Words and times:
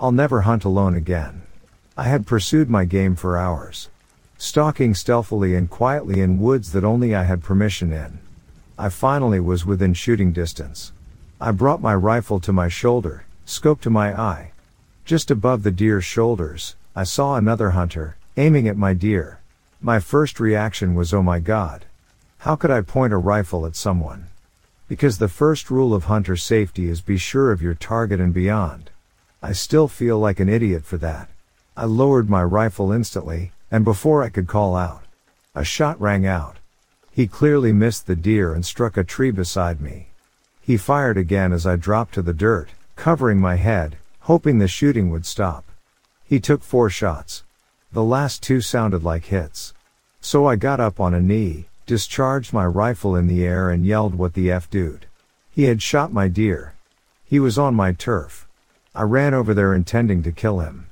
I'll 0.00 0.12
never 0.12 0.42
hunt 0.42 0.64
alone 0.64 0.94
again. 0.94 1.42
I 1.96 2.04
had 2.04 2.24
pursued 2.24 2.70
my 2.70 2.84
game 2.84 3.16
for 3.16 3.36
hours. 3.36 3.88
Stalking 4.36 4.94
stealthily 4.94 5.56
and 5.56 5.68
quietly 5.68 6.20
in 6.20 6.38
woods 6.38 6.70
that 6.70 6.84
only 6.84 7.16
I 7.16 7.24
had 7.24 7.42
permission 7.42 7.92
in. 7.92 8.20
I 8.78 8.90
finally 8.90 9.40
was 9.40 9.66
within 9.66 9.94
shooting 9.94 10.30
distance. 10.30 10.92
I 11.40 11.50
brought 11.50 11.82
my 11.82 11.96
rifle 11.96 12.38
to 12.40 12.52
my 12.52 12.68
shoulder, 12.68 13.24
scope 13.44 13.80
to 13.80 13.90
my 13.90 14.16
eye. 14.16 14.52
Just 15.04 15.32
above 15.32 15.64
the 15.64 15.72
deer's 15.72 16.04
shoulders, 16.04 16.76
I 16.94 17.02
saw 17.02 17.34
another 17.34 17.70
hunter, 17.70 18.16
aiming 18.36 18.68
at 18.68 18.76
my 18.76 18.94
deer. 18.94 19.40
My 19.80 19.98
first 19.98 20.38
reaction 20.38 20.94
was 20.94 21.12
oh 21.12 21.24
my 21.24 21.40
god. 21.40 21.86
How 22.38 22.54
could 22.54 22.70
I 22.70 22.82
point 22.82 23.12
a 23.12 23.16
rifle 23.16 23.66
at 23.66 23.74
someone? 23.74 24.28
Because 24.86 25.18
the 25.18 25.26
first 25.26 25.72
rule 25.72 25.92
of 25.92 26.04
hunter 26.04 26.36
safety 26.36 26.88
is 26.88 27.00
be 27.00 27.18
sure 27.18 27.50
of 27.50 27.60
your 27.60 27.74
target 27.74 28.20
and 28.20 28.32
beyond. 28.32 28.90
I 29.40 29.52
still 29.52 29.86
feel 29.86 30.18
like 30.18 30.40
an 30.40 30.48
idiot 30.48 30.84
for 30.84 30.96
that. 30.98 31.28
I 31.76 31.84
lowered 31.84 32.28
my 32.28 32.42
rifle 32.42 32.90
instantly, 32.90 33.52
and 33.70 33.84
before 33.84 34.24
I 34.24 34.30
could 34.30 34.48
call 34.48 34.74
out, 34.74 35.04
a 35.54 35.62
shot 35.62 36.00
rang 36.00 36.26
out. 36.26 36.56
He 37.12 37.28
clearly 37.28 37.72
missed 37.72 38.06
the 38.06 38.16
deer 38.16 38.52
and 38.52 38.66
struck 38.66 38.96
a 38.96 39.04
tree 39.04 39.30
beside 39.30 39.80
me. 39.80 40.08
He 40.60 40.76
fired 40.76 41.16
again 41.16 41.52
as 41.52 41.66
I 41.66 41.76
dropped 41.76 42.14
to 42.14 42.22
the 42.22 42.34
dirt, 42.34 42.70
covering 42.96 43.38
my 43.40 43.54
head, 43.54 43.96
hoping 44.22 44.58
the 44.58 44.66
shooting 44.66 45.08
would 45.10 45.24
stop. 45.24 45.64
He 46.24 46.40
took 46.40 46.62
four 46.62 46.90
shots. 46.90 47.44
The 47.92 48.02
last 48.02 48.42
two 48.42 48.60
sounded 48.60 49.04
like 49.04 49.26
hits. 49.26 49.72
So 50.20 50.46
I 50.46 50.56
got 50.56 50.80
up 50.80 50.98
on 50.98 51.14
a 51.14 51.20
knee, 51.20 51.66
discharged 51.86 52.52
my 52.52 52.66
rifle 52.66 53.14
in 53.14 53.28
the 53.28 53.44
air 53.44 53.70
and 53.70 53.86
yelled 53.86 54.16
what 54.16 54.34
the 54.34 54.50
F 54.50 54.68
dude. 54.68 55.06
He 55.48 55.64
had 55.64 55.80
shot 55.80 56.12
my 56.12 56.26
deer. 56.26 56.74
He 57.24 57.38
was 57.38 57.56
on 57.56 57.76
my 57.76 57.92
turf. 57.92 58.47
I 58.98 59.02
ran 59.02 59.32
over 59.32 59.54
there 59.54 59.74
intending 59.74 60.24
to 60.24 60.32
kill 60.32 60.58
him. 60.58 60.88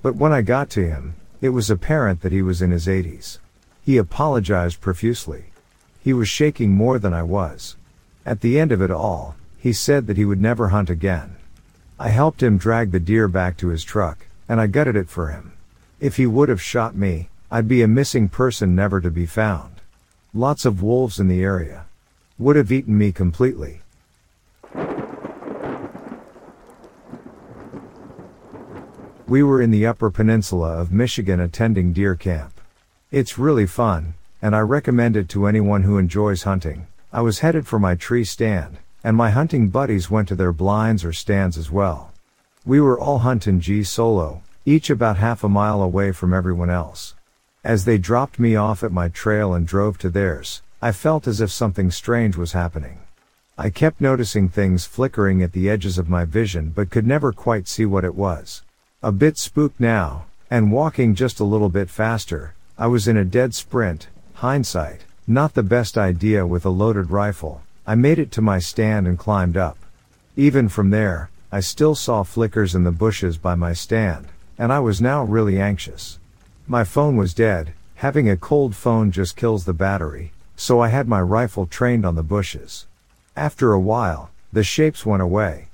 But 0.00 0.16
when 0.16 0.32
I 0.32 0.40
got 0.40 0.70
to 0.70 0.88
him, 0.88 1.16
it 1.42 1.50
was 1.50 1.68
apparent 1.68 2.22
that 2.22 2.32
he 2.32 2.40
was 2.40 2.62
in 2.62 2.70
his 2.70 2.86
80s. 2.86 3.40
He 3.84 3.98
apologized 3.98 4.80
profusely. 4.80 5.52
He 6.00 6.14
was 6.14 6.30
shaking 6.30 6.70
more 6.70 6.98
than 6.98 7.12
I 7.12 7.22
was. 7.22 7.76
At 8.24 8.40
the 8.40 8.58
end 8.58 8.72
of 8.72 8.80
it 8.80 8.90
all, 8.90 9.36
He 9.58 9.74
said 9.74 10.06
that 10.06 10.16
he 10.16 10.24
would 10.24 10.40
never 10.40 10.68
hunt 10.68 10.88
again. 10.88 11.36
I 11.98 12.08
helped 12.08 12.42
him 12.42 12.56
drag 12.56 12.90
the 12.90 12.98
deer 12.98 13.28
back 13.28 13.58
to 13.58 13.68
his 13.68 13.84
truck, 13.84 14.26
and 14.48 14.58
I 14.58 14.66
gutted 14.66 14.96
it 14.96 15.10
for 15.10 15.28
him. 15.28 15.52
If 16.00 16.16
he 16.16 16.26
would 16.26 16.48
have 16.48 16.62
shot 16.62 16.96
me, 16.96 17.28
I'd 17.50 17.68
be 17.68 17.82
a 17.82 17.86
missing 17.86 18.30
person 18.30 18.74
never 18.74 18.98
to 19.02 19.10
be 19.10 19.26
found. 19.26 19.82
Lots 20.32 20.64
of 20.64 20.82
wolves 20.82 21.20
in 21.20 21.28
the 21.28 21.42
area. 21.42 21.84
Would 22.38 22.56
have 22.56 22.72
eaten 22.72 22.96
me 22.96 23.12
completely. 23.12 23.82
We 29.32 29.42
were 29.42 29.62
in 29.62 29.70
the 29.70 29.86
Upper 29.86 30.10
Peninsula 30.10 30.78
of 30.78 30.92
Michigan 30.92 31.40
attending 31.40 31.94
deer 31.94 32.14
camp. 32.14 32.60
It's 33.10 33.38
really 33.38 33.64
fun, 33.64 34.12
and 34.42 34.54
I 34.54 34.60
recommend 34.60 35.16
it 35.16 35.30
to 35.30 35.46
anyone 35.46 35.84
who 35.84 35.96
enjoys 35.96 36.42
hunting. 36.42 36.86
I 37.14 37.22
was 37.22 37.38
headed 37.38 37.66
for 37.66 37.78
my 37.78 37.94
tree 37.94 38.24
stand, 38.24 38.76
and 39.02 39.16
my 39.16 39.30
hunting 39.30 39.70
buddies 39.70 40.10
went 40.10 40.28
to 40.28 40.34
their 40.34 40.52
blinds 40.52 41.02
or 41.02 41.14
stands 41.14 41.56
as 41.56 41.70
well. 41.70 42.12
We 42.66 42.78
were 42.78 43.00
all 43.00 43.20
hunting 43.20 43.58
G 43.58 43.82
solo, 43.84 44.42
each 44.66 44.90
about 44.90 45.16
half 45.16 45.42
a 45.42 45.48
mile 45.48 45.80
away 45.80 46.12
from 46.12 46.34
everyone 46.34 46.68
else. 46.68 47.14
As 47.64 47.86
they 47.86 47.96
dropped 47.96 48.38
me 48.38 48.54
off 48.54 48.84
at 48.84 48.92
my 48.92 49.08
trail 49.08 49.54
and 49.54 49.66
drove 49.66 49.96
to 50.00 50.10
theirs, 50.10 50.60
I 50.82 50.92
felt 50.92 51.26
as 51.26 51.40
if 51.40 51.50
something 51.50 51.90
strange 51.90 52.36
was 52.36 52.52
happening. 52.52 52.98
I 53.56 53.70
kept 53.70 53.98
noticing 53.98 54.50
things 54.50 54.84
flickering 54.84 55.42
at 55.42 55.52
the 55.52 55.70
edges 55.70 55.96
of 55.96 56.10
my 56.10 56.26
vision 56.26 56.68
but 56.68 56.90
could 56.90 57.06
never 57.06 57.32
quite 57.32 57.66
see 57.66 57.86
what 57.86 58.04
it 58.04 58.14
was. 58.14 58.60
A 59.04 59.10
bit 59.10 59.36
spooked 59.36 59.80
now, 59.80 60.26
and 60.48 60.70
walking 60.70 61.16
just 61.16 61.40
a 61.40 61.44
little 61.44 61.68
bit 61.68 61.90
faster, 61.90 62.54
I 62.78 62.86
was 62.86 63.08
in 63.08 63.16
a 63.16 63.24
dead 63.24 63.52
sprint, 63.52 64.06
hindsight, 64.34 65.00
not 65.26 65.54
the 65.54 65.64
best 65.64 65.98
idea 65.98 66.46
with 66.46 66.64
a 66.64 66.70
loaded 66.70 67.10
rifle, 67.10 67.62
I 67.84 67.96
made 67.96 68.20
it 68.20 68.30
to 68.30 68.40
my 68.40 68.60
stand 68.60 69.08
and 69.08 69.18
climbed 69.18 69.56
up. 69.56 69.76
Even 70.36 70.68
from 70.68 70.90
there, 70.90 71.30
I 71.50 71.58
still 71.58 71.96
saw 71.96 72.22
flickers 72.22 72.76
in 72.76 72.84
the 72.84 72.92
bushes 72.92 73.38
by 73.38 73.56
my 73.56 73.72
stand, 73.72 74.28
and 74.56 74.72
I 74.72 74.78
was 74.78 75.00
now 75.00 75.24
really 75.24 75.60
anxious. 75.60 76.20
My 76.68 76.84
phone 76.84 77.16
was 77.16 77.34
dead, 77.34 77.72
having 77.96 78.30
a 78.30 78.36
cold 78.36 78.76
phone 78.76 79.10
just 79.10 79.34
kills 79.34 79.64
the 79.64 79.72
battery, 79.72 80.30
so 80.54 80.78
I 80.78 80.90
had 80.90 81.08
my 81.08 81.20
rifle 81.20 81.66
trained 81.66 82.06
on 82.06 82.14
the 82.14 82.22
bushes. 82.22 82.86
After 83.34 83.72
a 83.72 83.80
while, 83.80 84.30
the 84.52 84.62
shapes 84.62 85.04
went 85.04 85.22
away. 85.22 85.66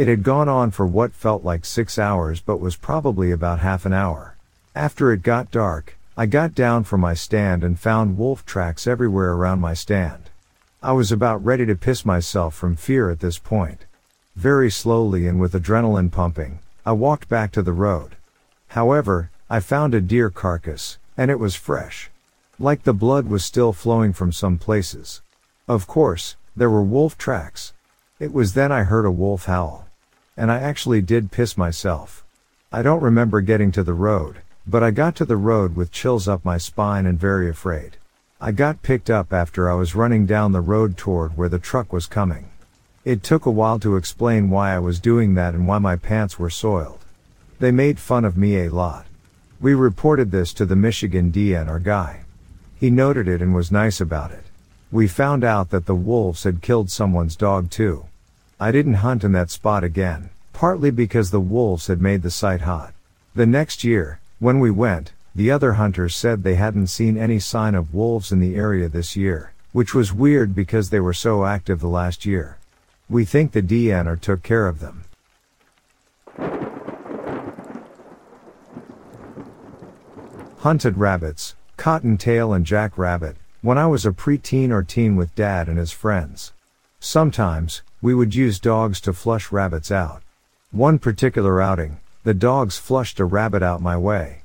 It 0.00 0.08
had 0.08 0.22
gone 0.22 0.48
on 0.48 0.70
for 0.70 0.86
what 0.86 1.12
felt 1.12 1.44
like 1.44 1.66
six 1.66 1.98
hours 1.98 2.40
but 2.40 2.58
was 2.58 2.74
probably 2.74 3.32
about 3.32 3.58
half 3.58 3.84
an 3.84 3.92
hour. 3.92 4.34
After 4.74 5.12
it 5.12 5.22
got 5.22 5.50
dark, 5.50 5.98
I 6.16 6.24
got 6.24 6.54
down 6.54 6.84
from 6.84 7.02
my 7.02 7.12
stand 7.12 7.62
and 7.62 7.78
found 7.78 8.16
wolf 8.16 8.46
tracks 8.46 8.86
everywhere 8.86 9.32
around 9.34 9.60
my 9.60 9.74
stand. 9.74 10.30
I 10.82 10.92
was 10.92 11.12
about 11.12 11.44
ready 11.44 11.66
to 11.66 11.74
piss 11.74 12.06
myself 12.06 12.54
from 12.54 12.76
fear 12.76 13.10
at 13.10 13.20
this 13.20 13.38
point. 13.38 13.84
Very 14.36 14.70
slowly 14.70 15.26
and 15.26 15.38
with 15.38 15.52
adrenaline 15.52 16.10
pumping, 16.10 16.60
I 16.86 16.92
walked 16.92 17.28
back 17.28 17.52
to 17.52 17.62
the 17.62 17.74
road. 17.74 18.16
However, 18.68 19.30
I 19.50 19.60
found 19.60 19.92
a 19.92 20.00
deer 20.00 20.30
carcass, 20.30 20.96
and 21.14 21.30
it 21.30 21.38
was 21.38 21.56
fresh. 21.56 22.08
Like 22.58 22.84
the 22.84 22.94
blood 22.94 23.26
was 23.26 23.44
still 23.44 23.74
flowing 23.74 24.14
from 24.14 24.32
some 24.32 24.56
places. 24.56 25.20
Of 25.68 25.86
course, 25.86 26.36
there 26.56 26.70
were 26.70 26.82
wolf 26.82 27.18
tracks. 27.18 27.74
It 28.18 28.32
was 28.32 28.54
then 28.54 28.72
I 28.72 28.84
heard 28.84 29.04
a 29.04 29.10
wolf 29.10 29.44
howl. 29.44 29.88
And 30.40 30.50
I 30.50 30.58
actually 30.58 31.02
did 31.02 31.30
piss 31.30 31.58
myself. 31.58 32.24
I 32.72 32.80
don't 32.80 33.02
remember 33.02 33.42
getting 33.42 33.70
to 33.72 33.82
the 33.82 33.92
road, 33.92 34.36
but 34.66 34.82
I 34.82 34.90
got 34.90 35.14
to 35.16 35.26
the 35.26 35.36
road 35.36 35.76
with 35.76 35.92
chills 35.92 36.26
up 36.26 36.46
my 36.46 36.56
spine 36.56 37.04
and 37.04 37.20
very 37.20 37.50
afraid. 37.50 37.98
I 38.40 38.52
got 38.52 38.80
picked 38.80 39.10
up 39.10 39.34
after 39.34 39.70
I 39.70 39.74
was 39.74 39.94
running 39.94 40.24
down 40.24 40.52
the 40.52 40.62
road 40.62 40.96
toward 40.96 41.36
where 41.36 41.50
the 41.50 41.58
truck 41.58 41.92
was 41.92 42.06
coming. 42.06 42.48
It 43.04 43.22
took 43.22 43.44
a 43.44 43.50
while 43.50 43.78
to 43.80 43.96
explain 43.96 44.48
why 44.48 44.74
I 44.74 44.78
was 44.78 44.98
doing 44.98 45.34
that 45.34 45.52
and 45.52 45.68
why 45.68 45.76
my 45.76 45.96
pants 45.96 46.38
were 46.38 46.48
soiled. 46.48 47.00
They 47.58 47.70
made 47.70 47.98
fun 47.98 48.24
of 48.24 48.38
me 48.38 48.64
a 48.64 48.70
lot. 48.70 49.04
We 49.60 49.74
reported 49.74 50.30
this 50.30 50.54
to 50.54 50.64
the 50.64 50.74
Michigan 50.74 51.30
DNR 51.30 51.82
guy. 51.82 52.20
He 52.78 52.88
noted 52.88 53.28
it 53.28 53.42
and 53.42 53.54
was 53.54 53.70
nice 53.70 54.00
about 54.00 54.30
it. 54.30 54.44
We 54.90 55.06
found 55.06 55.44
out 55.44 55.68
that 55.68 55.84
the 55.84 55.94
wolves 55.94 56.44
had 56.44 56.62
killed 56.62 56.90
someone's 56.90 57.36
dog 57.36 57.68
too. 57.68 58.06
I 58.62 58.72
didn't 58.72 59.00
hunt 59.00 59.24
in 59.24 59.32
that 59.32 59.50
spot 59.50 59.82
again, 59.82 60.28
partly 60.52 60.90
because 60.90 61.30
the 61.30 61.40
wolves 61.40 61.86
had 61.86 62.02
made 62.02 62.20
the 62.20 62.30
site 62.30 62.60
hot. 62.60 62.92
The 63.34 63.46
next 63.46 63.84
year, 63.84 64.20
when 64.38 64.60
we 64.60 64.70
went, 64.70 65.12
the 65.34 65.50
other 65.50 65.74
hunters 65.74 66.14
said 66.14 66.42
they 66.42 66.56
hadn't 66.56 66.88
seen 66.88 67.16
any 67.16 67.38
sign 67.38 67.74
of 67.74 67.94
wolves 67.94 68.32
in 68.32 68.38
the 68.38 68.56
area 68.56 68.86
this 68.86 69.16
year, 69.16 69.54
which 69.72 69.94
was 69.94 70.12
weird 70.12 70.54
because 70.54 70.90
they 70.90 71.00
were 71.00 71.14
so 71.14 71.46
active 71.46 71.80
the 71.80 71.88
last 71.88 72.26
year. 72.26 72.58
We 73.08 73.24
think 73.24 73.52
the 73.52 73.62
DNR 73.62 74.20
took 74.20 74.42
care 74.42 74.68
of 74.68 74.80
them. 74.80 75.04
Hunted 80.58 80.98
rabbits, 80.98 81.54
cottontail 81.78 82.52
and 82.52 82.66
jackrabbit, 82.66 83.36
when 83.62 83.78
I 83.78 83.86
was 83.86 84.04
a 84.04 84.10
preteen 84.10 84.70
or 84.70 84.82
teen 84.82 85.16
with 85.16 85.34
dad 85.34 85.66
and 85.66 85.78
his 85.78 85.92
friends. 85.92 86.52
Sometimes, 86.98 87.80
we 88.02 88.14
would 88.14 88.34
use 88.34 88.58
dogs 88.58 89.00
to 89.02 89.12
flush 89.12 89.52
rabbits 89.52 89.90
out. 89.90 90.22
One 90.70 90.98
particular 90.98 91.60
outing, 91.60 91.98
the 92.24 92.34
dogs 92.34 92.78
flushed 92.78 93.20
a 93.20 93.24
rabbit 93.24 93.62
out 93.62 93.82
my 93.82 93.96
way. 93.96 94.42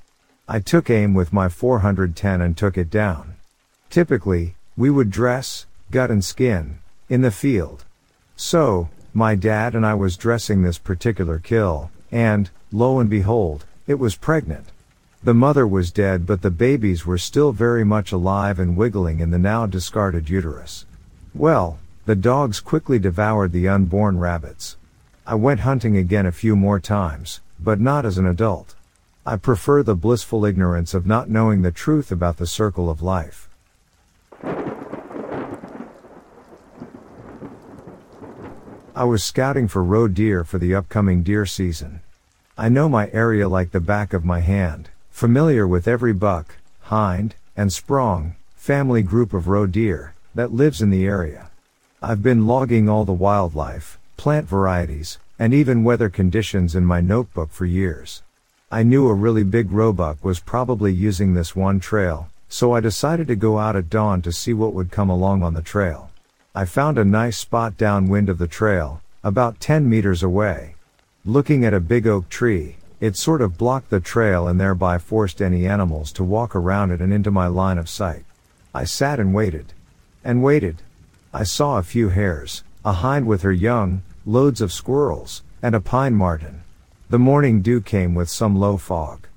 I 0.48 0.60
took 0.60 0.90
aim 0.90 1.14
with 1.14 1.34
my 1.34 1.50
410 1.50 2.42
and 2.42 2.58
took 2.58 2.78
it 2.78 2.90
down. 2.90 3.36
Typically, 3.90 4.56
we 4.78 4.90
would 4.90 5.10
dress, 5.10 5.66
gut 5.92 6.12
and 6.12 6.24
skin, 6.24 6.80
in 7.10 7.22
the 7.22 7.32
field. 7.32 7.86
So, 8.36 8.90
my 9.14 9.36
dad 9.36 9.76
and 9.76 9.86
I 9.86 9.94
was 9.94 10.18
dressing 10.18 10.62
this 10.62 10.78
particular 10.78 11.40
kill, 11.40 11.90
and, 12.12 12.50
lo 12.72 13.00
and 13.00 13.10
behold, 13.10 13.66
it 13.88 13.96
was 13.96 14.16
pregnant. 14.16 14.68
The 15.24 15.34
mother 15.34 15.66
was 15.66 15.92
dead 15.92 16.28
but 16.28 16.42
the 16.42 16.52
babies 16.52 17.06
were 17.06 17.18
still 17.18 17.52
very 17.52 17.84
much 17.84 18.12
alive 18.12 18.60
and 18.60 18.78
wiggling 18.78 19.22
in 19.22 19.32
the 19.32 19.40
now 19.40 19.66
discarded 19.66 20.30
uterus. 20.30 20.86
Well, 21.34 21.80
the 22.06 22.16
dogs 22.16 22.60
quickly 22.60 23.00
devoured 23.00 23.52
the 23.52 23.68
unborn 23.68 24.20
rabbits. 24.20 24.78
I 25.26 25.34
went 25.34 25.62
hunting 25.62 25.98
again 25.98 26.28
a 26.28 26.32
few 26.32 26.56
more 26.56 26.80
times, 26.80 27.42
but 27.60 27.80
not 27.80 28.06
as 28.06 28.20
an 28.20 28.28
adult. 28.28 28.76
I 29.26 29.38
prefer 29.38 29.82
the 29.82 29.96
blissful 29.96 30.46
ignorance 30.46 30.94
of 30.94 31.08
not 31.08 31.32
knowing 31.32 31.64
the 31.64 31.72
truth 31.72 32.12
about 32.12 32.38
the 32.38 32.46
circle 32.46 32.92
of 32.92 33.02
life. 33.02 33.50
I 38.96 39.04
was 39.04 39.24
scouting 39.24 39.68
for 39.68 39.84
roe 39.84 40.08
deer 40.08 40.44
for 40.44 40.60
the 40.60 40.76
upcoming 40.76 41.24
deer 41.24 41.48
season. 41.48 42.02
I 42.56 42.70
know 42.70 42.88
my 42.88 43.10
area 43.12 43.50
like 43.50 43.72
the 43.72 43.80
back 43.80 44.14
of 44.14 44.24
my 44.24 44.42
hand, 44.42 44.90
familiar 45.10 45.68
with 45.68 45.88
every 45.88 46.14
buck, 46.14 46.58
hind, 46.82 47.34
and 47.58 47.74
sprong, 47.74 48.36
family 48.56 49.02
group 49.02 49.34
of 49.34 49.48
roe 49.48 49.66
deer, 49.66 50.14
that 50.36 50.54
lives 50.54 50.84
in 50.84 50.92
the 50.92 51.06
area. 51.06 51.50
I've 52.08 52.22
been 52.22 52.46
logging 52.46 52.88
all 52.88 53.04
the 53.04 53.14
wildlife, 53.14 53.98
plant 54.16 54.48
varieties, 54.48 55.18
and 55.40 55.56
even 55.56 55.84
weather 55.84 56.08
conditions 56.08 56.76
in 56.76 56.86
my 56.86 57.02
notebook 57.02 57.50
for 57.50 57.66
years. 57.66 58.22
I 58.72 58.84
knew 58.84 59.08
a 59.08 59.14
really 59.16 59.44
big 59.44 59.72
roebuck 59.72 60.24
was 60.24 60.40
probably 60.40 60.94
using 60.94 61.34
this 61.34 61.56
one 61.56 61.80
trail, 61.80 62.30
so 62.48 62.74
I 62.74 62.80
decided 62.80 63.26
to 63.30 63.36
go 63.36 63.58
out 63.58 63.76
at 63.76 63.90
dawn 63.90 64.22
to 64.22 64.32
see 64.32 64.54
what 64.54 64.76
would 64.76 64.92
come 64.92 65.10
along 65.10 65.42
on 65.42 65.56
the 65.56 65.64
trail. 65.64 66.12
I 66.54 66.66
found 66.66 67.00
a 67.00 67.04
nice 67.04 67.38
spot 67.38 67.76
downwind 67.76 68.30
of 68.30 68.38
the 68.38 68.46
trail, 68.46 69.02
about 69.24 69.60
10 69.60 69.90
meters 69.90 70.22
away. 70.22 70.76
Looking 71.26 71.66
at 71.66 71.74
a 71.74 71.80
big 71.80 72.06
oak 72.06 72.30
tree, 72.30 72.76
it 73.00 73.18
sort 73.18 73.42
of 73.42 73.58
blocked 73.58 73.90
the 73.90 74.00
trail 74.00 74.48
and 74.48 74.62
thereby 74.62 75.00
forced 75.00 75.42
any 75.42 75.66
animals 75.66 76.12
to 76.12 76.24
walk 76.24 76.56
around 76.56 76.92
it 76.92 77.02
and 77.02 77.12
into 77.12 77.32
my 77.32 77.48
line 77.48 77.80
of 77.80 77.90
sight. 77.90 78.26
I 78.76 78.84
sat 78.84 79.20
and 79.20 79.34
waited. 79.34 79.74
And 80.24 80.44
waited. 80.44 80.84
I 81.38 81.44
saw 81.44 81.78
a 81.78 81.84
few 81.84 82.08
hares, 82.08 82.64
a 82.86 82.94
hind 82.94 83.28
with 83.28 83.42
her 83.42 83.52
young, 83.52 84.04
loads 84.26 84.62
of 84.62 84.72
squirrels, 84.72 85.44
and 85.62 85.76
a 85.76 85.82
pine 85.82 86.16
marten. 86.16 86.64
The 87.10 87.20
morning 87.20 87.62
dew 87.62 87.82
came 87.82 88.16
with 88.16 88.30
some 88.30 88.56
low 88.56 88.78
fog. 88.78 89.28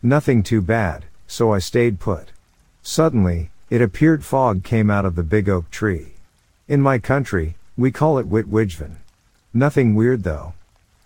Nothing 0.00 0.44
too 0.44 0.60
bad, 0.60 1.06
so 1.26 1.52
I 1.52 1.58
stayed 1.58 1.98
put. 1.98 2.30
Suddenly, 2.84 3.50
it 3.70 3.82
appeared 3.82 4.24
fog 4.24 4.62
came 4.62 4.88
out 4.88 5.04
of 5.04 5.16
the 5.16 5.24
big 5.24 5.48
oak 5.48 5.68
tree. 5.68 6.12
In 6.68 6.80
my 6.80 7.00
country, 7.00 7.56
we 7.76 7.90
call 7.90 8.18
it 8.18 8.30
Witwijven. 8.30 8.98
Nothing 9.52 9.96
weird 9.96 10.22
though. 10.22 10.52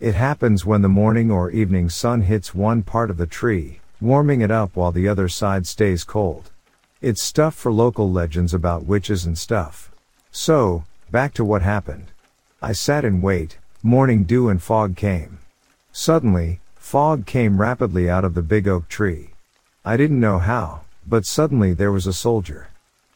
It 0.01 0.15
happens 0.15 0.67
when 0.67 0.83
the 0.83 0.89
morning 0.91 1.31
or 1.31 1.51
evening 1.51 1.89
sun 1.89 2.21
hits 2.21 2.55
one 2.55 2.83
part 2.83 3.09
of 3.09 3.17
the 3.17 3.27
tree, 3.27 3.81
warming 4.03 4.43
it 4.43 4.51
up 4.51 4.77
while 4.77 4.93
the 4.93 5.09
other 5.09 5.31
side 5.31 5.67
stays 5.67 6.05
cold. 6.05 6.51
It's 7.01 7.23
stuff 7.23 7.55
for 7.55 7.73
local 7.73 8.13
legends 8.13 8.53
about 8.53 8.85
witches 8.85 9.25
and 9.25 9.39
stuff. 9.39 9.89
So, 10.35 10.85
back 11.11 11.35
to 11.35 11.45
what 11.45 11.61
happened. 11.61 12.07
I 12.63 12.73
sat 12.73 13.05
in 13.05 13.21
wait, 13.21 13.59
morning 13.83 14.25
dew 14.25 14.49
and 14.49 14.63
fog 14.63 14.97
came. 14.97 15.41
Suddenly, 15.93 16.61
fog 16.75 17.27
came 17.27 17.61
rapidly 17.61 18.09
out 18.09 18.25
of 18.25 18.33
the 18.33 18.41
big 18.41 18.67
oak 18.67 18.89
tree. 18.89 19.33
I 19.85 19.99
didn't 19.99 20.21
know 20.21 20.39
how, 20.39 20.81
but 21.07 21.27
suddenly 21.27 21.75
there 21.75 21.93
was 21.93 22.07
a 22.07 22.15
soldier. 22.15 22.69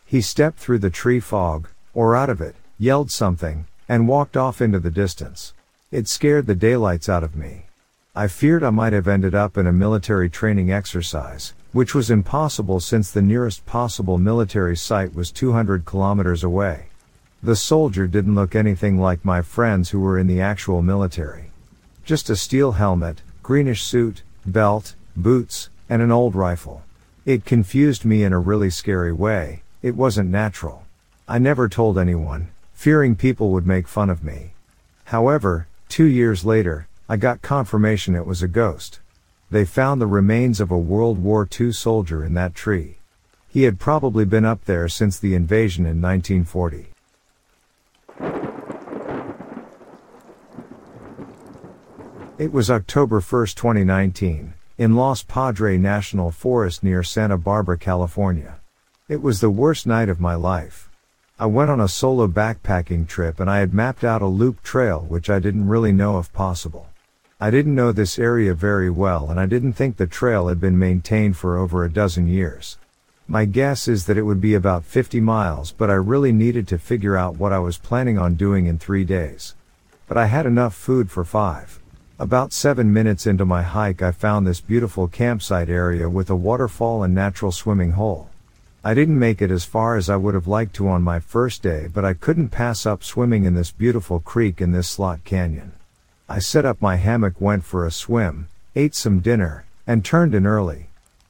He 0.05 0.21
stepped 0.21 0.59
through 0.59 0.81
the 0.81 0.91
tree 0.91 1.19
fog, 1.19 1.69
or 1.95 2.15
out 2.15 2.29
of 2.29 2.43
it, 2.43 2.55
yelled 2.79 3.11
something, 3.11 3.67
and 3.89 4.09
walked 4.09 4.37
off 4.37 4.61
into 4.61 4.79
the 4.79 4.91
distance. 4.91 5.55
It 5.91 6.09
scared 6.09 6.47
the 6.47 6.55
daylights 6.55 7.09
out 7.09 7.25
of 7.25 7.35
me. 7.35 7.65
I 8.15 8.29
feared 8.29 8.63
I 8.63 8.71
might 8.71 8.93
have 8.93 9.09
ended 9.09 9.35
up 9.35 9.57
in 9.57 9.67
a 9.67 9.73
military 9.73 10.29
training 10.29 10.71
exercise, 10.71 11.55
which 11.73 11.95
was 11.95 12.11
impossible 12.11 12.81
since 12.81 13.11
the 13.11 13.23
nearest 13.23 13.65
possible 13.65 14.19
military 14.19 14.77
site 14.77 15.15
was 15.15 15.33
200 15.33 15.87
kilometers 15.87 16.45
away. 16.45 16.89
The 17.43 17.57
soldier 17.57 18.07
didn't 18.07 18.35
look 18.35 18.55
anything 18.55 18.99
like 18.99 19.25
my 19.25 19.43
friends 19.43 19.91
who 19.91 20.01
were 20.01 20.19
in 20.19 20.27
the 20.27 20.41
actual 20.41 20.83
military. 20.83 21.51
Just 22.05 22.31
a 22.31 22.37
steel 22.37 22.73
helmet, 22.73 23.21
greenish 23.43 23.83
suit, 23.83 24.23
belt, 24.47 24.95
boots, 25.15 25.69
and 25.89 26.01
an 26.01 26.11
old 26.11 26.35
rifle. 26.35 26.83
It 27.25 27.45
confused 27.45 28.05
me 28.05 28.25
in 28.25 28.33
a 28.33 28.39
really 28.39 28.71
scary 28.71 29.13
way, 29.13 29.63
it 29.83 29.97
wasn't 29.97 30.31
natural. 30.31 30.85
I 31.29 31.39
never 31.39 31.69
told 31.69 31.99
anyone, 31.99 32.49
fearing 32.73 33.17
people 33.17 33.51
would 33.51 33.67
make 33.67 33.87
fun 33.87 34.11
of 34.11 34.25
me. 34.25 34.53
However, 35.05 35.69
two 35.89 36.07
years 36.07 36.45
later, 36.45 36.89
I 37.09 37.17
got 37.17 37.43
confirmation 37.43 38.17
it 38.17 38.27
was 38.27 38.43
a 38.43 38.49
ghost. 38.49 39.01
They 39.51 39.65
found 39.65 40.01
the 40.01 40.07
remains 40.07 40.61
of 40.61 40.71
a 40.71 40.79
World 40.79 41.19
War 41.23 41.49
II 41.61 41.71
soldier 41.73 42.25
in 42.25 42.35
that 42.35 42.55
tree. 42.55 42.99
He 43.49 43.63
had 43.65 43.79
probably 43.79 44.25
been 44.25 44.45
up 44.45 44.65
there 44.65 44.89
since 44.89 45.19
the 45.19 45.35
invasion 45.35 45.85
in 45.85 46.03
1940. 46.03 46.89
It 52.39 52.53
was 52.53 52.71
October 52.71 53.19
1, 53.23 53.47
2019, 53.47 54.53
in 54.77 54.95
Los 54.95 55.23
Padres 55.23 55.81
National 55.81 56.31
Forest 56.31 56.85
near 56.85 57.03
Santa 57.03 57.39
Barbara, 57.39 57.79
California. 57.79 58.57
It 59.09 59.23
was 59.23 59.41
the 59.41 59.49
worst 59.49 59.87
night 59.87 60.11
of 60.11 60.21
my 60.21 60.35
life. 60.35 60.91
I 61.39 61.47
went 61.47 61.71
on 61.71 61.81
a 61.81 61.89
solo 61.89 62.29
backpacking 62.29 63.09
trip 63.09 63.41
and 63.41 63.49
I 63.49 63.61
had 63.61 63.73
mapped 63.73 64.05
out 64.05 64.21
a 64.21 64.27
loop 64.27 64.63
trail 64.63 65.01
which 65.09 65.31
I 65.31 65.39
didn't 65.39 65.69
really 65.69 65.93
know 65.93 66.19
if 66.19 66.31
possible. 66.35 66.91
I 67.41 67.51
didn't 67.51 67.75
know 67.75 67.91
this 67.91 68.19
area 68.19 68.53
very 68.53 68.91
well 68.91 69.31
and 69.31 69.41
I 69.41 69.47
didn't 69.47 69.73
think 69.73 69.97
the 69.97 70.07
trail 70.07 70.49
had 70.49 70.61
been 70.61 70.79
maintained 70.79 71.39
for 71.39 71.57
over 71.57 71.85
a 71.85 71.91
dozen 71.91 72.29
years. 72.29 72.77
My 73.27 73.47
guess 73.47 73.89
is 73.89 74.05
that 74.05 74.19
it 74.19 74.25
would 74.25 74.43
be 74.43 74.53
about 74.53 74.85
50 74.85 75.23
miles 75.23 75.73
but 75.73 75.89
I 75.89 75.95
really 75.95 76.33
needed 76.33 76.69
to 76.69 76.79
figure 76.79 77.17
out 77.17 77.39
what 77.39 77.55
I 77.55 77.61
was 77.61 77.79
planning 77.79 78.19
on 78.19 78.35
doing 78.35 78.67
in 78.67 78.79
three 78.79 79.05
days. 79.05 79.55
But 80.07 80.19
I 80.19 80.27
had 80.27 80.45
enough 80.45 80.75
food 80.75 81.11
for 81.11 81.25
five. 81.25 81.81
About 82.19 82.55
seven 82.55 82.95
minutes 82.95 83.27
into 83.27 83.45
my 83.45 83.61
hike, 83.61 84.01
I 84.01 84.11
found 84.11 84.47
this 84.47 84.63
beautiful 84.63 85.07
campsite 85.07 85.69
area 85.69 86.09
with 86.09 86.31
a 86.31 86.35
waterfall 86.35 87.03
and 87.03 87.15
natural 87.15 87.53
swimming 87.53 87.93
hole. 87.93 88.31
I 88.83 88.95
didn't 88.95 89.19
make 89.19 89.43
it 89.43 89.51
as 89.51 89.67
far 89.67 89.97
as 89.97 90.09
I 90.09 90.17
would 90.17 90.33
have 90.33 90.49
liked 90.49 90.75
to 90.77 90.89
on 90.89 91.03
my 91.03 91.21
first 91.21 91.61
day, 91.61 91.91
but 91.93 92.07
I 92.07 92.15
couldn't 92.15 92.49
pass 92.49 92.87
up 92.87 93.05
swimming 93.05 93.45
in 93.45 93.53
this 93.53 93.71
beautiful 93.71 94.19
creek 94.19 94.63
in 94.63 94.73
this 94.73 94.89
slot 94.89 95.25
canyon. 95.25 95.73
I 96.27 96.39
set 96.39 96.65
up 96.65 96.81
my 96.81 96.97
hammock, 96.97 97.39
went 97.39 97.65
for 97.65 97.85
a 97.85 97.91
swim, 97.91 98.49
ate 98.75 98.95
some 98.95 99.21
dinner, 99.21 99.67
and 99.87 100.03
turned 100.03 100.35
in 100.35 100.47
early. 100.47 100.87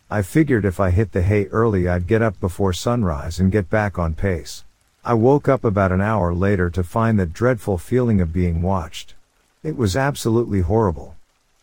I 0.08 0.22
figured 0.22 0.64
if 0.64 0.78
I 0.78 0.90
hit 0.90 1.10
the 1.10 1.22
hay 1.22 1.46
early, 1.46 1.88
I'd 1.88 2.06
get 2.06 2.22
up 2.22 2.38
before 2.38 2.72
sunrise 2.72 3.40
and 3.40 3.50
get 3.50 3.68
back 3.68 3.98
on 3.98 4.14
pace. 4.14 4.62
I 5.04 5.14
woke 5.14 5.48
up 5.48 5.64
about 5.64 5.90
an 5.90 6.00
hour 6.00 6.32
later 6.32 6.70
to 6.70 6.84
find 6.84 7.18
that 7.18 7.32
dreadful 7.32 7.76
feeling 7.76 8.20
of 8.20 8.32
being 8.32 8.62
watched. 8.62 9.15
It 9.66 9.76
was 9.76 9.96
absolutely 9.96 10.60
horrible. 10.60 11.16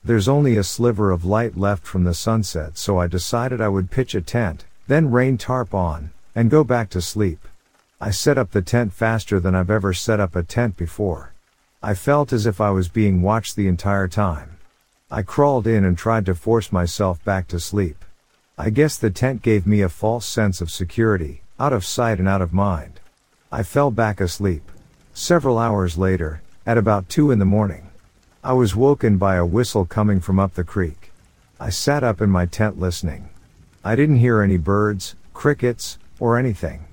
There's 0.04 0.28
only 0.28 0.58
a 0.58 0.64
sliver 0.66 1.10
of 1.10 1.24
light 1.24 1.56
left 1.56 1.88
from 1.88 2.04
the 2.04 2.14
sunset, 2.14 2.78
so 2.78 3.00
I 3.00 3.08
decided 3.08 3.62
I 3.62 3.70
would 3.70 3.92
pitch 3.92 4.14
a 4.14 4.20
tent, 4.20 4.66
then 4.90 5.10
rain 5.10 5.38
tarp 5.38 5.74
on, 5.74 6.12
and 6.36 6.52
go 6.52 6.66
back 6.66 6.90
to 6.90 7.02
sleep. 7.02 7.40
I 8.02 8.12
set 8.12 8.38
up 8.38 8.52
the 8.52 8.62
tent 8.62 8.92
faster 8.92 9.40
than 9.40 9.56
I've 9.56 9.70
ever 9.70 9.94
set 9.94 10.20
up 10.20 10.36
a 10.36 10.44
tent 10.44 10.76
before. 10.76 11.32
I 11.82 11.94
felt 11.94 12.34
as 12.34 12.46
if 12.46 12.60
I 12.60 12.72
was 12.72 12.90
being 12.90 13.22
watched 13.22 13.56
the 13.56 13.70
entire 13.70 14.10
time. 14.10 14.58
I 15.10 15.22
crawled 15.22 15.66
in 15.66 15.86
and 15.86 15.98
tried 15.98 16.26
to 16.26 16.36
force 16.36 16.74
myself 16.74 17.24
back 17.24 17.48
to 17.48 17.58
sleep. 17.58 18.04
I 18.58 18.70
guess 18.70 18.98
the 18.98 19.12
tent 19.12 19.44
gave 19.44 19.66
me 19.66 19.80
a 19.80 19.88
false 19.88 20.26
sense 20.26 20.60
of 20.60 20.70
security, 20.70 21.42
out 21.58 21.72
of 21.72 21.86
sight 21.86 22.20
and 22.20 22.28
out 22.28 22.42
of 22.42 22.52
mind. 22.52 23.00
I 23.50 23.64
fell 23.64 23.92
back 23.92 24.20
asleep. 24.20 24.70
Several 25.14 25.58
hours 25.58 25.98
later, 25.98 26.42
at 26.66 26.78
about 26.78 27.08
2 27.08 27.32
in 27.32 27.40
the 27.40 27.46
morning, 27.46 27.90
I 28.46 28.52
was 28.52 28.76
woken 28.76 29.18
by 29.18 29.36
a 29.36 29.46
whistle 29.46 29.86
coming 29.86 30.20
from 30.20 30.38
up 30.38 30.56
the 30.56 30.66
creek. 30.66 31.14
I 31.62 31.70
sat 31.70 32.04
up 32.04 32.20
in 32.20 32.30
my 32.30 32.46
tent 32.46 32.78
listening. 32.78 33.30
I 33.86 33.96
didn't 33.96 34.18
hear 34.18 34.42
any 34.42 34.58
birds, 34.58 35.16
crickets, 35.34 35.98
or 36.20 36.38
anything. 36.38 36.84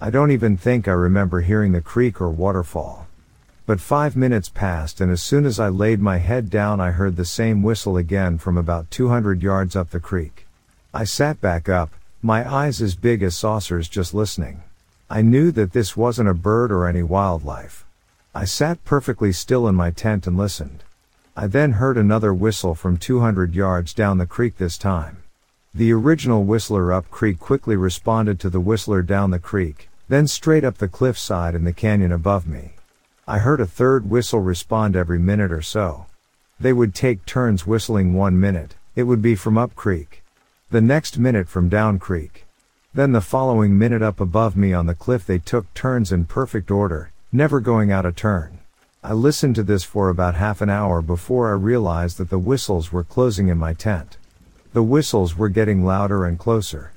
I 0.00 0.10
don't 0.10 0.30
even 0.30 0.56
think 0.56 0.86
I 0.86 0.92
remember 0.92 1.40
hearing 1.40 1.72
the 1.72 1.80
creek 1.80 2.20
or 2.20 2.30
waterfall. 2.30 3.08
But 3.66 3.80
five 3.80 4.14
minutes 4.14 4.48
passed 4.48 5.00
and 5.00 5.10
as 5.10 5.20
soon 5.20 5.44
as 5.44 5.58
I 5.58 5.70
laid 5.70 5.98
my 6.00 6.18
head 6.18 6.48
down 6.50 6.80
I 6.80 6.92
heard 6.92 7.16
the 7.16 7.24
same 7.24 7.64
whistle 7.64 7.96
again 7.96 8.38
from 8.38 8.56
about 8.56 8.88
200 8.92 9.42
yards 9.42 9.74
up 9.74 9.90
the 9.90 9.98
creek. 9.98 10.46
I 10.94 11.02
sat 11.02 11.40
back 11.40 11.68
up, 11.68 11.90
my 12.22 12.48
eyes 12.48 12.80
as 12.80 12.94
big 12.94 13.24
as 13.24 13.34
saucers 13.34 13.88
just 13.88 14.14
listening. 14.14 14.62
I 15.10 15.20
knew 15.20 15.50
that 15.50 15.72
this 15.72 15.96
wasn't 15.96 16.28
a 16.28 16.34
bird 16.34 16.70
or 16.70 16.86
any 16.86 17.02
wildlife. 17.02 17.84
I 18.36 18.44
sat 18.44 18.84
perfectly 18.84 19.32
still 19.32 19.66
in 19.66 19.74
my 19.74 19.90
tent 19.90 20.28
and 20.28 20.38
listened. 20.38 20.84
I 21.34 21.46
then 21.46 21.72
heard 21.72 21.96
another 21.96 22.34
whistle 22.34 22.74
from 22.74 22.98
200 22.98 23.54
yards 23.54 23.94
down 23.94 24.18
the 24.18 24.26
creek 24.26 24.58
this 24.58 24.76
time. 24.76 25.22
The 25.72 25.90
original 25.90 26.44
whistler 26.44 26.92
up 26.92 27.10
creek 27.10 27.38
quickly 27.38 27.74
responded 27.74 28.38
to 28.40 28.50
the 28.50 28.60
whistler 28.60 29.00
down 29.00 29.30
the 29.30 29.38
creek, 29.38 29.88
then 30.10 30.26
straight 30.26 30.62
up 30.62 30.76
the 30.76 30.88
cliffside 30.88 31.54
in 31.54 31.64
the 31.64 31.72
canyon 31.72 32.12
above 32.12 32.46
me. 32.46 32.74
I 33.26 33.38
heard 33.38 33.60
a 33.62 33.66
third 33.66 34.10
whistle 34.10 34.40
respond 34.40 34.94
every 34.94 35.18
minute 35.18 35.50
or 35.50 35.62
so. 35.62 36.04
They 36.60 36.74
would 36.74 36.94
take 36.94 37.24
turns 37.24 37.66
whistling 37.66 38.12
one 38.12 38.38
minute, 38.38 38.74
it 38.94 39.04
would 39.04 39.22
be 39.22 39.34
from 39.34 39.56
up 39.56 39.74
creek. 39.74 40.22
The 40.70 40.82
next 40.82 41.16
minute 41.16 41.48
from 41.48 41.70
down 41.70 41.98
creek. 41.98 42.44
Then 42.92 43.12
the 43.12 43.22
following 43.22 43.78
minute 43.78 44.02
up 44.02 44.20
above 44.20 44.54
me 44.54 44.74
on 44.74 44.84
the 44.84 44.94
cliff 44.94 45.24
they 45.24 45.38
took 45.38 45.72
turns 45.72 46.12
in 46.12 46.26
perfect 46.26 46.70
order, 46.70 47.10
never 47.32 47.58
going 47.58 47.90
out 47.90 48.04
of 48.04 48.16
turn. 48.16 48.58
I 49.04 49.14
listened 49.14 49.56
to 49.56 49.64
this 49.64 49.82
for 49.82 50.10
about 50.10 50.36
half 50.36 50.60
an 50.60 50.70
hour 50.70 51.02
before 51.02 51.50
I 51.50 51.56
realized 51.56 52.18
that 52.18 52.30
the 52.30 52.38
whistles 52.38 52.92
were 52.92 53.02
closing 53.02 53.48
in 53.48 53.58
my 53.58 53.74
tent. 53.74 54.16
The 54.74 54.82
whistles 54.84 55.36
were 55.36 55.48
getting 55.48 55.84
louder 55.84 56.24
and 56.24 56.38
closer. 56.38 56.92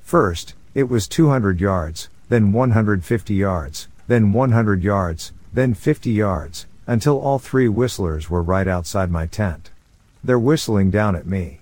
First, 0.00 0.54
it 0.76 0.88
was 0.88 1.08
200 1.08 1.60
yards, 1.60 2.10
then 2.28 2.52
150 2.52 3.34
yards, 3.34 3.88
then 4.06 4.32
100 4.32 4.84
yards, 4.84 5.32
then 5.52 5.74
50 5.74 6.10
yards, 6.10 6.66
until 6.86 7.18
all 7.18 7.40
three 7.40 7.68
whistlers 7.68 8.30
were 8.30 8.40
right 8.40 8.68
outside 8.68 9.10
my 9.10 9.26
tent. 9.26 9.70
They're 10.22 10.38
whistling 10.38 10.92
down 10.92 11.16
at 11.16 11.26
me. 11.26 11.58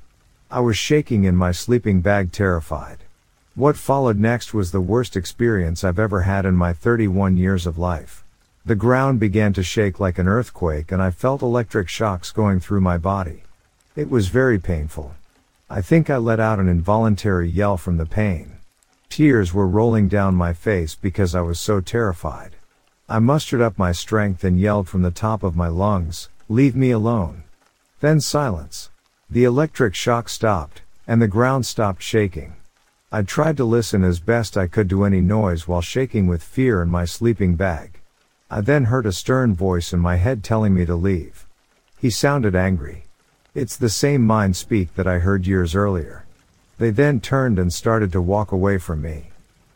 I 0.50 0.60
was 0.60 0.76
shaking 0.76 1.24
in 1.24 1.36
my 1.36 1.52
sleeping 1.52 2.02
bag 2.02 2.32
terrified. 2.32 2.98
What 3.54 3.78
followed 3.78 4.18
next 4.18 4.52
was 4.52 4.72
the 4.72 4.80
worst 4.82 5.16
experience 5.16 5.82
I've 5.82 5.98
ever 5.98 6.20
had 6.20 6.44
in 6.44 6.54
my 6.54 6.74
31 6.74 7.38
years 7.38 7.66
of 7.66 7.78
life. 7.78 8.25
The 8.66 8.74
ground 8.74 9.20
began 9.20 9.52
to 9.52 9.62
shake 9.62 10.00
like 10.00 10.18
an 10.18 10.26
earthquake 10.26 10.90
and 10.90 11.00
I 11.00 11.12
felt 11.12 11.40
electric 11.40 11.88
shocks 11.88 12.32
going 12.32 12.58
through 12.58 12.80
my 12.80 12.98
body. 12.98 13.44
It 13.94 14.10
was 14.10 14.26
very 14.26 14.58
painful. 14.58 15.14
I 15.70 15.80
think 15.80 16.10
I 16.10 16.16
let 16.16 16.40
out 16.40 16.58
an 16.58 16.68
involuntary 16.68 17.48
yell 17.48 17.76
from 17.76 17.96
the 17.96 18.06
pain. 18.06 18.56
Tears 19.08 19.54
were 19.54 19.68
rolling 19.68 20.08
down 20.08 20.34
my 20.34 20.52
face 20.52 20.96
because 20.96 21.32
I 21.32 21.42
was 21.42 21.60
so 21.60 21.80
terrified. 21.80 22.56
I 23.08 23.20
mustered 23.20 23.60
up 23.60 23.78
my 23.78 23.92
strength 23.92 24.42
and 24.42 24.58
yelled 24.58 24.88
from 24.88 25.02
the 25.02 25.12
top 25.12 25.44
of 25.44 25.54
my 25.54 25.68
lungs, 25.68 26.28
leave 26.48 26.74
me 26.74 26.90
alone. 26.90 27.44
Then 28.00 28.20
silence. 28.20 28.90
The 29.30 29.44
electric 29.44 29.94
shock 29.94 30.28
stopped, 30.28 30.82
and 31.06 31.22
the 31.22 31.28
ground 31.28 31.66
stopped 31.66 32.02
shaking. 32.02 32.56
I 33.12 33.22
tried 33.22 33.58
to 33.58 33.64
listen 33.64 34.02
as 34.02 34.18
best 34.18 34.56
I 34.56 34.66
could 34.66 34.90
to 34.90 35.04
any 35.04 35.20
noise 35.20 35.68
while 35.68 35.82
shaking 35.82 36.26
with 36.26 36.42
fear 36.42 36.82
in 36.82 36.90
my 36.90 37.04
sleeping 37.04 37.54
bag. 37.54 38.00
I 38.48 38.60
then 38.60 38.84
heard 38.84 39.06
a 39.06 39.12
stern 39.12 39.54
voice 39.54 39.92
in 39.92 39.98
my 39.98 40.16
head 40.16 40.44
telling 40.44 40.72
me 40.72 40.86
to 40.86 40.94
leave. 40.94 41.46
He 41.98 42.10
sounded 42.10 42.54
angry. 42.54 43.06
It's 43.56 43.76
the 43.76 43.88
same 43.88 44.24
mind 44.24 44.54
speak 44.54 44.94
that 44.94 45.08
I 45.08 45.18
heard 45.18 45.48
years 45.48 45.74
earlier. 45.74 46.26
They 46.78 46.90
then 46.90 47.18
turned 47.18 47.58
and 47.58 47.72
started 47.72 48.12
to 48.12 48.22
walk 48.22 48.52
away 48.52 48.78
from 48.78 49.02
me. 49.02 49.30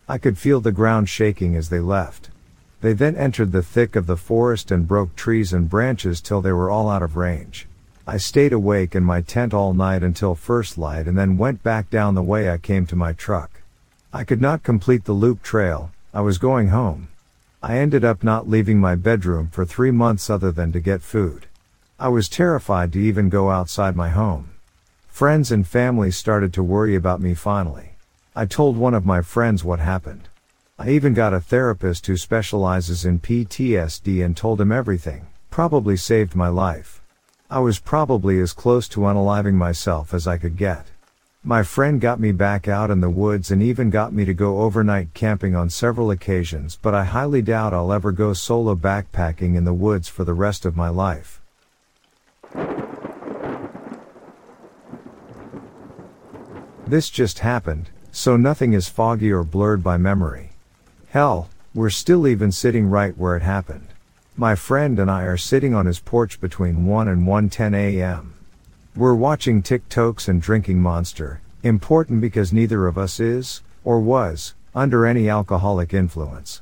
I 0.08 0.18
could 0.18 0.38
feel 0.38 0.60
the 0.60 0.70
ground 0.70 1.08
shaking 1.08 1.56
as 1.56 1.68
they 1.68 1.80
left. 1.80 2.30
They 2.80 2.92
then 2.92 3.16
entered 3.16 3.50
the 3.50 3.62
thick 3.62 3.96
of 3.96 4.06
the 4.06 4.16
forest 4.16 4.70
and 4.70 4.86
broke 4.86 5.16
trees 5.16 5.52
and 5.52 5.68
branches 5.68 6.20
till 6.20 6.40
they 6.40 6.52
were 6.52 6.70
all 6.70 6.88
out 6.88 7.02
of 7.02 7.16
range. 7.16 7.66
I 8.06 8.18
stayed 8.18 8.52
awake 8.52 8.94
in 8.94 9.02
my 9.02 9.20
tent 9.20 9.52
all 9.52 9.74
night 9.74 10.04
until 10.04 10.36
first 10.36 10.78
light 10.78 11.08
and 11.08 11.18
then 11.18 11.38
went 11.38 11.64
back 11.64 11.90
down 11.90 12.14
the 12.14 12.22
way 12.22 12.48
I 12.48 12.56
came 12.56 12.86
to 12.86 12.96
my 12.96 13.14
truck. 13.14 13.62
I 14.12 14.22
could 14.22 14.40
not 14.40 14.62
complete 14.62 15.06
the 15.06 15.12
loop 15.12 15.42
trail, 15.42 15.90
I 16.14 16.20
was 16.20 16.38
going 16.38 16.68
home. 16.68 17.08
I 17.62 17.76
ended 17.76 18.06
up 18.06 18.24
not 18.24 18.48
leaving 18.48 18.80
my 18.80 18.94
bedroom 18.94 19.48
for 19.52 19.66
three 19.66 19.90
months 19.90 20.30
other 20.30 20.50
than 20.50 20.72
to 20.72 20.80
get 20.80 21.02
food. 21.02 21.46
I 21.98 22.08
was 22.08 22.26
terrified 22.26 22.90
to 22.94 22.98
even 22.98 23.28
go 23.28 23.50
outside 23.50 23.94
my 23.94 24.08
home. 24.08 24.52
Friends 25.08 25.52
and 25.52 25.66
family 25.66 26.10
started 26.10 26.54
to 26.54 26.62
worry 26.62 26.94
about 26.94 27.20
me 27.20 27.34
finally. 27.34 27.96
I 28.34 28.46
told 28.46 28.78
one 28.78 28.94
of 28.94 29.04
my 29.04 29.20
friends 29.20 29.62
what 29.62 29.80
happened. 29.80 30.28
I 30.78 30.88
even 30.88 31.12
got 31.12 31.34
a 31.34 31.40
therapist 31.40 32.06
who 32.06 32.16
specializes 32.16 33.04
in 33.04 33.20
PTSD 33.20 34.24
and 34.24 34.34
told 34.34 34.58
him 34.58 34.72
everything, 34.72 35.26
probably 35.50 35.98
saved 35.98 36.34
my 36.34 36.48
life. 36.48 37.02
I 37.50 37.58
was 37.58 37.78
probably 37.78 38.40
as 38.40 38.54
close 38.54 38.88
to 38.88 39.00
unaliving 39.00 39.54
myself 39.54 40.14
as 40.14 40.26
I 40.26 40.38
could 40.38 40.56
get. 40.56 40.86
My 41.42 41.62
friend 41.62 42.02
got 42.02 42.20
me 42.20 42.32
back 42.32 42.68
out 42.68 42.90
in 42.90 43.00
the 43.00 43.09
woods 43.09 43.50
and 43.50 43.62
even 43.62 43.88
got 43.88 44.12
me 44.12 44.26
to 44.26 44.35
go 44.35 44.61
overnight 44.61 45.14
camping 45.14 45.56
on 45.56 45.70
several 45.70 46.11
occasions, 46.11 46.78
but 46.82 46.94
I 46.94 47.04
highly 47.04 47.40
doubt 47.40 47.73
I'll 47.73 47.94
ever 47.94 48.12
go 48.12 48.35
solo 48.35 48.76
backpacking 48.76 49.56
in 49.56 49.64
the 49.64 49.73
woods 49.73 50.06
for 50.06 50.23
the 50.23 50.35
rest 50.35 50.66
of 50.66 50.76
my 50.76 50.90
life. 50.90 51.40
This 56.87 57.09
just 57.09 57.38
happened, 57.38 57.88
so 58.12 58.37
nothing 58.37 58.75
is 58.75 58.90
foggy 58.90 59.32
or 59.32 59.42
blurred 59.42 59.82
by 59.82 59.97
memory. 59.97 60.50
Hell, 61.09 61.49
we're 61.75 61.88
still 61.88 62.28
even 62.28 62.52
sitting 62.52 62.90
right 62.90 63.16
where 63.16 63.35
it 63.35 63.42
happened. 63.42 63.87
My 64.37 64.54
friend 64.54 64.99
and 64.99 65.11
I 65.11 65.23
are 65.23 65.38
sitting 65.38 65.75
on 65.75 65.87
his 65.87 66.00
porch 66.00 66.38
between 66.38 66.85
1 66.85 67.09
and 67.09 67.26
1:10 67.26 67.75
a.m. 67.75 68.35
We're 68.97 69.14
watching 69.14 69.62
TikToks 69.62 70.26
and 70.26 70.42
drinking 70.42 70.82
Monster, 70.82 71.40
important 71.62 72.20
because 72.20 72.52
neither 72.52 72.88
of 72.88 72.99
us 72.99 73.20
is, 73.20 73.62
or 73.85 74.00
was, 74.00 74.54
under 74.75 75.06
any 75.06 75.28
alcoholic 75.28 75.94
influence. 75.94 76.61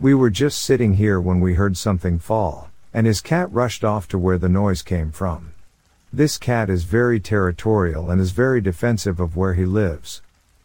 We 0.00 0.12
were 0.12 0.28
just 0.28 0.60
sitting 0.60 0.94
here 0.94 1.20
when 1.20 1.38
we 1.38 1.54
heard 1.54 1.76
something 1.76 2.18
fall, 2.18 2.68
and 2.92 3.06
his 3.06 3.20
cat 3.20 3.48
rushed 3.52 3.84
off 3.84 4.08
to 4.08 4.18
where 4.18 4.38
the 4.38 4.48
noise 4.48 4.82
came 4.82 5.12
from. 5.12 5.52
This 6.12 6.36
cat 6.36 6.68
is 6.68 6.82
very 6.82 7.20
territorial 7.20 8.10
and 8.10 8.20
is 8.20 8.32
very 8.32 8.60
defensive 8.60 9.20
of 9.20 9.36
where 9.36 9.54
he 9.54 9.64
lives. 9.64 10.20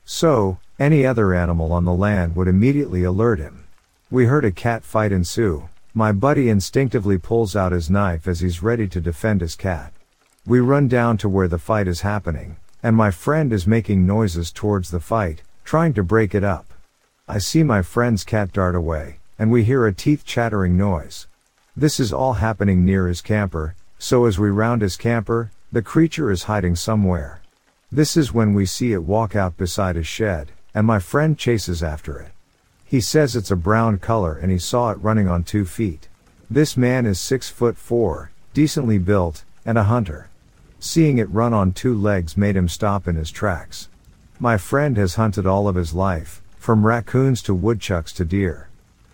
So, 0.05 0.57
any 0.79 1.05
other 1.05 1.35
animal 1.35 1.71
on 1.73 1.85
the 1.85 1.93
land 1.93 2.35
would 2.35 2.47
immediately 2.47 3.03
alert 3.03 3.37
him. 3.37 3.65
We 4.09 4.25
heard 4.25 4.45
a 4.45 4.51
cat 4.51 4.83
fight 4.83 5.11
ensue. 5.11 5.69
My 5.93 6.11
buddy 6.11 6.49
instinctively 6.49 7.19
pulls 7.19 7.55
out 7.55 7.71
his 7.71 7.87
knife 7.87 8.27
as 8.27 8.39
he's 8.39 8.63
ready 8.63 8.87
to 8.87 8.99
defend 8.99 9.41
his 9.41 9.55
cat. 9.55 9.93
We 10.45 10.59
run 10.59 10.89
down 10.89 11.15
to 11.19 11.29
where 11.29 11.47
the 11.47 11.57
fight 11.57 11.87
is 11.87 12.01
happening, 12.01 12.57
and 12.83 12.97
my 12.97 13.11
friend 13.11 13.53
is 13.53 13.65
making 13.65 14.05
noises 14.05 14.51
towards 14.51 14.91
the 14.91 14.99
fight, 14.99 15.41
trying 15.63 15.93
to 15.93 16.03
break 16.03 16.35
it 16.35 16.43
up. 16.43 16.65
I 17.29 17.37
see 17.37 17.63
my 17.63 17.81
friend's 17.81 18.25
cat 18.25 18.51
dart 18.51 18.75
away, 18.75 19.19
and 19.39 19.49
we 19.49 19.63
hear 19.63 19.87
a 19.87 19.93
teeth 19.93 20.25
chattering 20.25 20.75
noise. 20.75 21.27
This 21.77 21.97
is 21.97 22.11
all 22.11 22.33
happening 22.33 22.83
near 22.83 23.07
his 23.07 23.21
camper, 23.21 23.75
so 23.97 24.25
as 24.25 24.37
we 24.37 24.49
round 24.49 24.81
his 24.81 24.97
camper, 24.97 25.49
the 25.71 25.81
creature 25.81 26.29
is 26.29 26.43
hiding 26.43 26.75
somewhere. 26.75 27.39
This 27.89 28.17
is 28.17 28.33
when 28.33 28.53
we 28.53 28.65
see 28.65 28.91
it 28.91 29.03
walk 29.03 29.37
out 29.37 29.55
beside 29.55 29.95
his 29.95 30.07
shed, 30.07 30.51
and 30.75 30.85
my 30.85 30.99
friend 30.99 31.37
chases 31.37 31.81
after 31.81 32.19
it. 32.19 32.33
He 32.83 32.99
says 32.99 33.37
it's 33.37 33.49
a 33.49 33.55
brown 33.55 33.97
color 33.97 34.37
and 34.37 34.51
he 34.51 34.59
saw 34.59 34.91
it 34.91 35.01
running 35.01 35.29
on 35.29 35.45
two 35.45 35.63
feet. 35.63 36.09
This 36.49 36.75
man 36.75 37.05
is 37.05 37.17
six 37.17 37.49
foot 37.49 37.77
four, 37.77 38.31
decently 38.53 38.97
built, 38.97 39.45
and 39.65 39.77
a 39.77 39.83
hunter. 39.83 40.29
Seeing 40.85 41.17
it 41.17 41.31
run 41.31 41.53
on 41.53 41.71
two 41.71 41.95
legs 41.95 42.35
made 42.35 42.57
him 42.57 42.67
stop 42.67 43.07
in 43.07 43.15
his 43.15 43.31
tracks. 43.31 43.87
My 44.37 44.57
friend 44.57 44.97
has 44.97 45.15
hunted 45.15 45.45
all 45.45 45.69
of 45.69 45.75
his 45.75 45.93
life, 45.93 46.41
from 46.57 46.85
raccoons 46.85 47.41
to 47.43 47.55
woodchucks 47.55 48.11
to 48.11 48.25
deer. 48.25 48.67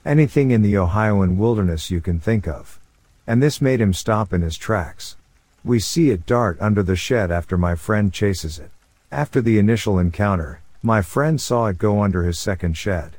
Anything 0.04 0.50
in 0.50 0.64
the 0.64 0.76
Ohioan 0.76 1.38
wilderness 1.38 1.92
you 1.92 2.02
can 2.02 2.20
think 2.20 2.48
of. 2.48 2.80
And 3.28 3.40
this 3.40 3.62
made 3.62 3.80
him 3.80 3.94
stop 3.94 4.34
in 4.34 4.42
his 4.42 4.58
tracks. 4.58 5.16
We 5.64 5.80
see 5.80 6.10
it 6.10 6.26
dart 6.26 6.58
under 6.60 6.82
the 6.82 6.96
shed 6.96 7.30
after 7.30 7.56
my 7.56 7.76
friend 7.76 8.12
chases 8.12 8.58
it. 8.58 8.72
After 9.12 9.40
the 9.40 9.60
initial 9.60 10.00
encounter, 10.00 10.62
my 10.82 11.04
friend 11.04 11.40
saw 11.40 11.68
it 11.68 11.78
go 11.78 12.02
under 12.02 12.24
his 12.24 12.40
second 12.40 12.78
shed. 12.78 13.12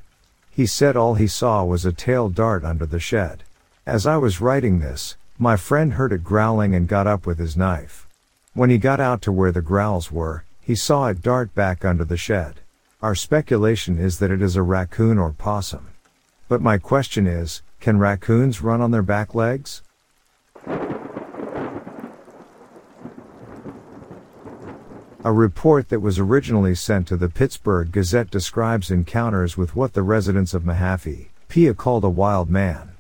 He 0.51 0.67
said 0.67 0.97
all 0.97 1.15
he 1.15 1.29
saw 1.29 1.63
was 1.63 1.87
a 1.87 1.93
tail 1.93 2.29
dart 2.29 2.65
under 2.65 2.85
the 2.85 2.99
shed. 2.99 3.45
As 3.87 4.09
I 4.09 4.17
was 4.17 4.41
writing 4.41 4.81
this, 4.81 5.17
my 5.39 5.57
friend 5.57 5.93
heard 5.93 6.13
it 6.13 6.25
growling 6.25 6.75
and 6.75 6.89
got 6.89 7.07
up 7.07 7.27
with 7.27 7.39
his 7.39 7.57
knife. 7.57 8.09
When 8.53 8.69
he 8.69 8.79
got 8.79 8.99
out 8.99 9.23
to 9.23 9.33
where 9.33 9.53
the 9.53 9.63
growls 9.63 10.11
were, 10.11 10.45
he 10.61 10.75
saw 10.75 11.07
it 11.07 11.23
dart 11.23 11.55
back 11.55 11.85
under 11.85 12.05
the 12.05 12.17
shed. 12.17 12.61
Our 13.01 13.15
speculation 13.15 13.97
is 13.97 14.19
that 14.19 14.33
it 14.33 14.43
is 14.43 14.57
a 14.57 14.63
raccoon 14.63 15.19
or 15.19 15.31
possum. 15.31 15.87
But 16.49 16.61
my 16.61 16.77
question 16.77 17.29
is, 17.29 17.63
can 17.79 18.01
raccoons 18.01 18.61
run 18.61 18.81
on 18.81 18.91
their 18.91 19.03
back 19.03 19.37
legs? 19.37 19.83
A 25.23 25.33
report 25.33 25.89
that 25.91 26.01
was 26.01 26.19
originally 26.19 26.75
sent 26.75 27.07
to 27.07 27.17
the 27.17 27.29
Pittsburgh 27.29 27.93
Gazette 27.93 28.31
describes 28.31 28.91
encounters 28.91 29.57
with 29.57 29.77
what 29.77 29.93
the 29.93 30.03
residents 30.03 30.55
of 30.55 30.65
Mahaffey, 30.65 31.29
PA 31.49 31.73
called 31.73 32.03
a 32.03 32.09
wild 32.09 32.51
man. 32.51 32.93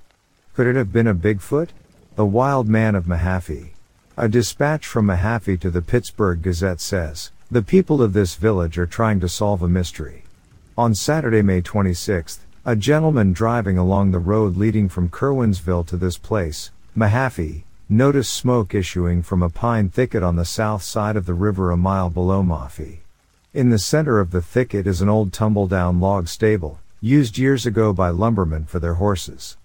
Could 0.54 0.68
it 0.68 0.76
have 0.76 0.92
been 0.92 1.08
a 1.08 1.14
Bigfoot? 1.14 1.70
The 2.14 2.26
wild 2.26 2.68
man 2.68 2.94
of 2.94 3.06
Mahaffey, 3.06 3.70
a 4.16 4.29
dispatch 4.29 4.87
from 4.87 5.07
Mahaffey 5.07 5.59
to 5.61 5.70
the 5.70 5.83
Pittsburgh 5.83 6.42
Gazette 6.42 6.81
says, 6.81 7.31
the 7.51 7.62
people 7.62 8.03
of 8.03 8.12
this 8.12 8.35
village 8.35 8.79
are 8.79 8.87
trying 8.87 9.18
to 9.20 9.29
solve 9.29 9.62
a 9.62 9.68
mystery. 9.68 10.25
On 10.79 10.94
Saturday, 10.94 11.42
May 11.42 11.62
26th, 11.62 12.38
a 12.64 12.77
gentleman 12.77 13.33
driving 13.33 13.77
along 13.77 14.11
the 14.11 14.18
road 14.18 14.57
leading 14.57 14.88
from 14.88 15.09
Curwensville 15.09 15.87
to 15.88 15.96
this 15.96 16.16
place, 16.16 16.70
Mahaffey, 16.96 17.64
noticed 17.88 18.33
smoke 18.33 18.75
issuing 18.75 19.23
from 19.23 19.42
a 19.42 19.51
pine 19.51 19.88
thicket 19.88 20.23
on 20.23 20.37
the 20.37 20.44
south 20.44 20.83
side 20.83 21.16
of 21.16 21.27
the 21.27 21.35
river 21.35 21.70
a 21.70 21.77
mile 21.77 22.09
below 22.09 22.42
Mahaffey. 22.42 22.99
In 23.53 23.70
the 23.70 23.79
center 23.79 24.20
of 24.20 24.31
the 24.31 24.42
thicket 24.42 24.87
is 24.87 25.03
an 25.03 25.09
old 25.09 25.33
tumble-down 25.33 25.99
log 25.99 26.29
stable, 26.29 26.79
used 27.01 27.37
years 27.37 27.66
ago 27.66 27.92
by 27.92 28.11
lumbermen 28.11 28.66
for 28.66 28.79
their 28.79 28.94
horses. 28.94 29.57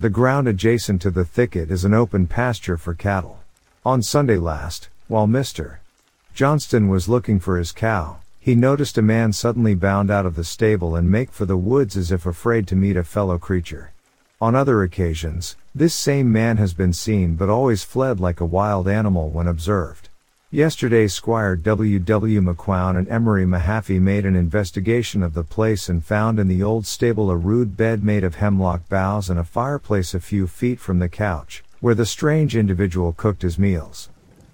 The 0.00 0.08
ground 0.08 0.48
adjacent 0.48 1.02
to 1.02 1.10
the 1.10 1.26
thicket 1.26 1.70
is 1.70 1.84
an 1.84 1.92
open 1.92 2.26
pasture 2.26 2.78
for 2.78 2.94
cattle. 2.94 3.40
On 3.86 4.00
Sunday 4.00 4.38
last, 4.38 4.88
while 5.08 5.26
Mr. 5.26 5.76
Johnston 6.34 6.88
was 6.88 7.06
looking 7.06 7.38
for 7.38 7.58
his 7.58 7.70
cow, 7.70 8.16
he 8.40 8.54
noticed 8.54 8.96
a 8.96 9.02
man 9.02 9.34
suddenly 9.34 9.74
bound 9.74 10.10
out 10.10 10.24
of 10.24 10.36
the 10.36 10.44
stable 10.44 10.96
and 10.96 11.10
make 11.10 11.30
for 11.30 11.44
the 11.44 11.58
woods 11.58 11.94
as 11.94 12.10
if 12.10 12.24
afraid 12.24 12.66
to 12.68 12.76
meet 12.76 12.96
a 12.96 13.04
fellow 13.04 13.36
creature. 13.36 13.92
On 14.40 14.54
other 14.54 14.82
occasions, 14.82 15.56
this 15.74 15.92
same 15.92 16.32
man 16.32 16.56
has 16.56 16.72
been 16.72 16.94
seen 16.94 17.34
but 17.34 17.50
always 17.50 17.84
fled 17.84 18.20
like 18.20 18.40
a 18.40 18.46
wild 18.46 18.88
animal 18.88 19.28
when 19.28 19.46
observed. 19.46 20.08
Yesterday 20.50 21.06
Squire 21.06 21.54
W. 21.54 21.98
W. 21.98 22.40
McQuown 22.40 22.96
and 22.96 23.06
Emery 23.08 23.44
Mahaffey 23.44 24.00
made 24.00 24.24
an 24.24 24.34
investigation 24.34 25.22
of 25.22 25.34
the 25.34 25.44
place 25.44 25.90
and 25.90 26.02
found 26.02 26.38
in 26.38 26.48
the 26.48 26.62
old 26.62 26.86
stable 26.86 27.30
a 27.30 27.36
rude 27.36 27.76
bed 27.76 28.02
made 28.02 28.24
of 28.24 28.36
hemlock 28.36 28.88
boughs 28.88 29.28
and 29.28 29.38
a 29.38 29.44
fireplace 29.44 30.14
a 30.14 30.20
few 30.20 30.46
feet 30.46 30.80
from 30.80 31.00
the 31.00 31.08
couch, 31.10 31.63
where 31.84 31.94
the 31.94 32.06
strange 32.06 32.56
individual 32.56 33.12
cooked 33.12 33.42
his 33.42 33.58
meals. 33.58 34.08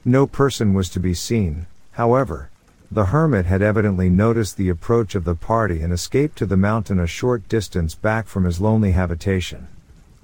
No 0.05 0.27
person 0.27 0.75
was 0.75 0.89
to 0.89 0.99
be 0.99 1.15
seen, 1.15 1.65
however. 1.93 2.51
The 2.91 3.05
hermit 3.05 3.47
had 3.47 3.63
evidently 3.63 4.11
noticed 4.11 4.57
the 4.57 4.69
approach 4.69 5.15
of 5.15 5.23
the 5.23 5.37
party 5.37 5.81
and 5.81 5.93
escaped 5.93 6.37
to 6.39 6.47
the 6.47 6.57
mountain 6.57 6.99
a 6.99 7.07
short 7.07 7.49
distance 7.49 7.95
back 7.95 8.27
from 8.27 8.43
his 8.43 8.61
lonely 8.61 8.91
habitation. 8.91 9.69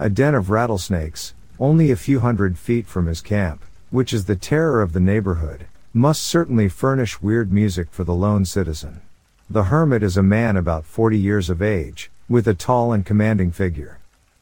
A 0.01 0.11
den 0.11 0.35
of 0.35 0.51
rattlesnakes, 0.51 1.33
only 1.61 1.93
a 1.93 1.97
few 1.97 2.19
hundred 2.19 2.59
feet 2.59 2.89
from 2.89 3.07
his 3.07 3.21
camp, 3.21 3.65
which 3.91 4.13
is 4.13 4.25
the 4.25 4.35
terror 4.35 4.83
of 4.83 4.93
the 4.93 4.99
neighborhood, 4.99 5.67
must 5.95 6.25
certainly 6.25 6.69
furnish 6.69 7.23
weird 7.23 7.53
music 7.53 7.87
for 7.93 8.03
the 8.03 8.15
lone 8.15 8.45
citizen. 8.45 9.01
The 9.49 9.71
hermit 9.71 10.03
is 10.03 10.17
a 10.17 10.25
man 10.25 10.57
about 10.57 10.85
40 10.85 11.17
years 11.17 11.51
of 11.51 11.63
age, 11.63 12.11
with 12.29 12.49
a 12.49 12.55
tall 12.55 12.93
and 12.93 13.07
commanding 13.07 13.53
figure. 13.53 14.01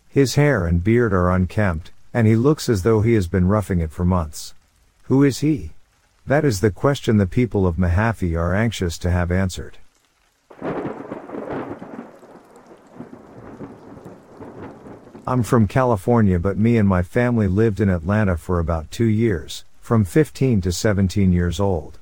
His 0.09 0.37
hair 0.37 0.65
and 0.65 0.83
beard 0.83 1.13
are 1.13 1.31
unkempt, 1.31 1.91
and 2.15 2.29
he 2.29 2.37
looks 2.37 2.69
as 2.69 2.85
though 2.85 3.01
he 3.01 3.15
has 3.15 3.27
been 3.27 3.49
roughing 3.49 3.81
it 3.81 3.91
for 3.91 4.05
months. 4.05 4.55
Who 5.05 5.25
is 5.25 5.41
he? 5.41 5.73
That 6.27 6.45
is 6.45 6.61
the 6.61 6.71
question 6.71 7.17
the 7.17 7.27
people 7.27 7.67
of 7.67 7.77
Mahaffey 7.77 8.39
are 8.39 8.55
anxious 8.55 8.97
to 8.99 9.11
have 9.11 9.33
answered. 9.33 9.79
I'm 15.27 15.43
from 15.43 15.67
California, 15.67 16.39
but 16.39 16.57
me 16.57 16.77
and 16.77 16.89
my 16.89 17.03
family 17.03 17.49
lived 17.49 17.81
in 17.81 17.89
Atlanta 17.89 18.37
for 18.37 18.61
about 18.61 18.91
two 18.91 19.07
years, 19.07 19.65
from 19.81 20.05
15 20.05 20.61
to 20.61 20.71
17 20.71 21.33
years 21.33 21.59
old. 21.59 21.99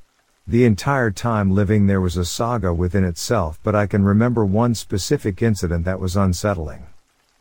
The 0.46 0.64
entire 0.64 1.11
time 1.11 1.53
living 1.53 1.87
there 1.87 2.01
was 2.01 2.16
a 2.16 2.25
saga 2.25 2.75
within 2.75 3.05
itself, 3.05 3.59
but 3.62 3.75
I 3.75 3.87
can 3.87 4.05
remember 4.05 4.44
one 4.44 4.75
specific 4.75 5.40
incident 5.40 5.85
that 5.85 6.01
was 6.01 6.16
unsettling. 6.16 6.87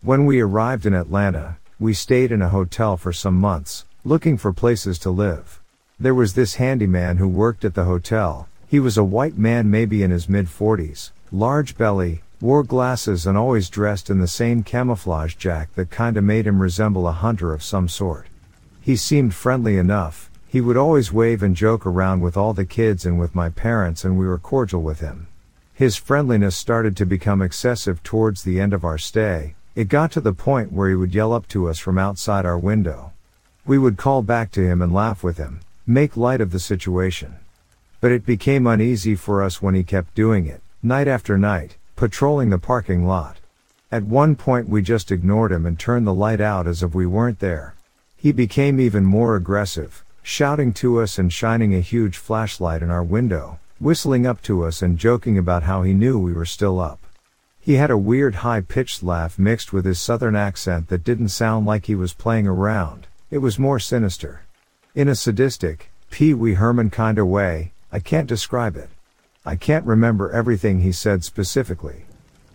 When 0.01 0.25
we 0.25 0.39
arrived 0.39 0.85
in 0.85 0.93
Atlanta, 0.93 1.57
we 1.81 1.95
stayed 1.95 2.31
in 2.31 2.43
a 2.43 2.49
hotel 2.49 2.95
for 2.95 3.11
some 3.11 3.33
months, 3.33 3.85
looking 4.05 4.37
for 4.37 4.53
places 4.53 4.99
to 4.99 5.09
live. 5.09 5.59
There 5.99 6.13
was 6.13 6.35
this 6.35 6.55
handyman 6.55 7.17
who 7.17 7.27
worked 7.27 7.65
at 7.65 7.73
the 7.73 7.85
hotel. 7.85 8.47
He 8.67 8.79
was 8.79 8.99
a 8.99 9.03
white 9.03 9.35
man 9.35 9.71
maybe 9.71 10.03
in 10.03 10.11
his 10.11 10.29
mid 10.29 10.45
40s, 10.45 11.09
large 11.31 11.75
belly, 11.79 12.21
wore 12.39 12.61
glasses 12.63 13.25
and 13.25 13.35
always 13.35 13.67
dressed 13.67 14.11
in 14.11 14.19
the 14.19 14.27
same 14.27 14.61
camouflage 14.61 15.33
jack 15.33 15.73
that 15.73 15.89
kinda 15.89 16.21
made 16.21 16.45
him 16.45 16.61
resemble 16.61 17.07
a 17.07 17.13
hunter 17.13 17.51
of 17.51 17.63
some 17.63 17.89
sort. 17.89 18.27
He 18.79 18.95
seemed 18.95 19.33
friendly 19.33 19.77
enough, 19.77 20.29
he 20.47 20.61
would 20.61 20.77
always 20.77 21.11
wave 21.11 21.41
and 21.41 21.55
joke 21.55 21.87
around 21.87 22.21
with 22.21 22.37
all 22.37 22.53
the 22.53 22.63
kids 22.63 23.07
and 23.07 23.19
with 23.19 23.33
my 23.33 23.49
parents 23.49 24.05
and 24.05 24.19
we 24.19 24.27
were 24.27 24.37
cordial 24.37 24.83
with 24.83 24.99
him. 24.99 25.25
His 25.73 25.95
friendliness 25.95 26.55
started 26.55 26.95
to 26.97 27.07
become 27.07 27.41
excessive 27.41 28.03
towards 28.03 28.43
the 28.43 28.61
end 28.61 28.71
of 28.71 28.85
our 28.85 28.99
stay. 28.99 29.55
It 29.73 29.87
got 29.87 30.11
to 30.11 30.21
the 30.21 30.33
point 30.33 30.73
where 30.73 30.89
he 30.89 30.95
would 30.95 31.15
yell 31.15 31.31
up 31.31 31.47
to 31.49 31.69
us 31.69 31.79
from 31.79 31.97
outside 31.97 32.45
our 32.45 32.57
window. 32.57 33.13
We 33.65 33.77
would 33.77 33.95
call 33.95 34.21
back 34.21 34.51
to 34.51 34.61
him 34.61 34.81
and 34.81 34.93
laugh 34.93 35.23
with 35.23 35.37
him, 35.37 35.61
make 35.87 36.17
light 36.17 36.41
of 36.41 36.51
the 36.51 36.59
situation. 36.59 37.35
But 38.01 38.11
it 38.11 38.25
became 38.25 38.67
uneasy 38.67 39.15
for 39.15 39.41
us 39.41 39.61
when 39.61 39.73
he 39.73 39.83
kept 39.83 40.13
doing 40.13 40.45
it, 40.45 40.61
night 40.83 41.07
after 41.07 41.37
night, 41.37 41.77
patrolling 41.95 42.49
the 42.49 42.57
parking 42.57 43.07
lot. 43.07 43.37
At 43.93 44.03
one 44.03 44.35
point 44.35 44.67
we 44.67 44.81
just 44.81 45.09
ignored 45.09 45.53
him 45.53 45.65
and 45.65 45.79
turned 45.79 46.05
the 46.05 46.13
light 46.13 46.41
out 46.41 46.67
as 46.67 46.83
if 46.83 46.93
we 46.93 47.05
weren't 47.05 47.39
there. 47.39 47.75
He 48.17 48.33
became 48.33 48.77
even 48.77 49.05
more 49.05 49.37
aggressive, 49.37 50.03
shouting 50.21 50.73
to 50.73 50.99
us 50.99 51.17
and 51.17 51.31
shining 51.31 51.73
a 51.73 51.79
huge 51.79 52.17
flashlight 52.17 52.83
in 52.83 52.91
our 52.91 53.03
window, 53.03 53.57
whistling 53.79 54.27
up 54.27 54.41
to 54.43 54.65
us 54.65 54.81
and 54.81 54.97
joking 54.97 55.37
about 55.37 55.63
how 55.63 55.83
he 55.83 55.93
knew 55.93 56.19
we 56.19 56.33
were 56.33 56.45
still 56.45 56.77
up. 56.77 56.99
He 57.63 57.75
had 57.75 57.91
a 57.91 57.97
weird 57.97 58.35
high 58.35 58.61
pitched 58.61 59.03
laugh 59.03 59.37
mixed 59.37 59.71
with 59.71 59.85
his 59.85 59.99
southern 59.99 60.35
accent 60.35 60.87
that 60.87 61.03
didn't 61.03 61.29
sound 61.29 61.67
like 61.67 61.85
he 61.85 61.93
was 61.93 62.11
playing 62.11 62.47
around, 62.47 63.05
it 63.29 63.37
was 63.37 63.59
more 63.59 63.77
sinister. 63.77 64.41
In 64.95 65.07
a 65.07 65.13
sadistic, 65.13 65.91
Pee 66.09 66.33
Wee 66.33 66.55
Herman 66.55 66.89
kinda 66.89 67.23
way, 67.23 67.71
I 67.91 67.99
can't 67.99 68.27
describe 68.27 68.75
it. 68.75 68.89
I 69.45 69.55
can't 69.55 69.85
remember 69.85 70.31
everything 70.31 70.79
he 70.79 70.91
said 70.91 71.23
specifically. 71.23 72.05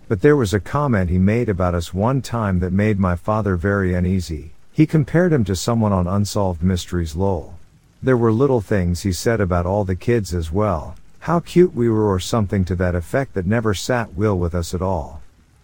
But 0.08 0.22
there 0.22 0.36
was 0.36 0.52
a 0.52 0.58
comment 0.60 1.08
he 1.08 1.18
made 1.18 1.48
about 1.48 1.76
us 1.76 1.94
one 1.94 2.20
time 2.20 2.58
that 2.58 2.72
made 2.72 2.98
my 2.98 3.14
father 3.14 3.54
very 3.54 3.94
uneasy. 3.94 4.50
He 4.72 4.86
compared 4.86 5.32
him 5.32 5.44
to 5.44 5.54
someone 5.54 5.92
on 5.92 6.08
Unsolved 6.08 6.64
Mysteries 6.64 7.14
lol. 7.14 7.54
There 8.02 8.16
were 8.16 8.32
little 8.32 8.60
things 8.60 9.02
he 9.02 9.12
said 9.12 9.40
about 9.40 9.66
all 9.66 9.84
the 9.84 9.96
kids 9.96 10.34
as 10.34 10.50
well, 10.50 10.96
how 11.20 11.40
cute 11.40 11.74
we 11.74 11.88
were 11.88 12.10
or 12.10 12.20
something 12.20 12.64
to 12.64 12.74
that 12.76 12.94
effect 12.94 13.34
that 13.34 13.46
never 13.46 13.74
sat 13.74 14.14
well 14.14 14.38
with 14.38 14.54
us 14.54 14.74
at 14.74 14.82
all. 14.82 15.20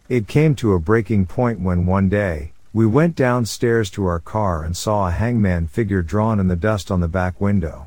It 0.08 0.26
came 0.26 0.54
to 0.56 0.74
a 0.74 0.80
breaking 0.80 1.26
point 1.26 1.60
when 1.60 1.86
one 1.86 2.08
day, 2.08 2.52
we 2.74 2.86
went 2.86 3.14
downstairs 3.14 3.90
to 3.90 4.06
our 4.06 4.18
car 4.18 4.64
and 4.64 4.76
saw 4.76 5.06
a 5.06 5.12
hangman 5.12 5.66
figure 5.68 6.02
drawn 6.02 6.40
in 6.40 6.48
the 6.48 6.56
dust 6.56 6.90
on 6.90 7.00
the 7.00 7.08
back 7.08 7.40
window. 7.40 7.86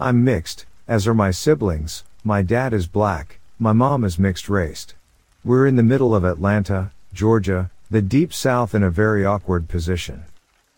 I'm 0.00 0.24
mixed, 0.24 0.66
as 0.88 1.06
are 1.06 1.14
my 1.14 1.30
siblings, 1.30 2.04
my 2.24 2.42
dad 2.42 2.72
is 2.72 2.86
black, 2.86 3.38
my 3.58 3.72
mom 3.72 4.04
is 4.04 4.18
mixed 4.18 4.48
raced. 4.48 4.94
We're 5.44 5.66
in 5.66 5.76
the 5.76 5.82
middle 5.82 6.14
of 6.14 6.24
Atlanta, 6.24 6.92
Georgia, 7.12 7.70
the 7.90 8.02
deep 8.02 8.32
south 8.32 8.74
in 8.74 8.82
a 8.82 8.90
very 8.90 9.24
awkward 9.24 9.68
position. 9.68 10.24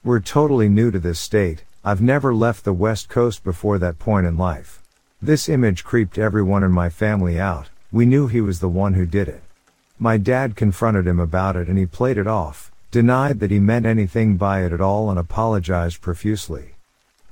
We're 0.02 0.20
totally 0.20 0.68
new 0.68 0.90
to 0.90 0.98
this 0.98 1.20
state, 1.20 1.64
I've 1.84 2.02
never 2.02 2.34
left 2.34 2.64
the 2.64 2.72
west 2.72 3.08
coast 3.08 3.44
before 3.44 3.78
that 3.78 3.98
point 3.98 4.26
in 4.26 4.36
life. 4.36 4.82
This 5.22 5.48
image 5.48 5.84
creeped 5.84 6.18
everyone 6.18 6.62
in 6.62 6.72
my 6.72 6.90
family 6.90 7.40
out, 7.40 7.70
we 7.90 8.06
knew 8.06 8.26
he 8.26 8.40
was 8.40 8.60
the 8.60 8.68
one 8.68 8.94
who 8.94 9.06
did 9.06 9.28
it. 9.28 9.42
My 9.98 10.16
dad 10.16 10.56
confronted 10.56 11.06
him 11.06 11.20
about 11.20 11.56
it 11.56 11.68
and 11.68 11.78
he 11.78 11.86
played 11.86 12.18
it 12.18 12.26
off, 12.26 12.72
denied 12.90 13.40
that 13.40 13.50
he 13.50 13.58
meant 13.58 13.86
anything 13.86 14.36
by 14.36 14.64
it 14.64 14.72
at 14.72 14.80
all 14.80 15.08
and 15.10 15.18
apologized 15.18 16.00
profusely. 16.00 16.74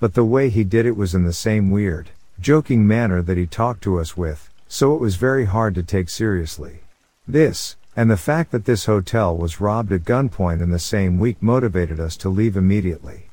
But 0.01 0.15
the 0.15 0.25
way 0.25 0.49
he 0.49 0.65
did 0.65 0.87
it 0.87 0.97
was 0.97 1.15
in 1.15 1.25
the 1.25 1.33
same 1.33 1.71
weird, 1.71 2.11
joking 2.41 2.87
manner 2.87 3.23
that 3.23 3.37
he 3.37 3.47
talked 3.47 3.83
to 3.83 4.01
us 4.01 4.17
with, 4.17 4.51
so 4.69 4.95
it 4.95 5.01
was 5.01 5.17
very 5.17 5.45
hard 5.45 5.75
to 5.75 5.83
take 5.83 6.09
seriously. 6.09 6.81
This, 7.29 7.77
and 7.95 8.11
the 8.11 8.17
fact 8.17 8.53
that 8.53 8.65
this 8.65 8.87
hotel 8.87 9.37
was 9.37 9.61
robbed 9.61 9.93
at 9.93 10.05
gunpoint 10.05 10.63
in 10.63 10.71
the 10.71 10.79
same 10.79 11.19
week 11.19 11.43
motivated 11.43 12.01
us 12.01 12.17
to 12.19 12.29
leave 12.29 12.57
immediately. 12.57 13.29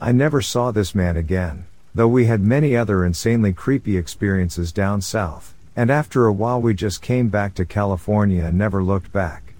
I 0.00 0.12
never 0.12 0.40
saw 0.40 0.70
this 0.70 0.94
man 0.94 1.16
again, 1.16 1.66
though 1.94 2.08
we 2.08 2.26
had 2.26 2.40
many 2.40 2.76
other 2.76 3.04
insanely 3.04 3.52
creepy 3.52 3.96
experiences 3.96 4.72
down 4.72 5.00
south, 5.00 5.54
and 5.76 5.90
after 5.90 6.26
a 6.26 6.32
while 6.32 6.60
we 6.60 6.74
just 6.74 7.00
came 7.00 7.28
back 7.28 7.54
to 7.54 7.64
California 7.64 8.44
and 8.44 8.58
never 8.58 8.82
looked 8.82 9.12
back. 9.12 9.54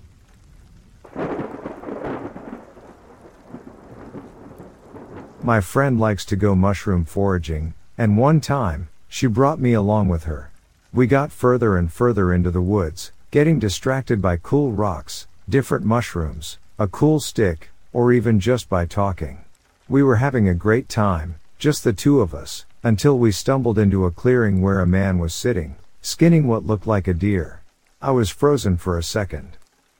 My 5.42 5.61
friend 5.61 6.01
likes 6.01 6.25
to 6.27 6.37
go 6.37 6.55
mushroom 6.55 7.05
foraging, 7.05 7.75
and 7.99 8.16
one 8.16 8.40
time, 8.40 8.88
she 9.09 9.27
brought 9.27 9.61
me 9.61 9.75
along 9.75 10.09
with 10.09 10.25
her. 10.25 10.51
We 10.92 11.07
got 11.07 11.31
further 11.31 11.77
and 11.77 11.92
further 11.92 12.33
into 12.33 12.51
the 12.51 12.62
woods, 12.62 13.12
getting 13.31 13.59
distracted 13.59 14.23
by 14.23 14.38
cool 14.38 14.73
rocks, 14.73 15.27
different 15.49 15.85
mushrooms, 15.85 16.59
a 16.79 16.88
cool 16.88 17.20
stick, 17.20 17.68
or 17.92 18.12
even 18.12 18.40
just 18.40 18.68
by 18.68 18.87
talking. 18.87 19.44
We 19.88 20.03
were 20.03 20.16
having 20.16 20.49
a 20.49 20.55
great 20.55 20.88
time, 20.88 21.37
just 21.58 21.84
the 21.84 21.92
two 21.92 22.20
of 22.20 22.34
us, 22.34 22.64
until 22.82 23.18
we 23.18 23.32
stumbled 23.32 23.78
into 23.78 24.04
a 24.04 24.10
clearing 24.10 24.60
where 24.60 24.80
a 24.80 24.86
man 24.86 25.18
was 25.18 25.34
sitting, 25.34 25.76
skinning 26.02 26.46
what 26.46 26.66
looked 26.66 26.86
like 26.86 27.08
a 27.08 27.14
deer. 27.14 27.62
I 28.02 28.10
was 28.10 28.28
frozen 28.28 28.76
for 28.76 28.98
a 28.98 29.02
second. 29.02 29.56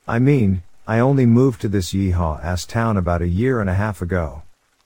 I 0.07 0.19
mean, 0.19 0.63
I 0.87 0.99
only 0.99 1.25
moved 1.25 1.63
to 1.63 1.69
this 1.69 1.95
yeehaw 1.95 2.45
ass 2.45 2.67
town 2.67 2.99
about 2.99 3.23
a 3.23 3.29
year 3.29 3.61
and 3.61 3.71
a 3.71 3.75
half 3.75 4.03
ago. 4.03 4.43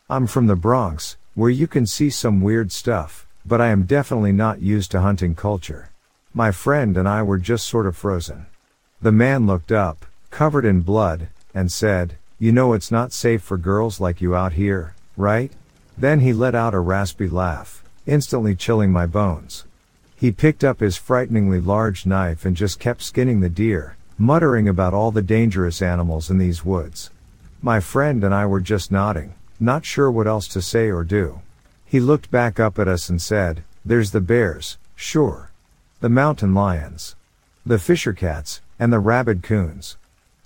I'm 0.08 0.28
from 0.28 0.46
the 0.46 0.54
Bronx, 0.54 1.16
where 1.34 1.50
you 1.50 1.66
can 1.66 1.86
see 1.86 2.08
some 2.08 2.40
weird 2.40 2.70
stuff, 2.70 3.26
but 3.44 3.60
I 3.60 3.68
am 3.68 3.82
definitely 3.82 4.32
not 4.32 4.62
used 4.62 4.92
to 4.92 5.00
hunting 5.00 5.34
culture. 5.34 5.90
My 6.32 6.52
friend 6.52 6.96
and 6.96 7.08
I 7.08 7.22
were 7.24 7.38
just 7.38 7.66
sort 7.66 7.86
of 7.86 7.96
frozen. 7.96 8.46
The 9.02 9.10
man 9.10 9.46
looked 9.46 9.72
up, 9.72 10.06
covered 10.30 10.64
in 10.64 10.82
blood, 10.82 11.28
and 11.52 11.72
said, 11.72 12.16
You 12.38 12.52
know 12.52 12.74
it's 12.74 12.92
not 12.92 13.12
safe 13.12 13.42
for 13.42 13.56
girls 13.56 13.98
like 13.98 14.20
you 14.20 14.36
out 14.36 14.52
here, 14.52 14.94
right? 15.16 15.50
Then 16.00 16.20
he 16.20 16.32
let 16.32 16.54
out 16.54 16.74
a 16.74 16.80
raspy 16.80 17.28
laugh, 17.28 17.82
instantly 18.06 18.54
chilling 18.54 18.92
my 18.92 19.04
bones. 19.04 19.64
He 20.14 20.30
picked 20.30 20.62
up 20.62 20.78
his 20.78 20.96
frighteningly 20.96 21.60
large 21.60 22.06
knife 22.06 22.44
and 22.44 22.56
just 22.56 22.78
kept 22.78 23.02
skinning 23.02 23.40
the 23.40 23.48
deer, 23.48 23.96
muttering 24.16 24.68
about 24.68 24.94
all 24.94 25.10
the 25.10 25.22
dangerous 25.22 25.82
animals 25.82 26.30
in 26.30 26.38
these 26.38 26.64
woods. 26.64 27.10
My 27.60 27.80
friend 27.80 28.22
and 28.22 28.32
I 28.32 28.46
were 28.46 28.60
just 28.60 28.92
nodding, 28.92 29.34
not 29.58 29.84
sure 29.84 30.08
what 30.08 30.28
else 30.28 30.46
to 30.48 30.62
say 30.62 30.88
or 30.88 31.02
do. 31.02 31.40
He 31.84 31.98
looked 31.98 32.30
back 32.30 32.60
up 32.60 32.78
at 32.78 32.86
us 32.86 33.08
and 33.08 33.20
said, 33.20 33.64
There's 33.84 34.12
the 34.12 34.20
bears, 34.20 34.78
sure. 34.94 35.50
The 36.00 36.08
mountain 36.08 36.54
lions. 36.54 37.16
The 37.66 37.78
fisher 37.78 38.12
cats, 38.12 38.60
and 38.78 38.92
the 38.92 39.00
rabid 39.00 39.42
coons. 39.42 39.96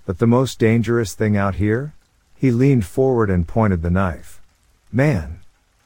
But 0.07 0.17
the 0.17 0.25
most 0.25 0.57
dangerous 0.57 1.13
thing 1.13 1.37
out 1.37 1.55
here? 1.55 1.93
He 2.35 2.49
leaned 2.49 2.85
forward 2.85 3.29
and 3.29 3.47
pointed 3.47 3.83
the 3.83 3.91
knife. 3.91 4.41
Man. 4.91 5.42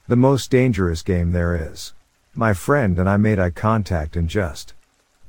The 0.10 0.16
most 0.16 0.50
dangerous 0.50 1.02
game 1.02 1.34
there 1.34 1.70
is. 1.70 1.94
My 2.34 2.54
friend 2.54 2.98
and 2.98 3.10
I 3.10 3.18
made 3.18 3.40
eye 3.40 3.50
contact 3.50 4.16
and 4.16 4.30
just 4.30 4.74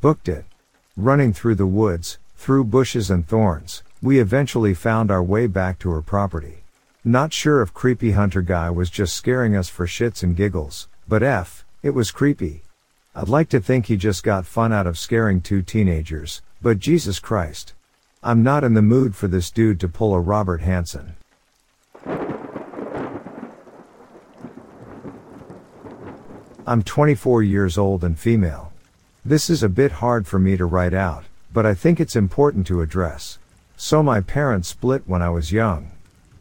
booked 0.00 0.28
it. 0.28 0.44
Running 0.96 1.32
through 1.32 1.56
the 1.56 1.66
woods, 1.66 2.18
through 2.36 2.62
bushes 2.62 3.10
and 3.10 3.26
thorns, 3.26 3.82
we 4.00 4.20
eventually 4.20 4.74
found 4.74 5.10
our 5.10 5.22
way 5.22 5.48
back 5.48 5.80
to 5.80 5.90
her 5.90 6.00
property. 6.00 6.62
Not 7.04 7.32
sure 7.32 7.60
if 7.60 7.74
creepy 7.74 8.12
hunter 8.12 8.40
guy 8.40 8.70
was 8.70 8.88
just 8.88 9.16
scaring 9.16 9.56
us 9.56 9.68
for 9.68 9.84
shits 9.84 10.22
and 10.22 10.36
giggles, 10.36 10.86
but 11.08 11.24
F, 11.24 11.64
it 11.82 11.90
was 11.90 12.12
creepy. 12.12 12.62
I'd 13.16 13.28
like 13.28 13.48
to 13.48 13.60
think 13.60 13.86
he 13.86 13.96
just 13.96 14.22
got 14.22 14.46
fun 14.46 14.72
out 14.72 14.86
of 14.86 14.96
scaring 14.96 15.40
two 15.40 15.60
teenagers, 15.60 16.40
but 16.62 16.78
Jesus 16.78 17.18
Christ. 17.18 17.74
I'm 18.22 18.44
not 18.44 18.62
in 18.62 18.74
the 18.74 18.82
mood 18.82 19.16
for 19.16 19.26
this 19.26 19.50
dude 19.50 19.80
to 19.80 19.88
pull 19.88 20.14
a 20.14 20.20
Robert 20.20 20.60
Hansen. 20.60 21.16
I'm 26.68 26.82
24 26.82 27.42
years 27.44 27.78
old 27.78 28.04
and 28.04 28.18
female. 28.18 28.74
This 29.24 29.48
is 29.48 29.62
a 29.62 29.70
bit 29.70 29.90
hard 29.90 30.26
for 30.26 30.38
me 30.38 30.54
to 30.58 30.66
write 30.66 30.92
out, 30.92 31.24
but 31.50 31.64
I 31.64 31.72
think 31.72 31.98
it's 31.98 32.14
important 32.14 32.66
to 32.66 32.82
address. 32.82 33.38
So 33.78 34.02
my 34.02 34.20
parents 34.20 34.68
split 34.68 35.04
when 35.06 35.22
I 35.22 35.30
was 35.30 35.50
young. 35.50 35.92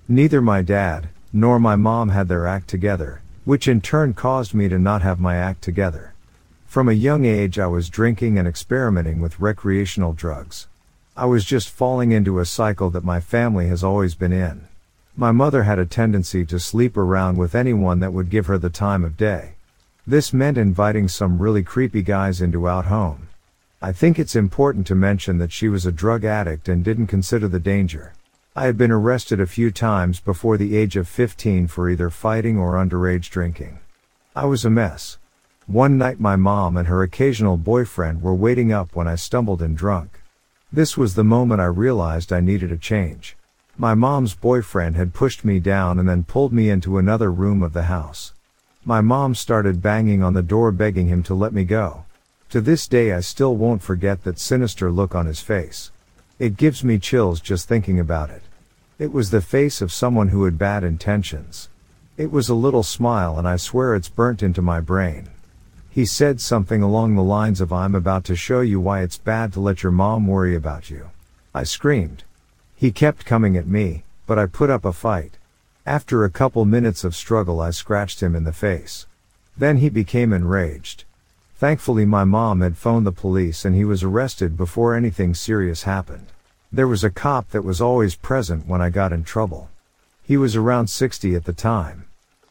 Neither 0.09 0.41
my 0.41 0.61
dad, 0.61 1.07
nor 1.31 1.61
my 1.61 1.77
mom 1.77 2.09
had 2.09 2.27
their 2.27 2.45
act 2.45 2.67
together, 2.67 3.21
which 3.45 3.69
in 3.69 3.79
turn 3.79 4.13
caused 4.13 4.53
me 4.53 4.67
to 4.67 4.77
not 4.77 5.01
have 5.01 5.21
my 5.21 5.37
act 5.37 5.61
together. 5.61 6.13
From 6.65 6.89
a 6.89 7.03
young 7.07 7.23
age 7.23 7.57
I 7.57 7.67
was 7.67 7.87
drinking 7.87 8.37
and 8.37 8.49
experimenting 8.49 9.21
with 9.21 9.39
recreational 9.39 10.11
drugs. 10.11 10.67
I 11.15 11.23
was 11.23 11.45
just 11.45 11.69
falling 11.69 12.11
into 12.11 12.39
a 12.39 12.45
cycle 12.45 12.89
that 12.89 13.05
my 13.05 13.21
family 13.21 13.69
has 13.69 13.81
always 13.81 14.13
been 14.13 14.33
in. 14.33 14.67
My 15.15 15.31
mother 15.31 15.63
had 15.63 15.79
a 15.79 15.85
tendency 15.85 16.43
to 16.47 16.59
sleep 16.59 16.97
around 16.97 17.37
with 17.37 17.55
anyone 17.55 18.01
that 18.01 18.11
would 18.11 18.29
give 18.29 18.47
her 18.47 18.57
the 18.57 18.69
time 18.69 19.05
of 19.05 19.15
day. 19.15 19.53
This 20.09 20.31
meant 20.31 20.57
inviting 20.57 21.09
some 21.09 21.37
really 21.37 21.63
creepy 21.63 22.01
guys 22.01 22.39
into 22.39 22.69
out 22.69 22.85
home. 22.85 23.27
I 23.81 23.91
think 23.91 24.17
it's 24.17 24.37
important 24.37 24.87
to 24.87 24.95
mention 24.95 25.37
that 25.39 25.51
she 25.51 25.67
was 25.67 25.85
a 25.85 25.91
drug 25.91 26.23
addict 26.23 26.69
and 26.69 26.81
didn't 26.81 27.07
consider 27.07 27.49
the 27.49 27.59
danger. 27.59 28.13
I 28.55 28.67
had 28.67 28.77
been 28.77 28.89
arrested 28.89 29.41
a 29.41 29.45
few 29.45 29.69
times 29.69 30.21
before 30.21 30.55
the 30.55 30.77
age 30.77 30.95
of 30.95 31.09
15 31.09 31.67
for 31.67 31.89
either 31.89 32.09
fighting 32.09 32.57
or 32.57 32.75
underage 32.75 33.29
drinking. 33.29 33.79
I 34.33 34.45
was 34.45 34.63
a 34.63 34.69
mess. 34.69 35.17
One 35.65 35.97
night 35.97 36.21
my 36.21 36.37
mom 36.37 36.77
and 36.77 36.87
her 36.87 37.03
occasional 37.03 37.57
boyfriend 37.57 38.21
were 38.21 38.33
waiting 38.33 38.71
up 38.71 38.95
when 38.95 39.09
I 39.09 39.15
stumbled 39.15 39.61
in 39.61 39.75
drunk. 39.75 40.21
This 40.71 40.95
was 40.95 41.15
the 41.15 41.25
moment 41.25 41.59
I 41.59 41.65
realized 41.65 42.31
I 42.31 42.39
needed 42.39 42.71
a 42.71 42.77
change. 42.77 43.35
My 43.77 43.93
mom's 43.93 44.35
boyfriend 44.35 44.95
had 44.95 45.13
pushed 45.13 45.43
me 45.43 45.59
down 45.59 45.99
and 45.99 46.07
then 46.07 46.23
pulled 46.23 46.53
me 46.53 46.69
into 46.69 46.97
another 46.97 47.29
room 47.29 47.61
of 47.61 47.73
the 47.73 47.83
house. 47.83 48.33
My 48.87 49.01
mom 49.01 49.35
started 49.35 49.81
banging 49.81 50.23
on 50.23 50.33
the 50.33 50.41
door 50.41 50.71
begging 50.71 51.07
him 51.07 51.21
to 51.23 51.33
let 51.33 51.51
me 51.51 51.65
go. 51.65 52.05
To 52.51 52.61
this 52.61 52.87
day 52.87 53.11
I 53.11 53.19
still 53.19 53.53
won't 53.53 53.81
forget 53.81 54.23
that 54.23 54.39
sinister 54.39 54.89
look 54.89 55.13
on 55.13 55.25
his 55.25 55.41
face. 55.41 55.91
It 56.39 56.55
gives 56.55 56.85
me 56.85 56.97
chills 56.97 57.41
just 57.41 57.67
thinking 57.67 57.99
about 57.99 58.29
it. 58.29 58.43
It 58.97 59.11
was 59.11 59.29
the 59.29 59.41
face 59.41 59.81
of 59.81 59.91
someone 59.91 60.29
who 60.29 60.45
had 60.45 60.57
bad 60.57 60.85
intentions. 60.85 61.67
It 62.15 62.31
was 62.31 62.47
a 62.47 62.55
little 62.55 62.81
smile 62.81 63.37
and 63.37 63.45
I 63.45 63.57
swear 63.57 63.93
it's 63.93 64.07
burnt 64.07 64.41
into 64.41 64.61
my 64.61 64.79
brain. 64.79 65.27
He 65.89 66.05
said 66.05 66.39
something 66.39 66.81
along 66.81 67.15
the 67.15 67.23
lines 67.23 67.59
of 67.59 67.73
I'm 67.73 67.93
about 67.93 68.23
to 68.23 68.37
show 68.37 68.61
you 68.61 68.79
why 68.79 69.01
it's 69.01 69.17
bad 69.17 69.51
to 69.51 69.59
let 69.59 69.83
your 69.83 69.91
mom 69.91 70.27
worry 70.27 70.55
about 70.55 70.89
you. 70.89 71.09
I 71.53 71.63
screamed. 71.63 72.23
He 72.73 72.91
kept 72.93 73.25
coming 73.25 73.57
at 73.57 73.67
me, 73.67 74.03
but 74.25 74.39
I 74.39 74.45
put 74.45 74.69
up 74.69 74.85
a 74.85 74.93
fight. 74.93 75.33
After 75.87 76.25
a 76.25 76.29
couple 76.29 76.65
minutes 76.65 77.05
of 77.05 77.15
struggle 77.15 77.61
I 77.61 77.69
scratched 77.69 78.21
him 78.21 78.35
in 78.35 78.43
the 78.43 78.51
face. 78.51 79.07
Then 79.57 79.77
he 79.77 79.87
became 79.87 80.33
enraged. 80.33 81.05
Thankfully 81.55 82.03
my 82.05 82.25
mom 82.25 82.59
had 82.59 82.75
phoned 82.75 83.05
the 83.05 83.13
police 83.13 83.63
and 83.63 83.73
he 83.73 83.85
was 83.85 84.03
arrested 84.03 84.57
before 84.57 84.93
anything 84.93 85.33
serious 85.33 85.83
happened. 85.83 86.25
There 86.73 86.89
was 86.89 87.05
a 87.05 87.09
cop 87.09 87.51
that 87.51 87.63
was 87.63 87.79
always 87.79 88.15
present 88.15 88.67
when 88.67 88.81
I 88.81 88.89
got 88.89 89.13
in 89.13 89.23
trouble. 89.23 89.69
He 90.23 90.35
was 90.35 90.57
around 90.57 90.87
60 90.87 91.35
at 91.35 91.45
the 91.45 91.53
time. 91.53 92.07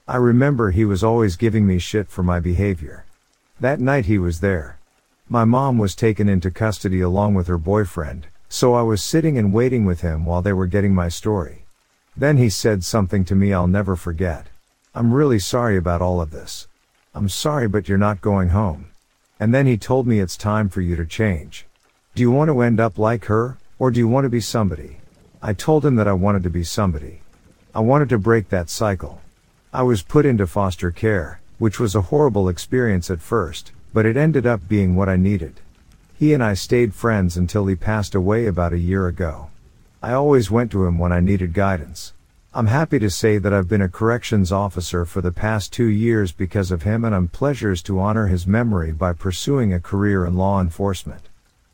I 0.08 0.16
remember 0.16 0.70
he 0.70 0.86
was 0.86 1.04
always 1.04 1.36
giving 1.36 1.66
me 1.66 1.78
shit 1.78 2.08
for 2.08 2.22
my 2.22 2.40
behavior. 2.40 3.04
That 3.60 3.80
night 3.80 4.06
he 4.06 4.16
was 4.16 4.40
there. 4.40 4.78
My 5.28 5.44
mom 5.44 5.76
was 5.76 5.94
taken 5.94 6.26
into 6.26 6.50
custody 6.50 7.02
along 7.02 7.34
with 7.34 7.48
her 7.48 7.58
boyfriend, 7.58 8.28
so 8.48 8.72
I 8.72 8.80
was 8.80 9.02
sitting 9.02 9.36
and 9.36 9.52
waiting 9.52 9.84
with 9.84 10.00
him 10.00 10.24
while 10.24 10.40
they 10.40 10.54
were 10.54 10.66
getting 10.66 10.94
my 10.94 11.10
story. 11.10 11.65
Then 12.16 12.38
he 12.38 12.48
said 12.48 12.82
something 12.82 13.24
to 13.26 13.34
me 13.34 13.52
I'll 13.52 13.66
never 13.66 13.94
forget. 13.94 14.46
I'm 14.94 15.12
really 15.12 15.38
sorry 15.38 15.76
about 15.76 16.00
all 16.00 16.20
of 16.20 16.30
this. 16.30 16.66
I'm 17.14 17.28
sorry 17.28 17.68
but 17.68 17.88
you're 17.88 17.98
not 17.98 18.20
going 18.20 18.50
home. 18.50 18.88
And 19.38 19.52
then 19.52 19.66
he 19.66 19.76
told 19.76 20.06
me 20.06 20.20
it's 20.20 20.36
time 20.36 20.70
for 20.70 20.80
you 20.80 20.96
to 20.96 21.04
change. 21.04 21.66
Do 22.14 22.22
you 22.22 22.30
want 22.30 22.48
to 22.48 22.62
end 22.62 22.80
up 22.80 22.98
like 22.98 23.26
her, 23.26 23.58
or 23.78 23.90
do 23.90 24.00
you 24.00 24.08
want 24.08 24.24
to 24.24 24.30
be 24.30 24.40
somebody? 24.40 24.96
I 25.42 25.52
told 25.52 25.84
him 25.84 25.96
that 25.96 26.08
I 26.08 26.14
wanted 26.14 26.42
to 26.44 26.50
be 26.50 26.64
somebody. 26.64 27.20
I 27.74 27.80
wanted 27.80 28.08
to 28.08 28.18
break 28.18 28.48
that 28.48 28.70
cycle. 28.70 29.20
I 29.70 29.82
was 29.82 30.00
put 30.00 30.24
into 30.24 30.46
foster 30.46 30.90
care, 30.90 31.40
which 31.58 31.78
was 31.78 31.94
a 31.94 32.08
horrible 32.08 32.48
experience 32.48 33.10
at 33.10 33.20
first, 33.20 33.72
but 33.92 34.06
it 34.06 34.16
ended 34.16 34.46
up 34.46 34.66
being 34.66 34.96
what 34.96 35.10
I 35.10 35.16
needed. 35.16 35.60
He 36.18 36.32
and 36.32 36.42
I 36.42 36.54
stayed 36.54 36.94
friends 36.94 37.36
until 37.36 37.66
he 37.66 37.76
passed 37.76 38.14
away 38.14 38.46
about 38.46 38.72
a 38.72 38.78
year 38.78 39.06
ago. 39.06 39.50
I 40.06 40.12
always 40.12 40.52
went 40.52 40.70
to 40.70 40.86
him 40.86 40.98
when 40.98 41.10
I 41.10 41.18
needed 41.18 41.52
guidance. 41.52 42.12
I'm 42.54 42.68
happy 42.68 43.00
to 43.00 43.10
say 43.10 43.38
that 43.38 43.52
I've 43.52 43.66
been 43.66 43.82
a 43.82 43.88
corrections 43.88 44.52
officer 44.52 45.04
for 45.04 45.20
the 45.20 45.32
past 45.32 45.72
two 45.72 45.88
years 45.88 46.30
because 46.30 46.70
of 46.70 46.84
him 46.84 47.04
and 47.04 47.12
I'm 47.12 47.26
pleasures 47.26 47.82
to 47.82 47.98
honor 47.98 48.28
his 48.28 48.46
memory 48.46 48.92
by 48.92 49.14
pursuing 49.14 49.72
a 49.72 49.80
career 49.80 50.24
in 50.24 50.36
law 50.36 50.60
enforcement. 50.60 51.22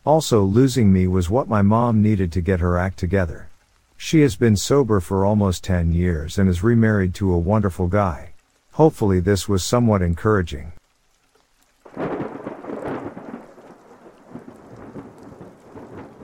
Also 0.06 0.40
losing 0.40 0.90
me 0.90 1.06
was 1.06 1.28
what 1.28 1.46
my 1.46 1.60
mom 1.60 2.00
needed 2.00 2.32
to 2.32 2.40
get 2.40 2.60
her 2.60 2.78
act 2.78 2.98
together. 2.98 3.50
She 3.98 4.22
has 4.22 4.34
been 4.34 4.56
sober 4.56 5.00
for 5.00 5.26
almost 5.26 5.62
10 5.64 5.92
years 5.92 6.38
and 6.38 6.48
is 6.48 6.62
remarried 6.62 7.14
to 7.16 7.34
a 7.34 7.38
wonderful 7.38 7.86
guy. 7.86 8.30
Hopefully 8.70 9.20
this 9.20 9.46
was 9.46 9.62
somewhat 9.62 10.00
encouraging. 10.00 10.72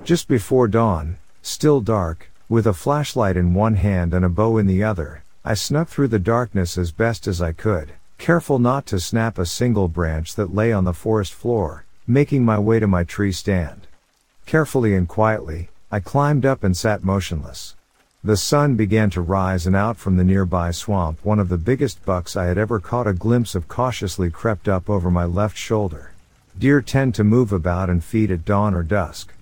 Just 0.04 0.26
before 0.26 0.68
dawn, 0.68 1.17
still 1.48 1.80
dark, 1.80 2.30
with 2.48 2.66
a 2.66 2.72
flashlight 2.72 3.36
in 3.36 3.54
one 3.54 3.76
hand 3.76 4.14
and 4.14 4.24
a 4.24 4.28
bow 4.28 4.58
in 4.58 4.66
the 4.66 4.82
other, 4.82 5.22
I 5.44 5.54
snuck 5.54 5.88
through 5.88 6.08
the 6.08 6.18
darkness 6.18 6.76
as 6.76 6.92
best 6.92 7.26
as 7.26 7.40
I 7.40 7.52
could, 7.52 7.92
careful 8.18 8.58
not 8.58 8.86
to 8.86 9.00
snap 9.00 9.38
a 9.38 9.46
single 9.46 9.88
branch 9.88 10.34
that 10.34 10.54
lay 10.54 10.72
on 10.72 10.84
the 10.84 10.92
forest 10.92 11.32
floor, 11.32 11.84
making 12.06 12.44
my 12.44 12.58
way 12.58 12.80
to 12.80 12.86
my 12.86 13.04
tree 13.04 13.32
stand. 13.32 13.86
Carefully 14.46 14.94
and 14.94 15.08
quietly, 15.08 15.70
I 15.90 16.00
climbed 16.00 16.44
up 16.44 16.64
and 16.64 16.76
sat 16.76 17.04
motionless. 17.04 17.76
The 18.24 18.36
sun 18.36 18.74
began 18.76 19.10
to 19.10 19.20
rise 19.20 19.66
and 19.66 19.76
out 19.76 19.96
from 19.96 20.16
the 20.16 20.24
nearby 20.24 20.70
swamp 20.72 21.24
one 21.24 21.38
of 21.38 21.48
the 21.48 21.56
biggest 21.56 22.04
bucks 22.04 22.36
I 22.36 22.46
had 22.46 22.58
ever 22.58 22.80
caught 22.80 23.06
a 23.06 23.12
glimpse 23.12 23.54
of 23.54 23.68
cautiously 23.68 24.30
crept 24.30 24.68
up 24.68 24.90
over 24.90 25.10
my 25.10 25.24
left 25.24 25.56
shoulder. 25.56 26.12
Deer 26.58 26.82
tend 26.82 27.14
to 27.14 27.24
move 27.24 27.52
about 27.52 27.88
and 27.88 28.02
feed 28.02 28.30
at 28.30 28.44
dawn 28.44 28.74
or 28.74 28.82
dusk. 28.82 29.32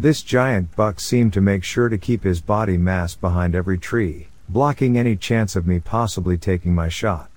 This 0.00 0.22
giant 0.22 0.74
buck 0.76 0.98
seemed 0.98 1.34
to 1.34 1.42
make 1.42 1.62
sure 1.62 1.90
to 1.90 1.98
keep 1.98 2.24
his 2.24 2.40
body 2.40 2.78
mass 2.78 3.14
behind 3.14 3.54
every 3.54 3.76
tree, 3.76 4.28
blocking 4.48 4.96
any 4.96 5.14
chance 5.14 5.54
of 5.54 5.66
me 5.66 5.78
possibly 5.78 6.38
taking 6.38 6.74
my 6.74 6.88
shot. 6.88 7.28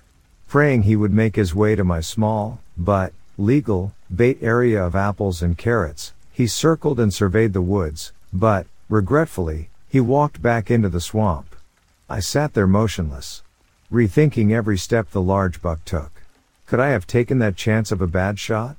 Praying 0.48 0.84
he 0.84 0.96
would 0.96 1.12
make 1.12 1.36
his 1.36 1.54
way 1.54 1.76
to 1.76 1.84
my 1.84 2.00
small, 2.00 2.60
but, 2.74 3.12
legal, 3.36 3.92
bait 4.08 4.38
area 4.40 4.82
of 4.82 4.96
apples 4.96 5.42
and 5.42 5.58
carrots, 5.58 6.14
he 6.32 6.46
circled 6.46 6.98
and 6.98 7.12
surveyed 7.12 7.52
the 7.52 7.60
woods, 7.60 8.14
but, 8.32 8.66
regretfully, 8.88 9.68
he 9.86 10.00
walked 10.00 10.40
back 10.40 10.70
into 10.70 10.88
the 10.88 11.02
swamp. 11.02 11.54
I 12.08 12.20
sat 12.20 12.54
there 12.54 12.66
motionless, 12.66 13.42
rethinking 13.92 14.52
every 14.52 14.78
step 14.78 15.10
the 15.10 15.20
large 15.20 15.60
buck 15.60 15.84
took. 15.84 16.22
Could 16.64 16.80
I 16.80 16.88
have 16.88 17.06
taken 17.06 17.40
that 17.40 17.56
chance 17.56 17.92
of 17.92 18.00
a 18.00 18.06
bad 18.06 18.38
shot? 18.38 18.76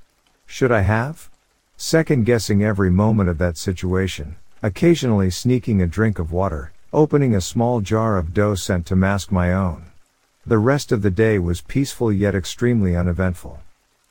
Should 0.47 0.71
I 0.71 0.81
have? 0.81 1.29
Second 1.77 2.25
guessing 2.25 2.63
every 2.63 2.89
moment 2.89 3.27
of 3.27 3.37
that 3.37 3.57
situation, 3.57 4.37
occasionally 4.63 5.29
sneaking 5.29 5.81
a 5.81 5.87
drink 5.87 6.19
of 6.19 6.31
water, 6.31 6.71
opening 6.93 7.35
a 7.35 7.41
small 7.41 7.81
jar 7.81 8.17
of 8.17 8.33
doe 8.33 8.55
scent 8.55 8.85
to 8.85 8.95
mask 8.95 9.29
my 9.29 9.51
own. 9.51 9.83
The 10.45 10.57
rest 10.57 10.93
of 10.93 11.01
the 11.01 11.11
day 11.11 11.37
was 11.37 11.59
peaceful 11.59 12.13
yet 12.13 12.33
extremely 12.33 12.95
uneventful. 12.95 13.59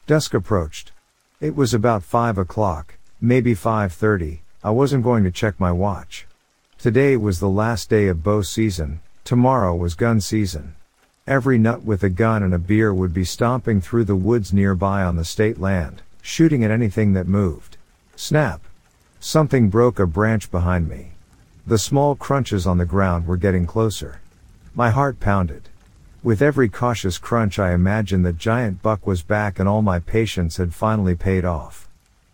Dusk 0.06 0.34
approached. 0.34 0.92
It 1.40 1.56
was 1.56 1.72
about 1.72 2.02
5 2.02 2.36
o'clock, 2.36 2.98
maybe 3.18 3.54
5.30, 3.54 4.40
I 4.62 4.70
wasn't 4.70 5.02
going 5.02 5.24
to 5.24 5.30
check 5.30 5.58
my 5.58 5.72
watch. 5.72 6.26
Today 6.78 7.16
was 7.16 7.40
the 7.40 7.48
last 7.48 7.88
day 7.88 8.08
of 8.08 8.22
bow 8.22 8.42
season, 8.42 9.00
tomorrow 9.24 9.74
was 9.74 9.94
gun 9.94 10.20
season. 10.20 10.74
Every 11.26 11.56
nut 11.56 11.82
with 11.82 12.02
a 12.02 12.10
gun 12.10 12.42
and 12.42 12.52
a 12.52 12.58
beer 12.58 12.92
would 12.92 13.14
be 13.14 13.24
stomping 13.24 13.80
through 13.80 14.04
the 14.04 14.16
woods 14.16 14.52
nearby 14.52 15.02
on 15.02 15.16
the 15.16 15.24
state 15.24 15.58
land, 15.58 16.02
shooting 16.24 16.64
at 16.64 16.70
anything 16.70 17.12
that 17.12 17.28
moved. 17.28 17.76
Snap! 18.16 18.62
Something 19.20 19.68
broke 19.68 19.98
a 19.98 20.06
branch 20.06 20.50
behind 20.50 20.88
me. 20.88 21.12
The 21.66 21.76
small 21.76 22.16
crunches 22.16 22.66
on 22.66 22.78
the 22.78 22.86
ground 22.86 23.26
were 23.26 23.36
getting 23.36 23.66
closer. 23.66 24.20
My 24.74 24.88
heart 24.88 25.20
pounded. 25.20 25.68
With 26.22 26.40
every 26.40 26.70
cautious 26.70 27.18
crunch 27.18 27.58
I 27.58 27.74
imagined 27.74 28.24
that 28.24 28.38
giant 28.38 28.80
buck 28.80 29.06
was 29.06 29.22
back 29.22 29.58
and 29.58 29.68
all 29.68 29.82
my 29.82 29.98
patience 29.98 30.56
had 30.56 30.72
finally 30.72 31.14
paid 31.14 31.44
off. 31.44 31.88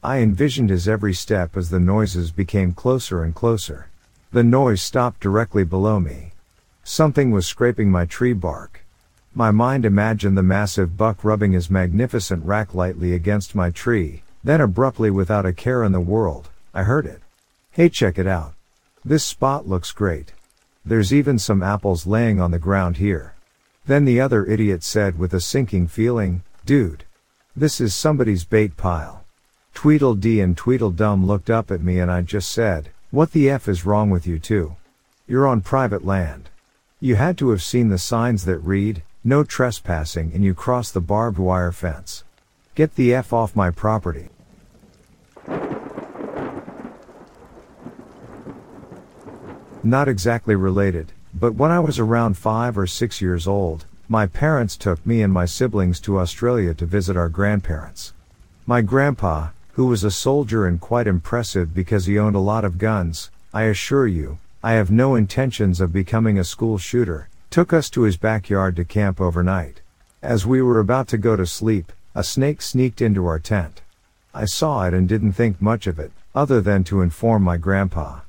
I 0.04 0.18
envisioned 0.18 0.70
his 0.70 0.88
every 0.88 1.12
step 1.12 1.56
as 1.56 1.70
the 1.70 1.80
noises 1.80 2.30
became 2.30 2.72
closer 2.72 3.24
and 3.24 3.34
closer. 3.34 3.88
The 4.30 4.44
noise 4.44 4.80
stopped 4.80 5.18
directly 5.18 5.64
below 5.64 5.98
me. 5.98 6.30
Something 6.84 7.32
was 7.32 7.44
scraping 7.44 7.90
my 7.90 8.04
tree 8.04 8.34
bark. 8.34 8.84
My 9.34 9.52
mind 9.52 9.84
imagined 9.84 10.36
the 10.36 10.42
massive 10.42 10.96
buck 10.96 11.22
rubbing 11.22 11.52
his 11.52 11.70
magnificent 11.70 12.44
rack 12.44 12.74
lightly 12.74 13.14
against 13.14 13.54
my 13.54 13.70
tree, 13.70 14.22
then 14.42 14.60
abruptly 14.60 15.10
without 15.10 15.46
a 15.46 15.52
care 15.52 15.84
in 15.84 15.92
the 15.92 16.00
world, 16.00 16.48
I 16.74 16.82
heard 16.82 17.06
it. 17.06 17.22
Hey 17.70 17.88
check 17.88 18.18
it 18.18 18.26
out. 18.26 18.54
This 19.04 19.22
spot 19.22 19.68
looks 19.68 19.92
great. 19.92 20.32
There's 20.84 21.14
even 21.14 21.38
some 21.38 21.62
apples 21.62 22.08
laying 22.08 22.40
on 22.40 22.50
the 22.50 22.58
ground 22.58 22.96
here. 22.96 23.34
Then 23.86 24.04
the 24.04 24.20
other 24.20 24.44
idiot 24.44 24.82
said 24.82 25.16
with 25.16 25.32
a 25.32 25.40
sinking 25.40 25.86
feeling, 25.86 26.42
dude. 26.66 27.04
This 27.54 27.80
is 27.80 27.94
somebody's 27.94 28.44
bait 28.44 28.76
pile. 28.76 29.24
Tweedledee 29.74 30.40
and 30.40 30.56
Tweedledum 30.56 31.24
looked 31.24 31.50
up 31.50 31.70
at 31.70 31.82
me 31.82 32.00
and 32.00 32.10
I 32.10 32.22
just 32.22 32.50
said, 32.50 32.90
what 33.12 33.30
the 33.30 33.48
F 33.48 33.68
is 33.68 33.86
wrong 33.86 34.10
with 34.10 34.26
you 34.26 34.40
two? 34.40 34.74
You're 35.28 35.46
on 35.46 35.60
private 35.60 36.04
land. 36.04 36.48
You 36.98 37.14
had 37.14 37.38
to 37.38 37.50
have 37.50 37.62
seen 37.62 37.88
the 37.88 37.98
signs 37.98 38.44
that 38.44 38.58
read, 38.58 39.02
no 39.22 39.44
trespassing 39.44 40.32
and 40.32 40.42
you 40.42 40.54
cross 40.54 40.90
the 40.90 41.00
barbed 41.00 41.38
wire 41.38 41.72
fence. 41.72 42.24
Get 42.74 42.94
the 42.94 43.14
F 43.14 43.32
off 43.32 43.54
my 43.54 43.70
property. 43.70 44.30
Not 49.82 50.08
exactly 50.08 50.54
related, 50.54 51.12
but 51.34 51.54
when 51.54 51.70
I 51.70 51.80
was 51.80 51.98
around 51.98 52.38
five 52.38 52.78
or 52.78 52.86
six 52.86 53.20
years 53.20 53.46
old, 53.46 53.84
my 54.08 54.26
parents 54.26 54.76
took 54.76 55.04
me 55.06 55.22
and 55.22 55.32
my 55.32 55.44
siblings 55.44 56.00
to 56.00 56.18
Australia 56.18 56.74
to 56.74 56.86
visit 56.86 57.16
our 57.16 57.28
grandparents. 57.28 58.12
My 58.66 58.80
grandpa, 58.82 59.48
who 59.72 59.86
was 59.86 60.02
a 60.02 60.10
soldier 60.10 60.66
and 60.66 60.80
quite 60.80 61.06
impressive 61.06 61.74
because 61.74 62.06
he 62.06 62.18
owned 62.18 62.36
a 62.36 62.40
lot 62.40 62.64
of 62.64 62.78
guns, 62.78 63.30
I 63.52 63.64
assure 63.64 64.06
you, 64.06 64.38
I 64.62 64.72
have 64.72 64.90
no 64.90 65.14
intentions 65.14 65.80
of 65.80 65.92
becoming 65.92 66.38
a 66.38 66.44
school 66.44 66.76
shooter, 66.76 67.28
took 67.50 67.72
us 67.72 67.90
to 67.90 68.02
his 68.02 68.16
backyard 68.16 68.76
to 68.76 68.84
camp 68.84 69.20
overnight. 69.20 69.80
As 70.22 70.46
we 70.46 70.62
were 70.62 70.78
about 70.78 71.08
to 71.08 71.18
go 71.18 71.34
to 71.34 71.46
sleep, 71.46 71.92
a 72.14 72.22
snake 72.22 72.62
sneaked 72.62 73.02
into 73.02 73.26
our 73.26 73.38
tent. 73.38 73.82
I 74.32 74.44
saw 74.44 74.86
it 74.86 74.94
and 74.94 75.08
didn't 75.08 75.32
think 75.32 75.60
much 75.60 75.88
of 75.88 75.98
it, 75.98 76.12
other 76.34 76.60
than 76.60 76.84
to 76.84 77.02
inform 77.02 77.42
my 77.42 77.56
grandpa. 77.56 78.20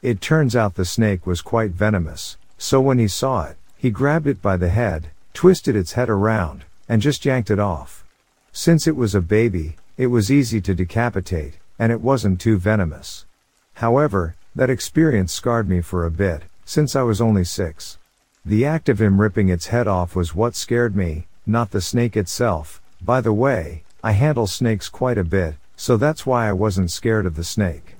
It 0.00 0.20
turns 0.20 0.54
out 0.54 0.76
the 0.76 0.84
snake 0.84 1.26
was 1.26 1.42
quite 1.42 1.72
venomous, 1.72 2.36
so 2.56 2.80
when 2.80 3.00
he 3.00 3.08
saw 3.08 3.46
it, 3.46 3.56
he 3.76 3.90
grabbed 3.90 4.28
it 4.28 4.40
by 4.40 4.56
the 4.56 4.68
head, 4.68 5.10
twisted 5.34 5.74
its 5.74 5.92
head 5.92 6.08
around, 6.08 6.64
and 6.88 7.02
just 7.02 7.24
yanked 7.24 7.50
it 7.50 7.58
off. 7.58 8.04
Since 8.52 8.86
it 8.86 8.96
was 8.96 9.14
a 9.14 9.20
baby, 9.20 9.76
It 9.98 10.06
was 10.06 10.30
easy 10.30 10.60
to 10.60 10.76
decapitate, 10.76 11.54
and 11.76 11.90
it 11.90 12.00
wasn't 12.00 12.40
too 12.40 12.56
venomous. 12.56 13.26
However, 13.74 14.36
that 14.54 14.70
experience 14.70 15.32
scarred 15.32 15.68
me 15.68 15.80
for 15.80 16.06
a 16.06 16.10
bit, 16.10 16.44
since 16.64 16.94
I 16.94 17.02
was 17.02 17.20
only 17.20 17.42
six. 17.42 17.98
The 18.44 18.64
act 18.64 18.88
of 18.88 19.00
him 19.00 19.20
ripping 19.20 19.48
its 19.48 19.66
head 19.66 19.86
off 19.86 20.16
was 20.16 20.34
what 20.34 20.54
scared 20.54 20.96
me, 20.96 21.26
not 21.46 21.70
the 21.70 21.80
snake 21.80 22.16
itself. 22.16 22.80
By 23.02 23.20
the 23.20 23.32
way, 23.32 23.82
I 24.02 24.12
handle 24.12 24.46
snakes 24.46 24.88
quite 24.88 25.18
a 25.18 25.24
bit, 25.24 25.56
so 25.76 25.96
that's 25.96 26.24
why 26.24 26.48
I 26.48 26.52
wasn't 26.52 26.90
scared 26.90 27.26
of 27.26 27.36
the 27.36 27.44
snake. 27.44 27.96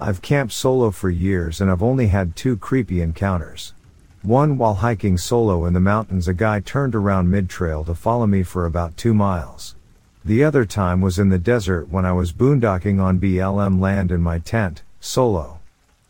I've 0.00 0.22
camped 0.22 0.52
solo 0.52 0.90
for 0.90 1.10
years 1.10 1.60
and 1.60 1.70
I've 1.70 1.82
only 1.82 2.06
had 2.06 2.36
two 2.36 2.56
creepy 2.56 3.00
encounters. 3.00 3.74
One 4.22 4.58
while 4.58 4.74
hiking 4.74 5.18
solo 5.18 5.64
in 5.64 5.74
the 5.74 5.80
mountains 5.80 6.28
a 6.28 6.34
guy 6.34 6.60
turned 6.60 6.94
around 6.94 7.30
mid-trail 7.30 7.84
to 7.84 7.94
follow 7.94 8.26
me 8.26 8.42
for 8.42 8.66
about 8.66 8.96
two 8.96 9.14
miles. 9.14 9.74
The 10.24 10.44
other 10.44 10.64
time 10.64 11.00
was 11.00 11.18
in 11.18 11.28
the 11.28 11.38
desert 11.38 11.88
when 11.88 12.04
I 12.04 12.12
was 12.12 12.32
boondocking 12.32 13.00
on 13.00 13.20
BLM 13.20 13.80
land 13.80 14.12
in 14.12 14.20
my 14.20 14.38
tent, 14.38 14.82
solo. 15.00 15.60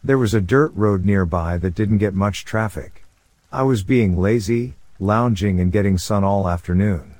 There 0.02 0.18
was 0.18 0.34
a 0.34 0.40
dirt 0.40 0.72
road 0.74 1.04
nearby 1.04 1.58
that 1.58 1.74
didn't 1.74 1.98
get 1.98 2.14
much 2.14 2.44
traffic. 2.44 3.04
I 3.50 3.62
was 3.62 3.82
being 3.82 4.20
lazy, 4.20 4.74
lounging 5.00 5.60
and 5.60 5.72
getting 5.72 5.98
sun 5.98 6.24
all 6.24 6.48
afternoon. 6.48 7.14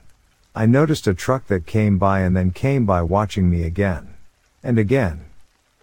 I 0.55 0.67
noticed 0.67 1.07
a 1.07 1.15
truck 1.15 1.47
that 1.47 1.67
came 1.67 1.99
by 1.99 2.21
and 2.21 2.37
then 2.37 2.51
came 2.51 2.85
by 2.85 3.03
watching 3.03 3.51
me 3.51 3.63
again. 3.63 4.15
And 4.63 4.79
again. 4.79 5.27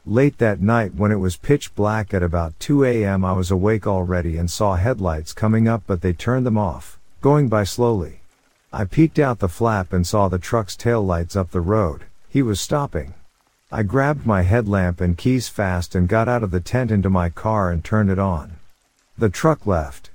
Late 0.06 0.38
that 0.38 0.62
night 0.62 0.96
when 0.96 1.12
it 1.12 1.20
was 1.20 1.36
pitch 1.36 1.74
black 1.76 2.14
at 2.14 2.22
about 2.22 2.60
2 2.60 2.84
a.m. 2.84 3.26
I 3.26 3.34
was 3.34 3.52
awake 3.52 3.88
already 3.88 4.38
and 4.38 4.52
saw 4.52 4.76
headlights 4.76 5.34
coming 5.34 5.68
up 5.68 5.84
but 5.88 6.02
they 6.02 6.14
turned 6.14 6.46
them 6.46 6.58
off, 6.58 7.00
going 7.22 7.48
by 7.48 7.64
slowly. 7.64 8.22
I 8.72 8.86
peeked 8.86 9.20
out 9.20 9.40
the 9.40 9.48
flap 9.48 9.94
and 9.94 10.06
saw 10.06 10.28
the 10.28 10.38
truck's 10.38 10.76
tail 10.76 11.02
lights 11.04 11.36
up 11.36 11.52
the 11.52 11.62
road, 11.62 12.04
he 12.30 12.42
was 12.42 12.60
stopping. 12.60 13.14
I 13.72 13.82
grabbed 13.82 14.28
my 14.28 14.44
headlamp 14.44 15.02
and 15.02 15.18
keys 15.18 15.48
fast 15.48 15.96
and 15.96 16.08
got 16.08 16.28
out 16.28 16.44
of 16.44 16.52
the 16.52 16.60
tent 16.60 16.92
into 16.92 17.10
my 17.10 17.30
car 17.30 17.72
and 17.72 17.84
turned 17.84 18.12
it 18.12 18.20
on. 18.20 18.58
The 19.18 19.30
truck 19.30 19.66
left. 19.66 20.12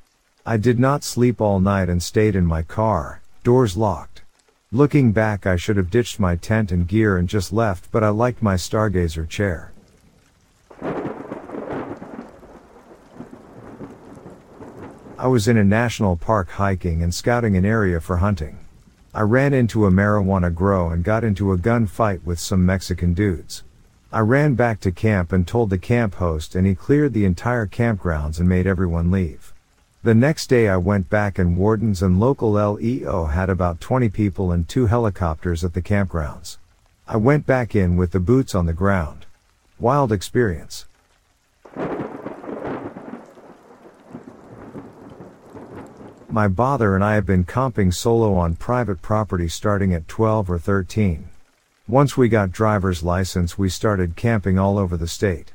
I 0.46 0.56
did 0.56 0.78
not 0.78 1.02
sleep 1.02 1.40
all 1.40 1.58
night 1.58 1.88
and 1.88 2.00
stayed 2.00 2.36
in 2.36 2.46
my 2.46 2.62
car, 2.62 3.22
doors 3.42 3.76
locked. 3.76 4.22
Looking 4.70 5.10
back 5.10 5.48
I 5.48 5.56
should 5.56 5.76
have 5.78 5.90
ditched 5.90 6.20
my 6.20 6.36
tent 6.36 6.70
and 6.70 6.86
gear 6.86 7.16
and 7.16 7.28
just 7.28 7.52
left 7.52 7.90
but 7.90 8.04
I 8.04 8.10
liked 8.10 8.40
my 8.40 8.54
stargazer 8.54 9.28
chair. 9.28 9.72
I 15.18 15.26
was 15.26 15.48
in 15.48 15.56
a 15.56 15.64
national 15.64 16.16
park 16.16 16.50
hiking 16.50 17.02
and 17.02 17.12
scouting 17.12 17.56
an 17.56 17.64
area 17.64 18.00
for 18.00 18.18
hunting. 18.18 18.60
I 19.12 19.22
ran 19.22 19.52
into 19.52 19.86
a 19.86 19.90
marijuana 19.90 20.54
grow 20.54 20.90
and 20.90 21.02
got 21.02 21.24
into 21.24 21.50
a 21.50 21.58
gunfight 21.58 22.22
with 22.24 22.38
some 22.38 22.64
Mexican 22.64 23.12
dudes. 23.12 23.64
I 24.12 24.20
ran 24.20 24.54
back 24.54 24.78
to 24.80 24.92
camp 24.92 25.32
and 25.32 25.44
told 25.44 25.70
the 25.70 25.78
camp 25.78 26.14
host 26.14 26.54
and 26.54 26.64
he 26.64 26.76
cleared 26.76 27.12
the 27.12 27.24
entire 27.24 27.66
campgrounds 27.66 28.38
and 28.38 28.48
made 28.48 28.68
everyone 28.68 29.10
leave. 29.10 29.52
The 30.04 30.14
next 30.14 30.46
day 30.46 30.68
I 30.68 30.76
went 30.76 31.10
back 31.10 31.40
and 31.40 31.56
wardens 31.56 32.02
and 32.02 32.20
local 32.20 32.52
LEO 32.52 33.24
had 33.24 33.50
about 33.50 33.80
20 33.80 34.08
people 34.10 34.52
and 34.52 34.68
two 34.68 34.86
helicopters 34.86 35.64
at 35.64 35.74
the 35.74 35.82
campgrounds. 35.82 36.58
I 37.08 37.16
went 37.16 37.46
back 37.46 37.74
in 37.74 37.96
with 37.96 38.12
the 38.12 38.20
boots 38.20 38.54
on 38.54 38.66
the 38.66 38.72
ground. 38.72 39.26
Wild 39.80 40.12
experience. 40.12 40.86
My 46.32 46.46
bother 46.46 46.94
and 46.94 47.02
I 47.02 47.14
have 47.14 47.26
been 47.26 47.42
camping 47.42 47.90
solo 47.90 48.34
on 48.34 48.54
private 48.54 49.02
property 49.02 49.48
starting 49.48 49.92
at 49.92 50.06
12 50.06 50.48
or 50.48 50.60
13. 50.60 51.28
Once 51.88 52.16
we 52.16 52.28
got 52.28 52.52
driver's 52.52 53.02
license 53.02 53.58
we 53.58 53.68
started 53.68 54.14
camping 54.14 54.56
all 54.56 54.78
over 54.78 54.96
the 54.96 55.08
state. 55.08 55.52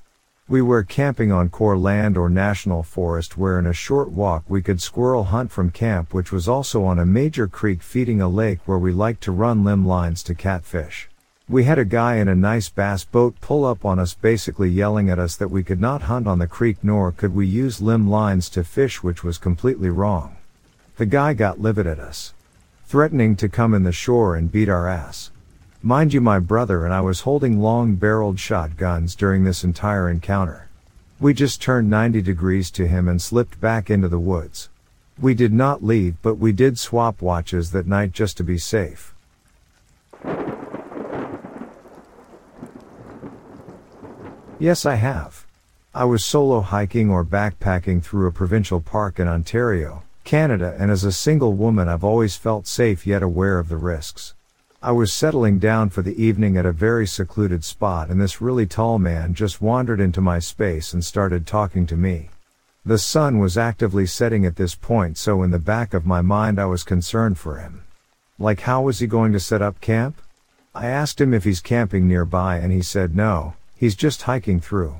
We 0.50 0.62
were 0.62 0.84
camping 0.84 1.32
on 1.32 1.48
Corps 1.48 1.78
land 1.78 2.18
or 2.18 2.30
national 2.30 2.84
forest 2.84 3.38
where 3.38 3.58
in 3.58 3.66
a 3.66 3.72
short 3.72 4.12
walk 4.12 4.44
we 4.50 4.62
could 4.62 4.82
squirrel 4.82 5.24
hunt 5.24 5.50
from 5.50 5.72
camp 5.72 6.14
which 6.14 6.34
was 6.34 6.46
also 6.46 6.84
on 6.84 7.00
a 7.00 7.06
major 7.06 7.48
creek 7.48 7.82
feeding 7.82 8.20
a 8.20 8.28
lake 8.28 8.60
where 8.66 8.78
we 8.78 8.92
liked 8.92 9.24
to 9.24 9.32
run 9.32 9.64
limb 9.64 9.88
lines 9.88 10.22
to 10.24 10.36
catfish. 10.36 11.08
We 11.48 11.64
had 11.64 11.80
a 11.80 11.86
guy 11.86 12.16
in 12.18 12.28
a 12.28 12.36
nice 12.36 12.68
bass 12.68 13.06
boat 13.06 13.40
pull 13.40 13.64
up 13.64 13.86
on 13.86 13.98
us 13.98 14.14
basically 14.14 14.72
yelling 14.72 15.10
at 15.10 15.20
us 15.20 15.38
that 15.38 15.52
we 15.52 15.64
could 15.64 15.80
not 15.80 16.02
hunt 16.02 16.28
on 16.28 16.40
the 16.40 16.48
creek 16.48 16.80
nor 16.84 17.14
could 17.14 17.34
we 17.34 17.48
use 17.48 17.82
limb 17.82 18.10
lines 18.10 18.50
to 18.50 18.66
fish 18.66 19.02
which 19.02 19.24
was 19.24 19.38
completely 19.38 19.90
wrong. 19.90 20.35
The 20.98 21.06
guy 21.06 21.34
got 21.34 21.60
livid 21.60 21.88
at 21.88 22.00
us. 22.00 22.34
Threatening 22.86 23.36
to 23.38 23.50
come 23.50 23.74
in 23.74 23.84
the 23.84 23.92
shore 23.92 24.38
and 24.38 24.50
beat 24.50 24.70
our 24.70 24.88
ass. 24.88 25.30
Mind 25.84 26.14
you 26.14 26.22
my 26.22 26.40
brother 26.40 26.86
and 26.86 26.94
I 26.94 27.02
was 27.02 27.22
holding 27.22 27.60
long 27.60 27.96
barreled 27.96 28.40
shotguns 28.40 29.14
during 29.14 29.44
this 29.44 29.66
entire 29.66 30.10
encounter. 30.10 30.70
We 31.20 31.34
just 31.34 31.62
turned 31.62 31.90
90 31.90 32.22
degrees 32.22 32.72
to 32.72 32.88
him 32.88 33.10
and 33.10 33.22
slipped 33.22 33.60
back 33.60 33.90
into 33.90 34.08
the 34.08 34.20
woods. 34.20 34.70
We 35.20 35.34
did 35.34 35.52
not 35.52 35.84
leave 35.84 36.16
but 36.22 36.36
we 36.36 36.54
did 36.54 36.80
swap 36.80 37.22
watches 37.22 37.72
that 37.72 37.88
night 37.88 38.14
just 38.14 38.38
to 38.38 38.46
be 38.46 38.58
safe. 38.58 39.14
Yes 44.60 44.86
I 44.86 44.96
have. 44.96 45.46
I 45.94 46.06
was 46.06 46.24
solo 46.24 46.62
hiking 46.62 47.10
or 47.10 47.26
backpacking 47.26 48.02
through 48.02 48.28
a 48.28 48.32
provincial 48.32 48.80
park 48.80 49.20
in 49.20 49.28
Ontario, 49.28 50.05
Canada 50.26 50.76
and 50.80 50.90
as 50.90 51.04
a 51.04 51.12
single 51.12 51.54
woman 51.54 51.88
I've 51.88 52.04
always 52.04 52.36
felt 52.36 52.66
safe 52.66 53.06
yet 53.06 53.22
aware 53.22 53.60
of 53.60 53.70
the 53.70 53.78
risks. 53.78 54.34
I 54.82 54.92
was 54.92 55.14
settling 55.14 55.60
down 55.60 55.92
for 55.92 56.02
the 56.02 56.20
evening 56.20 56.58
at 56.58 56.66
a 56.66 56.72
very 56.72 57.06
secluded 57.06 57.64
spot 57.64 58.10
and 58.10 58.20
this 58.20 58.42
really 58.42 58.66
tall 58.66 58.98
man 58.98 59.36
just 59.36 59.62
wandered 59.62 60.00
into 60.00 60.22
my 60.22 60.40
space 60.40 60.94
and 60.94 61.06
started 61.06 61.46
talking 61.46 61.86
to 61.86 61.96
me. 61.96 62.32
The 62.84 62.98
sun 62.98 63.38
was 63.38 63.56
actively 63.56 64.08
setting 64.08 64.48
at 64.48 64.56
this 64.56 64.74
point 64.74 65.20
so 65.20 65.44
in 65.44 65.52
the 65.52 65.60
back 65.60 65.94
of 65.94 66.08
my 66.08 66.22
mind 66.22 66.60
I 66.60 66.66
was 66.66 66.84
concerned 66.84 67.38
for 67.38 67.58
him. 67.58 67.84
Like 68.40 68.62
how 68.62 68.82
was 68.82 68.98
he 68.98 69.06
going 69.06 69.32
to 69.32 69.40
set 69.40 69.62
up 69.62 69.80
camp? 69.80 70.20
I 70.74 70.88
asked 70.88 71.22
him 71.22 71.36
if 71.36 71.44
he's 71.44 71.62
camping 71.62 72.08
nearby 72.08 72.58
and 72.58 72.72
he 72.72 72.82
said 72.82 73.16
no, 73.16 73.54
he's 73.76 73.96
just 73.96 74.24
hiking 74.24 74.60
through. 74.60 75.00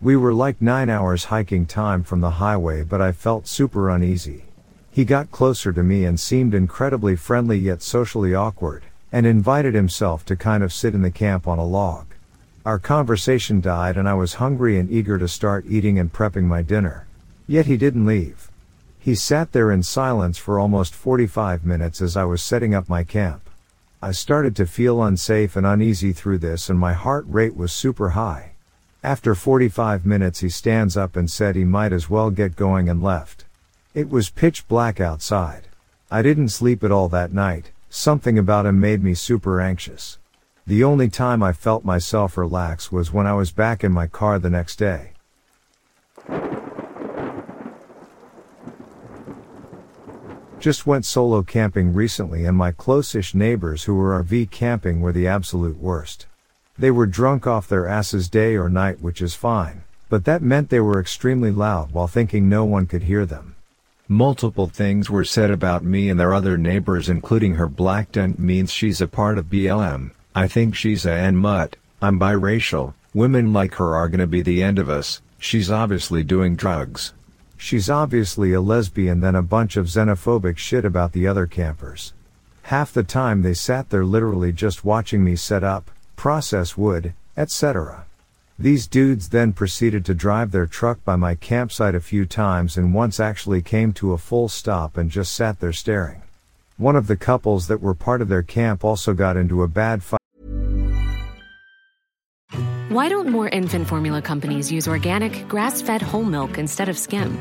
We 0.00 0.16
were 0.16 0.32
like 0.32 0.62
9 0.62 0.88
hours 0.88 1.24
hiking 1.24 1.66
time 1.66 2.04
from 2.04 2.20
the 2.20 2.38
highway 2.38 2.84
but 2.84 3.00
I 3.00 3.10
felt 3.10 3.48
super 3.48 3.90
uneasy. 3.90 4.44
He 4.92 5.04
got 5.04 5.30
closer 5.30 5.72
to 5.72 5.84
me 5.84 6.04
and 6.04 6.18
seemed 6.18 6.52
incredibly 6.52 7.14
friendly 7.14 7.58
yet 7.58 7.80
socially 7.80 8.34
awkward, 8.34 8.82
and 9.12 9.24
invited 9.24 9.72
himself 9.72 10.24
to 10.26 10.36
kind 10.36 10.64
of 10.64 10.72
sit 10.72 10.94
in 10.94 11.02
the 11.02 11.12
camp 11.12 11.46
on 11.46 11.58
a 11.58 11.64
log. 11.64 12.06
Our 12.66 12.78
conversation 12.78 13.60
died 13.60 13.96
and 13.96 14.08
I 14.08 14.14
was 14.14 14.34
hungry 14.34 14.78
and 14.78 14.90
eager 14.90 15.16
to 15.16 15.28
start 15.28 15.64
eating 15.68 15.98
and 15.98 16.12
prepping 16.12 16.44
my 16.44 16.62
dinner. 16.62 17.06
Yet 17.46 17.66
he 17.66 17.76
didn't 17.76 18.04
leave. 18.04 18.50
He 18.98 19.14
sat 19.14 19.52
there 19.52 19.70
in 19.70 19.82
silence 19.82 20.36
for 20.38 20.58
almost 20.58 20.94
45 20.94 21.64
minutes 21.64 22.02
as 22.02 22.16
I 22.16 22.24
was 22.24 22.42
setting 22.42 22.74
up 22.74 22.88
my 22.88 23.04
camp. 23.04 23.48
I 24.02 24.10
started 24.10 24.54
to 24.56 24.66
feel 24.66 25.02
unsafe 25.02 25.56
and 25.56 25.66
uneasy 25.66 26.12
through 26.12 26.38
this 26.38 26.68
and 26.68 26.78
my 26.78 26.94
heart 26.94 27.24
rate 27.28 27.56
was 27.56 27.72
super 27.72 28.10
high. 28.10 28.52
After 29.02 29.34
45 29.34 30.04
minutes 30.04 30.40
he 30.40 30.48
stands 30.48 30.96
up 30.96 31.16
and 31.16 31.30
said 31.30 31.54
he 31.54 31.64
might 31.64 31.92
as 31.92 32.10
well 32.10 32.30
get 32.30 32.56
going 32.56 32.88
and 32.88 33.02
left. 33.02 33.46
It 33.92 34.08
was 34.08 34.30
pitch 34.30 34.68
black 34.68 35.00
outside. 35.00 35.66
I 36.12 36.22
didn't 36.22 36.50
sleep 36.50 36.84
at 36.84 36.92
all 36.92 37.08
that 37.08 37.32
night, 37.32 37.72
something 37.88 38.38
about 38.38 38.64
him 38.64 38.78
made 38.78 39.02
me 39.02 39.14
super 39.14 39.60
anxious. 39.60 40.16
The 40.64 40.84
only 40.84 41.08
time 41.08 41.42
I 41.42 41.52
felt 41.52 41.84
myself 41.84 42.36
relax 42.36 42.92
was 42.92 43.12
when 43.12 43.26
I 43.26 43.32
was 43.32 43.50
back 43.50 43.82
in 43.82 43.90
my 43.90 44.06
car 44.06 44.38
the 44.38 44.48
next 44.48 44.76
day. 44.76 45.10
Just 50.60 50.86
went 50.86 51.04
solo 51.04 51.42
camping 51.42 51.92
recently 51.92 52.44
and 52.44 52.56
my 52.56 52.70
close-ish 52.70 53.34
neighbors 53.34 53.84
who 53.84 53.96
were 53.96 54.22
RV 54.22 54.52
camping 54.52 55.00
were 55.00 55.12
the 55.12 55.26
absolute 55.26 55.78
worst. 55.78 56.28
They 56.78 56.92
were 56.92 57.06
drunk 57.06 57.48
off 57.48 57.66
their 57.66 57.88
asses 57.88 58.28
day 58.28 58.54
or 58.54 58.68
night 58.68 59.00
which 59.00 59.20
is 59.20 59.34
fine, 59.34 59.82
but 60.08 60.26
that 60.26 60.42
meant 60.42 60.70
they 60.70 60.78
were 60.78 61.00
extremely 61.00 61.50
loud 61.50 61.90
while 61.90 62.06
thinking 62.06 62.48
no 62.48 62.64
one 62.64 62.86
could 62.86 63.02
hear 63.02 63.26
them. 63.26 63.56
Multiple 64.12 64.66
things 64.66 65.08
were 65.08 65.22
said 65.22 65.52
about 65.52 65.84
me 65.84 66.10
and 66.10 66.18
their 66.18 66.34
other 66.34 66.58
neighbors 66.58 67.08
including 67.08 67.54
her 67.54 67.68
black 67.68 68.10
dent 68.10 68.40
means 68.40 68.72
she's 68.72 69.00
a 69.00 69.06
part 69.06 69.38
of 69.38 69.44
BLM, 69.44 70.10
I 70.34 70.48
think 70.48 70.74
she's 70.74 71.06
a 71.06 71.12
N 71.12 71.36
mutt, 71.36 71.76
I'm 72.02 72.18
biracial, 72.18 72.94
women 73.14 73.52
like 73.52 73.74
her 73.74 73.94
are 73.94 74.08
gonna 74.08 74.26
be 74.26 74.42
the 74.42 74.64
end 74.64 74.80
of 74.80 74.90
us, 74.90 75.22
she's 75.38 75.70
obviously 75.70 76.24
doing 76.24 76.56
drugs. 76.56 77.12
She's 77.56 77.88
obviously 77.88 78.52
a 78.52 78.60
lesbian 78.60 79.20
then 79.20 79.36
a 79.36 79.42
bunch 79.42 79.76
of 79.76 79.86
xenophobic 79.86 80.58
shit 80.58 80.84
about 80.84 81.12
the 81.12 81.28
other 81.28 81.46
campers. 81.46 82.12
Half 82.62 82.92
the 82.92 83.04
time 83.04 83.42
they 83.42 83.54
sat 83.54 83.90
there 83.90 84.04
literally 84.04 84.52
just 84.52 84.84
watching 84.84 85.22
me 85.22 85.36
set 85.36 85.62
up, 85.62 85.88
process 86.16 86.76
wood, 86.76 87.14
etc. 87.36 88.06
These 88.60 88.88
dudes 88.88 89.30
then 89.30 89.54
proceeded 89.54 90.04
to 90.04 90.12
drive 90.12 90.50
their 90.50 90.66
truck 90.66 91.02
by 91.02 91.16
my 91.16 91.34
campsite 91.34 91.94
a 91.94 92.00
few 92.00 92.26
times 92.26 92.76
and 92.76 92.92
once 92.92 93.18
actually 93.18 93.62
came 93.62 93.94
to 93.94 94.12
a 94.12 94.18
full 94.18 94.50
stop 94.50 94.98
and 94.98 95.10
just 95.10 95.32
sat 95.32 95.60
there 95.60 95.72
staring. 95.72 96.20
One 96.76 96.94
of 96.94 97.06
the 97.06 97.16
couples 97.16 97.68
that 97.68 97.80
were 97.80 97.94
part 97.94 98.20
of 98.20 98.28
their 98.28 98.42
camp 98.42 98.84
also 98.84 99.14
got 99.14 99.38
into 99.38 99.62
a 99.62 99.68
bad 99.68 100.02
fight. 100.02 100.20
Why 102.90 103.08
don't 103.08 103.30
more 103.30 103.48
infant 103.48 103.88
formula 103.88 104.20
companies 104.20 104.70
use 104.70 104.86
organic, 104.86 105.48
grass 105.48 105.80
fed 105.80 106.02
whole 106.02 106.24
milk 106.24 106.58
instead 106.58 106.90
of 106.90 106.98
skim? 106.98 107.38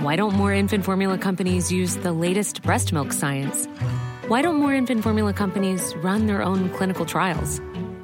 Why 0.00 0.16
don't 0.16 0.34
more 0.34 0.52
infant 0.52 0.84
formula 0.84 1.18
companies 1.18 1.70
use 1.70 1.94
the 1.98 2.12
latest 2.12 2.64
breast 2.64 2.92
milk 2.92 3.12
science? 3.12 3.66
Why 4.26 4.42
don't 4.42 4.56
more 4.56 4.74
infant 4.74 5.04
formula 5.04 5.32
companies 5.32 5.94
run 6.02 6.26
their 6.26 6.42
own 6.42 6.68
clinical 6.70 7.06
trials? 7.06 7.60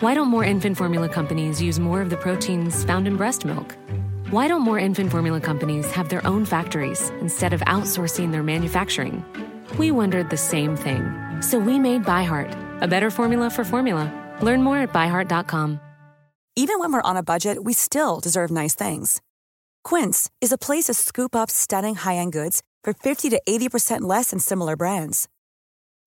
Why 0.00 0.14
don't 0.14 0.28
more 0.28 0.44
infant 0.44 0.78
formula 0.78 1.10
companies 1.10 1.60
use 1.60 1.78
more 1.78 2.00
of 2.00 2.08
the 2.08 2.16
proteins 2.16 2.84
found 2.84 3.06
in 3.06 3.18
breast 3.18 3.44
milk? 3.44 3.76
Why 4.30 4.48
don't 4.48 4.62
more 4.62 4.78
infant 4.78 5.10
formula 5.10 5.42
companies 5.42 5.90
have 5.90 6.08
their 6.08 6.26
own 6.26 6.46
factories 6.46 7.10
instead 7.20 7.52
of 7.52 7.60
outsourcing 7.66 8.32
their 8.32 8.42
manufacturing? 8.42 9.22
We 9.78 9.90
wondered 9.90 10.30
the 10.30 10.38
same 10.38 10.74
thing. 10.74 11.02
So 11.42 11.58
we 11.58 11.78
made 11.78 12.04
ByHeart, 12.04 12.50
a 12.80 12.88
better 12.88 13.10
formula 13.10 13.50
for 13.50 13.62
formula. 13.62 14.10
Learn 14.40 14.62
more 14.62 14.78
at 14.78 14.90
byheart.com. 14.94 15.78
Even 16.56 16.78
when 16.78 16.94
we're 16.94 17.02
on 17.02 17.18
a 17.18 17.22
budget, 17.22 17.62
we 17.62 17.74
still 17.74 18.20
deserve 18.20 18.50
nice 18.50 18.74
things. 18.74 19.20
Quince 19.84 20.30
is 20.40 20.50
a 20.50 20.56
place 20.56 20.84
to 20.84 20.94
scoop 20.94 21.36
up 21.36 21.50
stunning 21.50 21.94
high 21.96 22.16
end 22.16 22.32
goods 22.32 22.62
for 22.82 22.94
50 22.94 23.28
to 23.28 23.42
80% 23.46 24.00
less 24.00 24.30
than 24.30 24.38
similar 24.38 24.76
brands. 24.76 25.28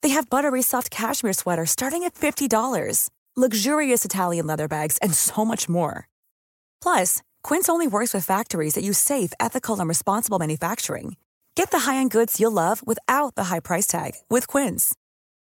They 0.01 0.09
have 0.09 0.31
buttery 0.31 0.63
soft 0.63 0.89
cashmere 0.89 1.33
sweaters 1.33 1.69
starting 1.69 2.03
at 2.03 2.15
$50, 2.15 3.09
luxurious 3.35 4.05
Italian 4.05 4.45
leather 4.45 4.67
bags, 4.67 4.99
and 5.01 5.13
so 5.13 5.43
much 5.43 5.67
more. 5.67 6.07
Plus, 6.81 7.23
Quince 7.41 7.69
only 7.69 7.87
works 7.87 8.13
with 8.13 8.25
factories 8.25 8.75
that 8.75 8.83
use 8.83 8.99
safe, 8.99 9.33
ethical, 9.39 9.79
and 9.79 9.89
responsible 9.89 10.37
manufacturing. 10.37 11.15
Get 11.55 11.71
the 11.71 11.91
high-end 11.91 12.11
goods 12.11 12.39
you'll 12.39 12.51
love 12.51 12.85
without 12.85 13.33
the 13.35 13.45
high 13.45 13.59
price 13.59 13.87
tag 13.87 14.11
with 14.29 14.47
Quince. 14.47 14.93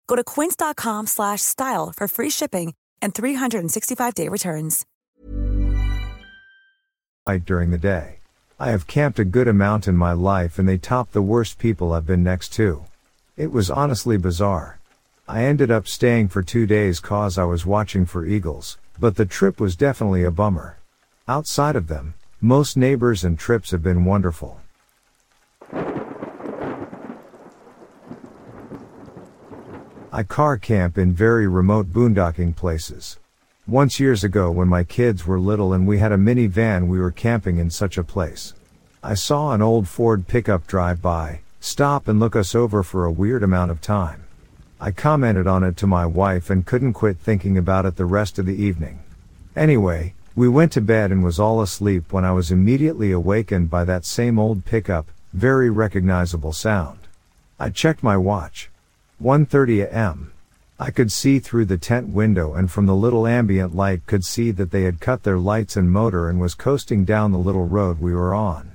Go 0.08 0.18
to 0.18 0.24
quince.com/style 0.24 1.94
for 1.96 2.08
free 2.08 2.30
shipping 2.30 2.74
and 3.02 3.14
365-day 3.14 4.28
returns. 4.28 4.86
during 7.46 7.72
the 7.72 7.78
day. 7.78 8.20
I 8.60 8.72
have 8.72 8.88
camped 8.88 9.20
a 9.20 9.26
good 9.26 9.48
amount 9.48 9.88
in 9.88 9.96
my 9.96 10.14
life 10.14 10.58
and 10.58 10.68
they 10.68 10.78
top 10.78 11.12
the 11.12 11.22
worst 11.22 11.60
people 11.60 11.94
I've 11.94 12.08
been 12.08 12.24
next 12.24 12.50
to. 12.54 12.86
It 13.36 13.52
was 13.52 13.70
honestly 13.70 14.18
bizarre. 14.18 14.80
I 15.30 15.44
ended 15.44 15.70
up 15.70 15.90
staying 15.90 16.30
for 16.30 16.42
two 16.42 16.66
days 16.66 17.02
cause 17.02 17.38
I 17.38 17.44
was 17.44 17.66
watching 17.66 18.06
for 18.06 18.26
eagles, 18.26 18.78
but 18.98 19.18
the 19.18 19.26
trip 19.26 19.60
was 19.60 19.76
definitely 19.76 20.24
a 20.24 20.32
bummer. 20.32 20.78
Outside 21.28 21.76
of 21.76 21.90
them, 21.90 22.14
most 22.40 22.78
neighbors 22.78 23.26
and 23.26 23.38
trips 23.38 23.72
have 23.72 23.84
been 23.84 24.06
wonderful. 24.06 24.62
I 30.14 30.24
car 30.24 30.58
camp 30.58 30.98
in 30.98 31.12
very 31.12 31.46
remote 31.46 31.92
boondocking 31.92 32.56
places. 32.56 33.20
Once 33.68 34.00
years 34.00 34.24
ago 34.24 34.50
when 34.50 34.70
my 34.70 34.86
kids 34.86 35.28
were 35.28 35.42
little 35.42 35.74
and 35.74 35.86
we 35.86 35.98
had 35.98 36.14
a 36.14 36.18
minivan 36.18 36.88
we 36.88 37.00
were 37.00 37.12
camping 37.12 37.58
in 37.58 37.70
such 37.70 37.98
a 37.98 38.04
place. 38.04 38.54
I 39.04 39.16
saw 39.16 39.52
an 39.52 39.62
old 39.62 39.90
Ford 39.90 40.26
pickup 40.26 40.68
drive 40.68 41.02
by, 41.02 41.42
stop 41.60 42.08
and 42.08 42.18
look 42.18 42.38
us 42.38 42.56
over 42.56 42.82
for 42.82 43.04
a 43.04 43.12
weird 43.12 43.44
amount 43.44 43.72
of 43.72 43.82
time. 43.82 44.24
I 44.80 44.92
commented 44.92 45.48
on 45.48 45.64
it 45.64 45.76
to 45.78 45.88
my 45.88 46.06
wife 46.06 46.52
and 46.52 46.64
couldn't 46.64 46.94
quit 46.94 47.18
thinking 47.18 47.58
about 47.58 47.88
it 47.88 47.96
the 47.96 48.06
rest 48.06 48.38
of 48.38 48.46
the 48.46 48.62
evening. 48.62 49.00
Anyway, 49.56 50.14
we 50.36 50.48
went 50.48 50.72
to 50.74 50.82
bed 50.82 51.12
and 51.12 51.24
was 51.24 51.40
all 51.40 51.64
asleep 51.64 52.14
when 52.14 52.24
I 52.24 52.32
was 52.32 52.52
immediately 52.52 53.12
awakened 53.12 53.72
by 53.72 53.86
that 53.86 54.06
same 54.06 54.38
old 54.38 54.66
pickup, 54.66 55.08
very 55.34 55.72
recognizable 55.72 56.54
sound. 56.54 57.00
I 57.60 57.72
checked 57.72 58.04
my 58.04 58.18
watch. 58.18 58.70
1.30 59.20 59.92
am. 59.92 60.32
I 60.80 60.92
could 60.92 61.12
see 61.12 61.40
through 61.40 61.66
the 61.66 61.80
tent 61.80 62.10
window 62.10 62.54
and 62.54 62.70
from 62.70 62.86
the 62.86 62.96
little 62.96 63.26
ambient 63.26 63.76
light 63.76 64.06
could 64.06 64.24
see 64.24 64.52
that 64.52 64.70
they 64.70 64.84
had 64.84 65.00
cut 65.00 65.24
their 65.24 65.40
lights 65.40 65.76
and 65.76 65.92
motor 65.92 66.30
and 66.30 66.40
was 66.40 66.54
coasting 66.54 67.04
down 67.04 67.32
the 67.32 67.40
little 67.40 67.66
road 67.66 68.00
we 68.00 68.14
were 68.14 68.36
on. 68.36 68.74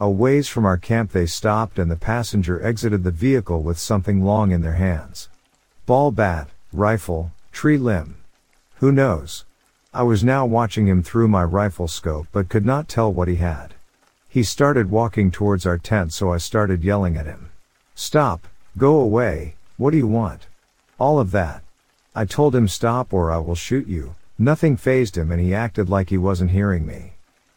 A 0.00 0.10
ways 0.10 0.48
from 0.48 0.66
our 0.66 0.76
camp 0.76 1.12
they 1.12 1.26
stopped 1.26 1.78
and 1.78 1.88
the 1.88 1.94
passenger 1.94 2.60
exited 2.66 3.04
the 3.04 3.12
vehicle 3.12 3.62
with 3.62 3.78
something 3.78 4.24
long 4.24 4.50
in 4.50 4.62
their 4.62 4.74
hands. 4.74 5.28
Ball 5.86 6.10
bat, 6.10 6.48
rifle, 6.72 7.30
tree 7.52 7.78
limb. 7.78 8.16
Who 8.78 8.90
knows? 8.90 9.44
I 9.94 10.02
was 10.02 10.24
now 10.24 10.44
watching 10.44 10.88
him 10.88 11.00
through 11.00 11.28
my 11.28 11.44
rifle 11.44 11.86
scope 11.86 12.26
but 12.32 12.48
could 12.48 12.66
not 12.66 12.88
tell 12.88 13.12
what 13.12 13.28
he 13.28 13.36
had. 13.36 13.74
He 14.28 14.42
started 14.42 14.90
walking 14.90 15.30
towards 15.30 15.64
our 15.64 15.78
tent 15.78 16.12
so 16.12 16.32
I 16.32 16.38
started 16.38 16.82
yelling 16.82 17.16
at 17.16 17.26
him. 17.26 17.50
Stop, 17.94 18.48
go 18.76 18.96
away, 18.96 19.54
what 19.76 19.92
do 19.92 19.96
you 19.96 20.08
want? 20.08 20.48
All 20.98 21.20
of 21.20 21.30
that. 21.30 21.62
I 22.16 22.24
told 22.24 22.56
him 22.56 22.66
stop 22.66 23.12
or 23.12 23.30
I 23.30 23.38
will 23.38 23.54
shoot 23.54 23.86
you. 23.86 24.16
Nothing 24.40 24.76
phased 24.76 25.16
him 25.16 25.30
and 25.30 25.40
he 25.40 25.54
acted 25.54 25.88
like 25.88 26.10
he 26.10 26.18
wasn't 26.18 26.50
hearing 26.50 26.84
me. 26.84 27.12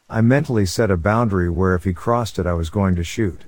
I 0.07 0.21
mentally 0.21 0.67
set 0.67 0.91
a 0.91 0.97
boundary 0.97 1.49
where 1.49 1.73
if 1.73 1.83
he 1.83 1.93
crossed 1.93 2.37
it 2.37 2.45
I 2.45 2.53
was 2.53 2.69
going 2.69 2.95
to 2.97 3.03
shoot. 3.03 3.41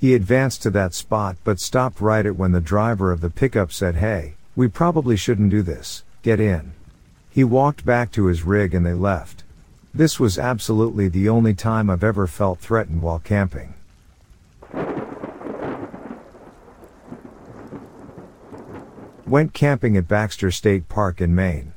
He 0.00 0.14
advanced 0.14 0.62
to 0.62 0.70
that 0.70 0.94
spot 0.94 1.36
but 1.42 1.58
stopped 1.58 2.00
right 2.00 2.24
at 2.24 2.36
when 2.36 2.52
the 2.52 2.60
driver 2.60 3.10
of 3.10 3.20
the 3.20 3.30
pickup 3.30 3.72
said 3.72 3.96
hey, 3.96 4.34
we 4.54 4.68
probably 4.68 5.16
shouldn't 5.16 5.50
do 5.50 5.62
this, 5.62 6.04
get 6.22 6.38
in. 6.38 6.72
He 7.30 7.42
walked 7.42 7.84
back 7.84 8.12
to 8.12 8.26
his 8.26 8.44
rig 8.44 8.74
and 8.74 8.86
they 8.86 8.94
left. 8.94 9.42
This 9.92 10.20
was 10.20 10.38
absolutely 10.38 11.08
the 11.08 11.28
only 11.28 11.54
time 11.54 11.90
I've 11.90 12.04
ever 12.04 12.26
felt 12.26 12.60
threatened 12.60 13.02
while 13.02 13.18
camping. 13.18 13.74
Went 19.26 19.52
camping 19.52 19.96
at 19.96 20.08
Baxter 20.08 20.50
State 20.50 20.88
Park 20.88 21.20
in 21.20 21.34
Maine. 21.34 21.72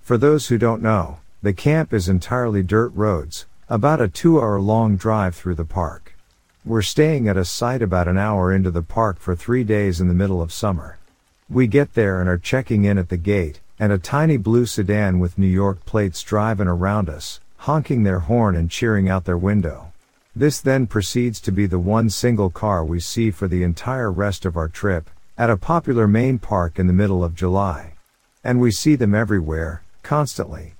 For 0.00 0.18
those 0.18 0.48
who 0.48 0.58
don't 0.58 0.82
know, 0.82 1.18
the 1.40 1.52
camp 1.52 1.92
is 1.92 2.08
entirely 2.08 2.62
dirt 2.62 2.92
roads, 2.94 3.46
about 3.68 4.00
a 4.00 4.08
two 4.08 4.40
hour 4.40 4.60
long 4.60 4.96
drive 4.96 5.36
through 5.36 5.54
the 5.54 5.64
park. 5.64 6.14
We're 6.62 6.82
staying 6.82 7.26
at 7.26 7.38
a 7.38 7.44
site 7.46 7.80
about 7.80 8.06
an 8.06 8.18
hour 8.18 8.52
into 8.52 8.70
the 8.70 8.82
park 8.82 9.18
for 9.18 9.34
three 9.34 9.64
days 9.64 9.98
in 9.98 10.08
the 10.08 10.14
middle 10.14 10.42
of 10.42 10.52
summer. 10.52 10.98
We 11.48 11.66
get 11.66 11.94
there 11.94 12.20
and 12.20 12.28
are 12.28 12.36
checking 12.36 12.84
in 12.84 12.98
at 12.98 13.08
the 13.08 13.16
gate, 13.16 13.60
and 13.78 13.90
a 13.90 13.96
tiny 13.96 14.36
blue 14.36 14.66
sedan 14.66 15.20
with 15.20 15.38
New 15.38 15.46
York 15.46 15.86
plates 15.86 16.22
driving 16.22 16.68
around 16.68 17.08
us, 17.08 17.40
honking 17.56 18.02
their 18.02 18.18
horn 18.18 18.54
and 18.54 18.70
cheering 18.70 19.08
out 19.08 19.24
their 19.24 19.38
window. 19.38 19.90
This 20.36 20.60
then 20.60 20.86
proceeds 20.86 21.40
to 21.40 21.50
be 21.50 21.64
the 21.64 21.78
one 21.78 22.10
single 22.10 22.50
car 22.50 22.84
we 22.84 23.00
see 23.00 23.30
for 23.30 23.48
the 23.48 23.62
entire 23.62 24.12
rest 24.12 24.44
of 24.44 24.58
our 24.58 24.68
trip, 24.68 25.08
at 25.38 25.48
a 25.48 25.56
popular 25.56 26.06
Maine 26.06 26.38
park 26.38 26.78
in 26.78 26.86
the 26.86 26.92
middle 26.92 27.24
of 27.24 27.34
July. 27.34 27.94
And 28.44 28.60
we 28.60 28.70
see 28.70 28.96
them 28.96 29.14
everywhere, 29.14 29.82
constantly. 30.02 30.74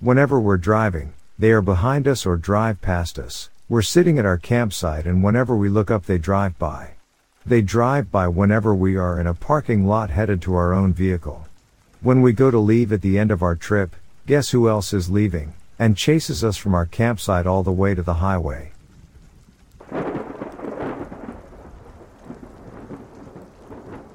Whenever 0.00 0.40
we're 0.40 0.56
driving, 0.56 1.12
they 1.38 1.50
are 1.50 1.60
behind 1.60 2.08
us 2.08 2.24
or 2.24 2.38
drive 2.38 2.80
past 2.80 3.18
us. 3.18 3.50
We're 3.68 3.82
sitting 3.82 4.16
at 4.16 4.24
our 4.24 4.38
campsite 4.38 5.06
and 5.06 5.24
whenever 5.24 5.56
we 5.56 5.68
look 5.68 5.90
up 5.90 6.06
they 6.06 6.18
drive 6.18 6.56
by. 6.56 6.92
They 7.44 7.62
drive 7.62 8.12
by 8.12 8.28
whenever 8.28 8.72
we 8.72 8.94
are 8.94 9.18
in 9.18 9.26
a 9.26 9.34
parking 9.34 9.88
lot 9.88 10.08
headed 10.10 10.40
to 10.42 10.54
our 10.54 10.72
own 10.72 10.92
vehicle. 10.92 11.48
When 12.00 12.22
we 12.22 12.32
go 12.32 12.52
to 12.52 12.60
leave 12.60 12.92
at 12.92 13.02
the 13.02 13.18
end 13.18 13.32
of 13.32 13.42
our 13.42 13.56
trip, 13.56 13.96
guess 14.24 14.50
who 14.50 14.68
else 14.68 14.92
is 14.92 15.10
leaving, 15.10 15.54
and 15.80 15.96
chases 15.96 16.44
us 16.44 16.56
from 16.56 16.76
our 16.76 16.86
campsite 16.86 17.44
all 17.44 17.64
the 17.64 17.72
way 17.72 17.92
to 17.96 18.02
the 18.02 18.14
highway. 18.14 18.70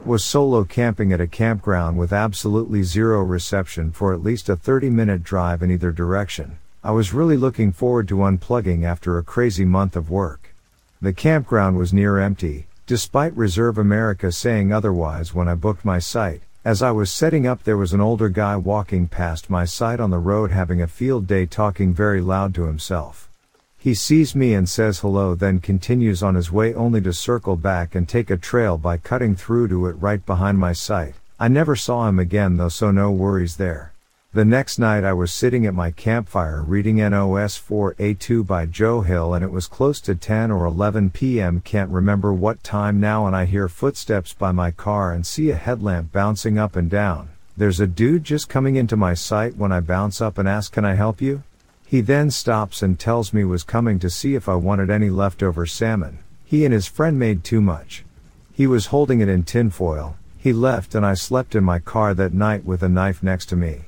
Was 0.06 0.24
solo 0.24 0.64
camping 0.64 1.12
at 1.12 1.20
a 1.20 1.28
campground 1.28 1.98
with 1.98 2.14
absolutely 2.14 2.84
zero 2.84 3.22
reception 3.22 3.92
for 3.92 4.14
at 4.14 4.24
least 4.24 4.48
a 4.48 4.56
30 4.56 4.90
minute 4.90 5.24
drive 5.24 5.62
in 5.62 5.70
either 5.70 5.92
direction. 5.92 6.58
I 6.84 6.90
was 6.90 7.14
really 7.14 7.38
looking 7.38 7.72
forward 7.72 8.08
to 8.08 8.24
unplugging 8.24 8.86
after 8.86 9.20
a 9.20 9.24
crazy 9.24 9.66
month 9.66 9.96
of 9.96 10.10
work. 10.10 10.56
The 11.00 11.14
campground 11.14 11.78
was 11.78 11.94
near 11.94 12.18
empty, 12.18 12.66
despite 12.88 13.38
Reserve 13.38 13.78
America 13.78 14.32
saying 14.32 14.74
otherwise 14.74 15.32
when 15.32 15.48
I 15.48 15.54
booked 15.54 15.86
my 15.86 16.00
site, 16.00 16.42
As 16.66 16.82
I 16.82 16.90
was 16.90 17.12
setting 17.12 17.46
up, 17.46 17.62
there 17.62 17.78
was 17.78 17.94
an 17.94 18.02
older 18.02 18.30
guy 18.30 18.56
walking 18.56 19.08
past 19.08 19.48
my 19.48 19.64
site 19.64 20.00
on 20.00 20.10
the 20.10 20.18
road 20.18 20.50
having 20.50 20.82
a 20.82 20.88
field 20.88 21.28
day 21.28 21.46
talking 21.46 21.94
very 21.94 22.20
loud 22.20 22.56
to 22.56 22.66
himself. 22.66 23.30
He 23.78 23.94
sees 23.94 24.34
me 24.34 24.56
and 24.56 24.68
says 24.68 25.00
hello, 25.02 25.36
then 25.36 25.60
continues 25.60 26.24
on 26.24 26.34
his 26.34 26.52
way 26.52 26.74
only 26.74 27.02
to 27.02 27.14
circle 27.14 27.58
back 27.58 27.94
and 27.94 28.10
take 28.10 28.32
a 28.32 28.38
trail 28.38 28.80
by 28.80 28.98
cutting 28.98 29.36
through 29.36 29.68
to 29.68 29.86
it 29.86 30.02
right 30.02 30.26
behind 30.26 30.58
my 30.58 30.74
site. 30.74 31.14
I 31.40 31.48
never 31.48 31.76
saw 31.76 32.10
him 32.10 32.18
again 32.18 32.58
though, 32.58 32.70
so 32.70 32.90
no 32.90 33.12
worries 33.12 33.58
there. 33.58 33.92
The 34.34 34.46
next 34.46 34.80
night 34.80 35.04
I 35.04 35.12
was 35.12 35.34
sitting 35.34 35.66
at 35.66 35.74
my 35.74 35.92
campfire 35.92 36.62
reading 36.62 36.96
NOS 36.96 37.60
4A2 37.60 38.48
by 38.48 38.66
Joe 38.66 39.02
Hill 39.02 39.34
and 39.34 39.44
it 39.44 39.52
was 39.52 39.68
close 39.68 40.00
to 40.00 40.16
10 40.16 40.52
or 40.52 40.64
11 40.64 41.10
p.m. 41.10 41.60
Can't 41.60 41.92
remember 41.92 42.32
what 42.32 42.64
time 42.64 43.02
now 43.02 43.28
and 43.28 43.36
I 43.36 43.44
hear 43.44 43.68
footsteps 43.68 44.32
by 44.32 44.54
my 44.54 44.72
car 44.72 45.12
and 45.12 45.28
see 45.28 45.50
a 45.50 45.56
headlamp 45.56 46.14
bouncing 46.14 46.58
up 46.58 46.78
and 46.78 46.90
down. 46.90 47.28
There's 47.58 47.82
a 47.82 47.88
dude 47.88 48.24
just 48.24 48.48
coming 48.48 48.78
into 48.78 48.96
my 48.96 49.16
sight 49.16 49.58
when 49.58 49.74
I 49.74 49.82
bounce 49.82 50.22
up 50.22 50.38
and 50.38 50.48
ask 50.48 50.72
can 50.72 50.86
I 50.86 50.94
help 50.94 51.20
you? 51.20 51.44
He 51.86 52.00
then 52.00 52.32
stops 52.32 52.82
and 52.82 52.98
tells 52.98 53.34
me 53.34 53.44
was 53.44 53.64
coming 53.64 54.00
to 54.00 54.10
see 54.10 54.36
if 54.36 54.48
I 54.48 54.56
wanted 54.56 54.90
any 54.90 55.10
leftover 55.10 55.66
salmon. 55.66 56.20
He 56.46 56.64
and 56.64 56.74
his 56.74 56.88
friend 56.88 57.20
made 57.20 57.44
too 57.44 57.60
much. 57.60 58.06
He 58.54 58.66
was 58.66 58.86
holding 58.86 59.20
it 59.20 59.28
in 59.28 59.44
tinfoil. 59.44 60.16
He 60.38 60.54
left 60.54 60.96
and 60.96 61.06
I 61.06 61.16
slept 61.16 61.54
in 61.54 61.66
my 61.66 61.80
car 61.80 62.14
that 62.14 62.34
night 62.34 62.64
with 62.64 62.82
a 62.82 62.88
knife 62.88 63.22
next 63.22 63.48
to 63.48 63.58
me. 63.58 63.82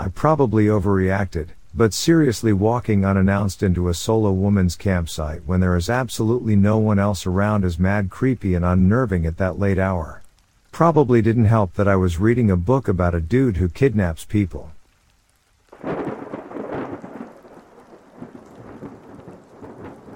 I 0.00 0.06
probably 0.06 0.66
overreacted, 0.66 1.48
but 1.74 1.92
seriously 1.92 2.52
walking 2.52 3.04
unannounced 3.04 3.64
into 3.64 3.88
a 3.88 3.94
solo 3.94 4.30
woman's 4.30 4.76
campsite 4.76 5.42
when 5.44 5.58
there 5.58 5.74
is 5.74 5.90
absolutely 5.90 6.54
no 6.54 6.78
one 6.78 7.00
else 7.00 7.26
around 7.26 7.64
is 7.64 7.80
mad 7.80 8.08
creepy 8.08 8.54
and 8.54 8.64
unnerving 8.64 9.26
at 9.26 9.38
that 9.38 9.58
late 9.58 9.78
hour. 9.78 10.22
Probably 10.70 11.20
didn't 11.20 11.46
help 11.46 11.74
that 11.74 11.88
I 11.88 11.96
was 11.96 12.20
reading 12.20 12.48
a 12.48 12.56
book 12.56 12.86
about 12.86 13.16
a 13.16 13.20
dude 13.20 13.56
who 13.56 13.68
kidnaps 13.68 14.24
people. 14.24 14.70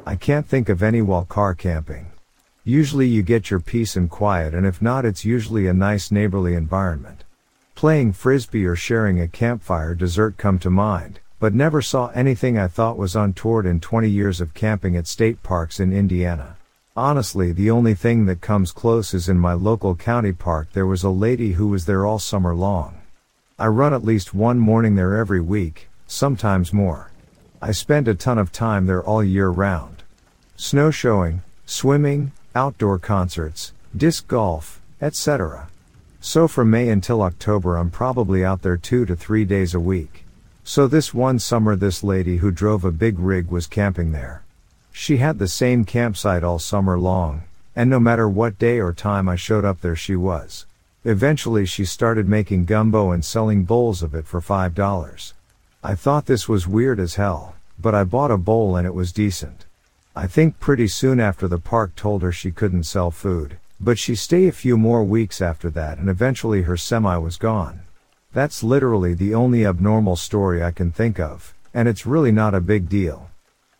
I 0.06 0.14
can't 0.14 0.46
think 0.46 0.68
of 0.68 0.80
any 0.80 1.02
while 1.02 1.24
car 1.24 1.56
camping. 1.56 2.12
Usually 2.62 3.08
you 3.08 3.24
get 3.24 3.50
your 3.50 3.58
peace 3.58 3.96
and 3.96 4.08
quiet 4.08 4.54
and 4.54 4.64
if 4.64 4.80
not 4.80 5.04
it's 5.04 5.24
usually 5.24 5.66
a 5.66 5.72
nice 5.72 6.12
neighborly 6.12 6.54
environment. 6.54 7.21
Playing 7.82 8.12
frisbee 8.12 8.64
or 8.64 8.76
sharing 8.76 9.20
a 9.20 9.26
campfire 9.26 9.96
dessert 9.96 10.36
come 10.36 10.60
to 10.60 10.70
mind, 10.70 11.18
but 11.40 11.52
never 11.52 11.82
saw 11.82 12.10
anything 12.10 12.56
I 12.56 12.68
thought 12.68 12.96
was 12.96 13.16
untoward 13.16 13.66
in 13.66 13.80
20 13.80 14.08
years 14.08 14.40
of 14.40 14.54
camping 14.54 14.96
at 14.96 15.08
state 15.08 15.42
parks 15.42 15.80
in 15.80 15.92
Indiana. 15.92 16.54
Honestly, 16.96 17.50
the 17.50 17.72
only 17.72 17.94
thing 17.96 18.26
that 18.26 18.40
comes 18.40 18.70
close 18.70 19.12
is 19.14 19.28
in 19.28 19.36
my 19.36 19.54
local 19.54 19.96
county 19.96 20.30
park 20.30 20.68
there 20.74 20.86
was 20.86 21.02
a 21.02 21.10
lady 21.10 21.54
who 21.54 21.66
was 21.66 21.86
there 21.86 22.06
all 22.06 22.20
summer 22.20 22.54
long. 22.54 23.00
I 23.58 23.66
run 23.66 23.92
at 23.92 24.04
least 24.04 24.32
one 24.32 24.60
morning 24.60 24.94
there 24.94 25.16
every 25.16 25.40
week, 25.40 25.88
sometimes 26.06 26.72
more. 26.72 27.10
I 27.60 27.72
spend 27.72 28.06
a 28.06 28.14
ton 28.14 28.38
of 28.38 28.52
time 28.52 28.86
there 28.86 29.02
all 29.02 29.24
year 29.24 29.48
round. 29.48 30.04
Snowshoeing, 30.54 31.42
swimming, 31.66 32.30
outdoor 32.54 33.00
concerts, 33.00 33.72
disc 33.96 34.28
golf, 34.28 34.80
etc. 35.00 35.66
So 36.24 36.46
from 36.46 36.70
May 36.70 36.88
until 36.88 37.20
October 37.20 37.76
I'm 37.76 37.90
probably 37.90 38.44
out 38.44 38.62
there 38.62 38.76
two 38.76 39.04
to 39.06 39.16
three 39.16 39.44
days 39.44 39.74
a 39.74 39.80
week. 39.80 40.24
So 40.62 40.86
this 40.86 41.12
one 41.12 41.40
summer 41.40 41.74
this 41.74 42.04
lady 42.04 42.36
who 42.36 42.52
drove 42.52 42.84
a 42.84 42.92
big 42.92 43.18
rig 43.18 43.50
was 43.50 43.66
camping 43.66 44.12
there. 44.12 44.44
She 44.92 45.16
had 45.16 45.40
the 45.40 45.48
same 45.48 45.84
campsite 45.84 46.44
all 46.44 46.60
summer 46.60 46.96
long, 46.96 47.42
and 47.74 47.90
no 47.90 47.98
matter 47.98 48.28
what 48.28 48.56
day 48.56 48.78
or 48.78 48.92
time 48.92 49.28
I 49.28 49.34
showed 49.34 49.64
up 49.64 49.80
there 49.80 49.96
she 49.96 50.14
was. 50.14 50.64
Eventually 51.04 51.66
she 51.66 51.84
started 51.84 52.28
making 52.28 52.66
gumbo 52.66 53.10
and 53.10 53.24
selling 53.24 53.64
bowls 53.64 54.00
of 54.00 54.14
it 54.14 54.24
for 54.24 54.40
$5. 54.40 55.32
I 55.82 55.96
thought 55.96 56.26
this 56.26 56.48
was 56.48 56.68
weird 56.68 57.00
as 57.00 57.16
hell, 57.16 57.56
but 57.80 57.96
I 57.96 58.04
bought 58.04 58.30
a 58.30 58.38
bowl 58.38 58.76
and 58.76 58.86
it 58.86 58.94
was 58.94 59.10
decent. 59.10 59.66
I 60.14 60.28
think 60.28 60.60
pretty 60.60 60.86
soon 60.86 61.18
after 61.18 61.48
the 61.48 61.58
park 61.58 61.96
told 61.96 62.22
her 62.22 62.30
she 62.30 62.52
couldn't 62.52 62.84
sell 62.84 63.10
food, 63.10 63.58
but 63.82 63.98
she 63.98 64.14
stayed 64.14 64.48
a 64.48 64.52
few 64.52 64.76
more 64.76 65.02
weeks 65.02 65.42
after 65.42 65.68
that 65.68 65.98
and 65.98 66.08
eventually 66.08 66.62
her 66.62 66.76
semi 66.76 67.16
was 67.16 67.36
gone. 67.36 67.82
That's 68.32 68.62
literally 68.62 69.12
the 69.12 69.34
only 69.34 69.66
abnormal 69.66 70.16
story 70.16 70.62
I 70.62 70.70
can 70.70 70.92
think 70.92 71.18
of, 71.18 71.52
and 71.74 71.88
it's 71.88 72.06
really 72.06 72.32
not 72.32 72.54
a 72.54 72.60
big 72.60 72.88
deal. 72.88 73.28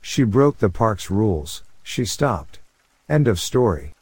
She 0.01 0.25
broke 0.25 0.59
the 0.59 0.69
park's 0.69 1.11
rules, 1.11 1.63
she 1.83 2.05
stopped. 2.05 2.59
End 3.09 3.29
of 3.29 3.39
story. 3.39 3.93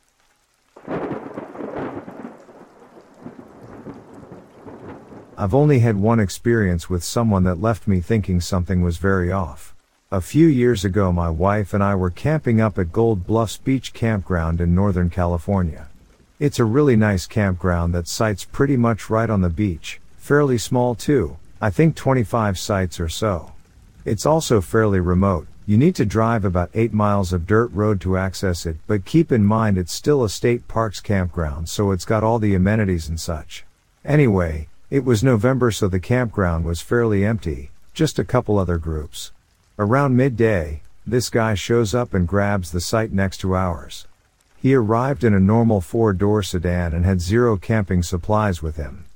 I've 5.36 5.55
only 5.55 5.78
had 5.80 5.96
one 5.96 6.18
experience 6.18 6.90
with 6.90 7.05
someone 7.05 7.44
that 7.44 7.61
left 7.61 7.86
me 7.86 8.01
thinking 8.01 8.40
something 8.40 8.82
was 8.82 8.96
very 8.96 9.30
off. 9.30 9.74
A 10.11 10.20
few 10.20 10.46
years 10.46 10.84
ago, 10.84 11.12
my 11.12 11.30
wife 11.30 11.72
and 11.72 11.84
I 11.84 11.94
were 11.94 12.11
camping 12.11 12.61
up 12.61 12.78
at 12.78 12.92
Gold 12.92 13.26
Bluffs 13.26 13.57
Beach 13.57 13.92
Campground 13.92 14.61
in 14.61 14.74
Northern 14.74 15.09
California. 15.09 15.89
It's 16.41 16.59
a 16.59 16.64
really 16.64 16.97
nice 16.97 17.26
campground 17.26 17.93
that 17.93 18.09
sites 18.09 18.47
pretty 18.47 18.78
much 18.78 19.11
right 19.11 19.28
on 19.28 19.43
the 19.43 19.51
beach, 19.51 20.01
fairly 20.16 20.57
small 20.57 20.95
too, 20.95 21.36
I 21.61 21.68
think 21.68 21.97
25 21.97 22.59
sites 22.59 22.99
or 22.99 23.11
so. 23.11 23.53
It's 24.07 24.24
also 24.24 24.62
fairly 24.62 25.01
remote, 25.01 25.49
you 25.66 25.76
need 25.76 25.95
to 25.97 26.07
drive 26.07 26.47
about 26.47 26.70
8 26.72 26.95
miles 26.95 27.34
of 27.34 27.47
dirt 27.47 27.70
road 27.72 28.01
to 28.01 28.16
access 28.16 28.64
it, 28.64 28.78
but 28.86 29.05
keep 29.05 29.30
in 29.30 29.45
mind 29.45 29.76
it's 29.76 29.93
still 29.93 30.24
a 30.24 30.30
state 30.30 30.66
parks 30.66 30.99
campground 30.99 31.68
so 31.68 31.91
it's 31.91 32.07
got 32.07 32.24
all 32.24 32.38
the 32.38 32.55
amenities 32.55 33.07
and 33.07 33.20
such. 33.20 33.66
Anyway, 34.03 34.66
it 34.88 35.05
was 35.05 35.22
November 35.22 35.70
so 35.70 35.88
the 35.88 36.01
campground 36.01 36.64
was 36.64 36.80
fairly 36.80 37.22
empty, 37.22 37.70
just 37.93 38.18
a 38.18 38.24
couple 38.24 38.59
other 38.59 38.78
groups. 38.78 39.30
Around 39.78 40.16
midday, 40.16 40.80
this 41.07 41.28
guy 41.28 41.53
shows 41.53 41.95
up 41.95 42.14
and 42.14 42.26
grabs 42.26 42.70
the 42.72 42.80
site 42.80 43.12
next 43.12 43.43
to 43.43 43.55
ours. 43.55 44.07
He 44.63 44.75
arrived 44.75 45.25
in 45.25 45.33
a 45.33 45.41
normal 45.41 45.81
four 45.81 46.13
door 46.13 46.43
sedan 46.43 46.93
and 46.93 47.07
had 47.07 47.23
zero 47.23 47.57
camping 47.57 48.03
supplies 48.03 48.61
with 48.61 48.77
him. 48.77 49.07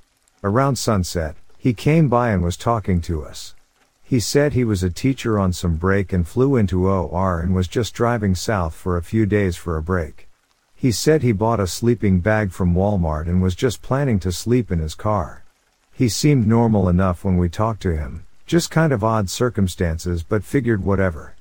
Around 0.43 0.77
sunset, 0.77 1.35
he 1.59 1.71
came 1.71 2.09
by 2.09 2.31
and 2.31 2.41
was 2.41 2.57
talking 2.57 2.99
to 3.01 3.23
us. 3.23 3.53
He 4.01 4.19
said 4.19 4.53
he 4.53 4.63
was 4.63 4.81
a 4.81 4.89
teacher 4.89 5.37
on 5.37 5.53
some 5.53 5.75
break 5.75 6.11
and 6.11 6.27
flew 6.27 6.55
into 6.55 6.87
OR 6.87 7.39
and 7.39 7.53
was 7.53 7.67
just 7.67 7.93
driving 7.93 8.33
south 8.33 8.73
for 8.73 8.97
a 8.97 9.03
few 9.03 9.27
days 9.27 9.55
for 9.55 9.77
a 9.77 9.83
break. 9.83 10.27
He 10.73 10.91
said 10.91 11.21
he 11.21 11.31
bought 11.31 11.59
a 11.59 11.67
sleeping 11.67 12.21
bag 12.21 12.51
from 12.51 12.73
Walmart 12.73 13.27
and 13.27 13.39
was 13.39 13.53
just 13.53 13.83
planning 13.83 14.19
to 14.21 14.31
sleep 14.31 14.71
in 14.71 14.79
his 14.79 14.95
car. 14.95 15.43
He 15.93 16.09
seemed 16.09 16.47
normal 16.47 16.89
enough 16.89 17.23
when 17.23 17.37
we 17.37 17.49
talked 17.49 17.83
to 17.83 17.95
him, 17.95 18.25
just 18.47 18.71
kind 18.71 18.91
of 18.91 19.03
odd 19.03 19.29
circumstances 19.29 20.23
but 20.23 20.43
figured 20.43 20.83
whatever. 20.83 21.35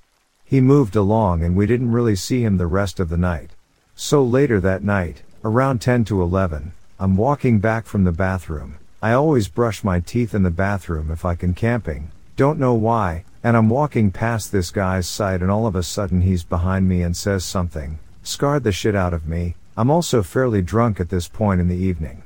He 0.44 0.60
moved 0.60 0.94
along 0.94 1.42
and 1.42 1.56
we 1.56 1.66
didn't 1.66 1.90
really 1.90 2.16
see 2.16 2.44
him 2.44 2.58
the 2.58 2.66
rest 2.66 3.00
of 3.00 3.08
the 3.08 3.16
night. 3.16 3.52
So 3.96 4.24
later 4.24 4.60
that 4.60 4.82
night, 4.82 5.22
around 5.44 5.80
10 5.80 6.04
to 6.06 6.20
11, 6.20 6.72
I'm 6.98 7.16
walking 7.16 7.60
back 7.60 7.86
from 7.86 8.04
the 8.04 8.12
bathroom. 8.12 8.78
I 9.00 9.12
always 9.12 9.46
brush 9.46 9.84
my 9.84 10.00
teeth 10.00 10.34
in 10.34 10.42
the 10.42 10.50
bathroom 10.50 11.10
if 11.12 11.24
I 11.24 11.36
can 11.36 11.54
camping, 11.54 12.10
don't 12.36 12.58
know 12.58 12.74
why, 12.74 13.24
and 13.44 13.56
I'm 13.56 13.68
walking 13.68 14.10
past 14.10 14.50
this 14.50 14.72
guy's 14.72 15.06
site 15.06 15.42
and 15.42 15.50
all 15.50 15.68
of 15.68 15.76
a 15.76 15.84
sudden 15.84 16.22
he's 16.22 16.42
behind 16.42 16.88
me 16.88 17.02
and 17.02 17.16
says 17.16 17.44
something, 17.44 18.00
scarred 18.24 18.64
the 18.64 18.72
shit 18.72 18.96
out 18.96 19.14
of 19.14 19.28
me. 19.28 19.54
I'm 19.76 19.90
also 19.90 20.24
fairly 20.24 20.60
drunk 20.60 20.98
at 20.98 21.10
this 21.10 21.28
point 21.28 21.60
in 21.60 21.68
the 21.68 21.76
evening. 21.76 22.24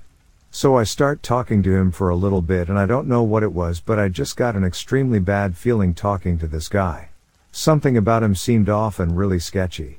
So 0.51 0.79
I 0.79 0.85
start 0.85 1.23
talking 1.23 1.63
to 1.65 1.77
him 1.77 1.93
for 1.93 2.09
a 2.09 2.17
little 2.17 2.41
bit 2.41 2.71
and 2.71 2.79
I 2.79 2.87
don't 2.87 3.09
know 3.09 3.23
what 3.23 3.43
it 3.43 3.53
was, 3.53 3.81
but 3.81 3.99
I 3.99 4.09
just 4.09 4.39
got 4.39 4.57
an 4.57 4.65
extremely 4.65 5.19
bad 5.19 5.59
feeling 5.59 5.93
talking 5.93 6.39
to 6.39 6.47
this 6.47 6.69
guy. 6.69 7.11
Something 7.53 7.99
about 7.99 8.23
him 8.23 8.35
seemed 8.35 8.71
off 8.71 8.99
and 8.99 9.19
really 9.19 9.39
sketchy. 9.39 9.99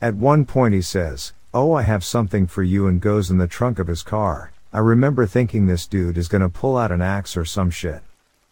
At 0.00 0.14
one 0.14 0.44
point 0.44 0.74
he 0.74 0.82
says, 0.82 1.32
Oh, 1.52 1.72
I 1.72 1.82
have 1.82 2.04
something 2.04 2.46
for 2.46 2.62
you 2.62 2.86
and 2.86 3.00
goes 3.00 3.30
in 3.30 3.38
the 3.38 3.48
trunk 3.48 3.80
of 3.80 3.88
his 3.88 4.04
car. 4.04 4.52
I 4.72 4.78
remember 4.78 5.26
thinking 5.26 5.66
this 5.66 5.88
dude 5.88 6.16
is 6.16 6.28
gonna 6.28 6.48
pull 6.48 6.76
out 6.76 6.92
an 6.92 7.02
axe 7.02 7.36
or 7.36 7.44
some 7.44 7.70
shit. 7.70 8.02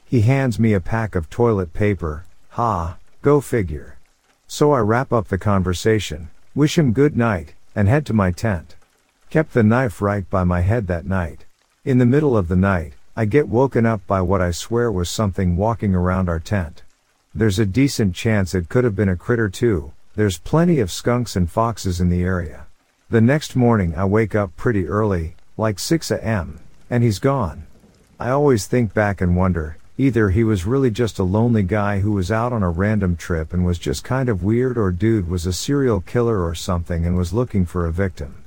He 0.05 0.23
hands 0.23 0.59
me 0.59 0.73
a 0.73 0.81
pack 0.81 1.15
of 1.15 1.31
toilet 1.31 1.73
paper. 1.73 2.25
Ha, 2.51 2.97
go 3.23 3.41
figure. 3.41 3.97
So 4.49 4.73
I 4.73 4.81
wrap 4.81 5.13
up 5.13 5.29
the 5.29 5.39
conversation, 5.39 6.31
wish 6.55 6.79
him 6.79 6.93
good 6.93 7.17
night, 7.17 7.55
and 7.77 7.87
head 7.87 8.07
to 8.07 8.13
my 8.13 8.33
tent. 8.33 8.75
Kept 9.31 9.53
the 9.53 9.63
knife 9.63 10.03
right 10.03 10.29
by 10.29 10.43
my 10.43 10.63
head 10.63 10.89
that 10.89 11.07
night. 11.07 11.45
In 11.85 11.99
the 11.99 12.07
middle 12.07 12.37
of 12.37 12.49
the 12.49 12.57
night, 12.57 12.95
I 13.15 13.25
get 13.25 13.49
woken 13.49 13.87
up 13.87 14.05
by 14.09 14.21
what 14.21 14.41
I 14.41 14.51
swear 14.51 14.91
was 14.91 15.09
something 15.09 15.57
walking 15.57 15.95
around 15.95 16.29
our 16.29 16.41
tent. 16.41 16.83
There's 17.33 17.61
a 17.61 17.67
decent 17.67 18.17
chance 18.17 18.53
it 18.53 18.69
could 18.69 18.83
have 18.83 18.97
been 18.97 19.09
a 19.09 19.17
critter 19.17 19.49
too, 19.49 19.93
there's 20.17 20.39
plenty 20.39 20.81
of 20.81 20.91
skunks 20.91 21.37
and 21.37 21.51
foxes 21.51 22.01
in 22.01 22.09
the 22.09 22.23
area. 22.23 22.67
The 23.11 23.21
next 23.21 23.55
morning 23.55 23.95
I 23.95 24.07
wake 24.07 24.35
up 24.35 24.57
pretty 24.57 24.89
early, 24.89 25.37
like 25.59 25.79
6 25.79 26.11
am, 26.11 26.59
and 26.89 27.05
he's 27.05 27.19
gone. 27.19 27.67
I 28.19 28.31
always 28.31 28.67
think 28.67 28.95
back 28.95 29.21
and 29.21 29.37
wonder, 29.37 29.77
either 29.99 30.31
he 30.31 30.43
was 30.43 30.65
really 30.65 30.91
just 30.91 31.19
a 31.19 31.23
lonely 31.23 31.63
guy 31.63 32.01
who 32.01 32.13
was 32.13 32.33
out 32.33 32.55
on 32.55 32.63
a 32.63 32.71
random 32.71 33.15
trip 33.17 33.53
and 33.53 33.67
was 33.67 33.79
just 33.79 34.05
kind 34.05 34.31
of 34.31 34.43
weird 34.43 34.79
or 34.79 34.91
dude 34.91 35.29
was 35.29 35.45
a 35.45 35.53
serial 35.53 36.01
killer 36.01 36.43
or 36.43 36.55
something 36.55 37.05
and 37.05 37.15
was 37.15 37.35
looking 37.35 37.67
for 37.67 37.85
a 37.85 37.93
victim. 37.93 38.43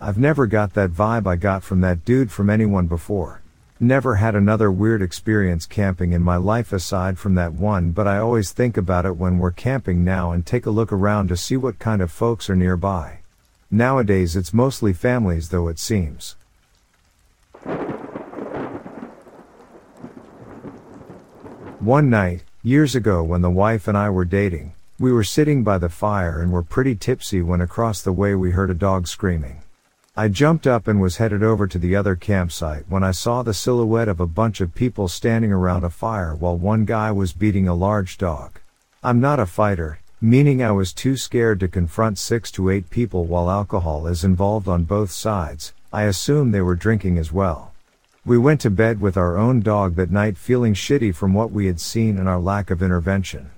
I've 0.00 0.18
never 0.18 0.46
got 0.48 0.74
that 0.74 0.90
vibe 0.90 1.28
I 1.28 1.36
got 1.36 1.62
from 1.62 1.82
that 1.82 2.04
dude 2.04 2.32
from 2.32 2.50
anyone 2.50 2.88
before. 2.88 3.41
Never 3.82 4.14
had 4.14 4.36
another 4.36 4.70
weird 4.70 5.02
experience 5.02 5.66
camping 5.66 6.12
in 6.12 6.22
my 6.22 6.36
life 6.36 6.72
aside 6.72 7.18
from 7.18 7.34
that 7.34 7.54
one, 7.54 7.90
but 7.90 8.06
I 8.06 8.18
always 8.18 8.52
think 8.52 8.76
about 8.76 9.04
it 9.04 9.16
when 9.16 9.38
we're 9.38 9.50
camping 9.50 10.04
now 10.04 10.30
and 10.30 10.46
take 10.46 10.66
a 10.66 10.70
look 10.70 10.92
around 10.92 11.26
to 11.30 11.36
see 11.36 11.56
what 11.56 11.80
kind 11.80 12.00
of 12.00 12.12
folks 12.12 12.48
are 12.48 12.54
nearby. 12.54 13.18
Nowadays 13.72 14.36
it's 14.36 14.54
mostly 14.54 14.92
families 14.92 15.48
though 15.48 15.66
it 15.66 15.80
seems. 15.80 16.36
One 21.80 22.08
night, 22.08 22.44
years 22.62 22.94
ago 22.94 23.24
when 23.24 23.42
the 23.42 23.50
wife 23.50 23.88
and 23.88 23.98
I 23.98 24.10
were 24.10 24.24
dating, 24.24 24.74
we 25.00 25.10
were 25.10 25.24
sitting 25.24 25.64
by 25.64 25.78
the 25.78 25.88
fire 25.88 26.40
and 26.40 26.52
were 26.52 26.62
pretty 26.62 26.94
tipsy 26.94 27.42
when 27.42 27.60
across 27.60 28.00
the 28.00 28.12
way 28.12 28.36
we 28.36 28.52
heard 28.52 28.70
a 28.70 28.74
dog 28.74 29.08
screaming. 29.08 29.62
I 30.14 30.28
jumped 30.28 30.66
up 30.66 30.88
and 30.88 31.00
was 31.00 31.16
headed 31.16 31.42
over 31.42 31.66
to 31.66 31.78
the 31.78 31.96
other 31.96 32.16
campsite 32.16 32.84
when 32.86 33.02
I 33.02 33.12
saw 33.12 33.42
the 33.42 33.54
silhouette 33.54 34.08
of 34.08 34.20
a 34.20 34.26
bunch 34.26 34.60
of 34.60 34.74
people 34.74 35.08
standing 35.08 35.50
around 35.50 35.84
a 35.84 35.88
fire 35.88 36.34
while 36.34 36.54
one 36.54 36.84
guy 36.84 37.10
was 37.10 37.32
beating 37.32 37.66
a 37.66 37.74
large 37.74 38.18
dog. 38.18 38.60
I'm 39.02 39.22
not 39.22 39.40
a 39.40 39.46
fighter, 39.46 40.00
meaning 40.20 40.62
I 40.62 40.70
was 40.70 40.92
too 40.92 41.16
scared 41.16 41.60
to 41.60 41.66
confront 41.66 42.18
six 42.18 42.50
to 42.52 42.68
eight 42.68 42.90
people 42.90 43.24
while 43.24 43.50
alcohol 43.50 44.06
is 44.06 44.22
involved 44.22 44.68
on 44.68 44.84
both 44.84 45.10
sides. 45.10 45.72
I 45.94 46.02
assume 46.02 46.50
they 46.50 46.60
were 46.60 46.74
drinking 46.74 47.16
as 47.16 47.32
well. 47.32 47.72
We 48.26 48.36
went 48.36 48.60
to 48.60 48.70
bed 48.70 49.00
with 49.00 49.16
our 49.16 49.38
own 49.38 49.60
dog 49.60 49.94
that 49.94 50.10
night 50.10 50.36
feeling 50.36 50.74
shitty 50.74 51.14
from 51.14 51.32
what 51.32 51.52
we 51.52 51.64
had 51.64 51.80
seen 51.80 52.18
and 52.18 52.28
our 52.28 52.38
lack 52.38 52.70
of 52.70 52.82
intervention. 52.82 53.50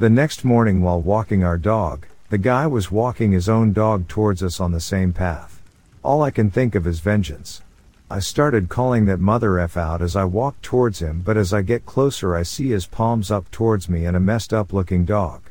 The 0.00 0.10
next 0.10 0.44
morning 0.44 0.82
while 0.82 1.00
walking 1.00 1.44
our 1.44 1.58
dog, 1.58 2.08
the 2.28 2.38
guy 2.38 2.66
was 2.66 2.90
walking 2.90 3.30
his 3.30 3.48
own 3.48 3.72
dog 3.72 4.08
towards 4.08 4.42
us 4.42 4.58
on 4.58 4.72
the 4.72 4.80
same 4.80 5.12
path. 5.12 5.61
All 6.04 6.22
I 6.22 6.32
can 6.32 6.50
think 6.50 6.74
of 6.74 6.84
is 6.84 6.98
vengeance. 6.98 7.62
I 8.10 8.18
started 8.18 8.68
calling 8.68 9.04
that 9.04 9.20
mother 9.20 9.60
F 9.60 9.76
out 9.76 10.02
as 10.02 10.16
I 10.16 10.24
walked 10.24 10.64
towards 10.64 10.98
him, 10.98 11.22
but 11.24 11.36
as 11.36 11.54
I 11.54 11.62
get 11.62 11.86
closer, 11.86 12.34
I 12.34 12.42
see 12.42 12.70
his 12.70 12.86
palms 12.86 13.30
up 13.30 13.48
towards 13.52 13.88
me 13.88 14.04
and 14.04 14.16
a 14.16 14.20
messed 14.20 14.52
up 14.52 14.72
looking 14.72 15.04
dog. 15.04 15.42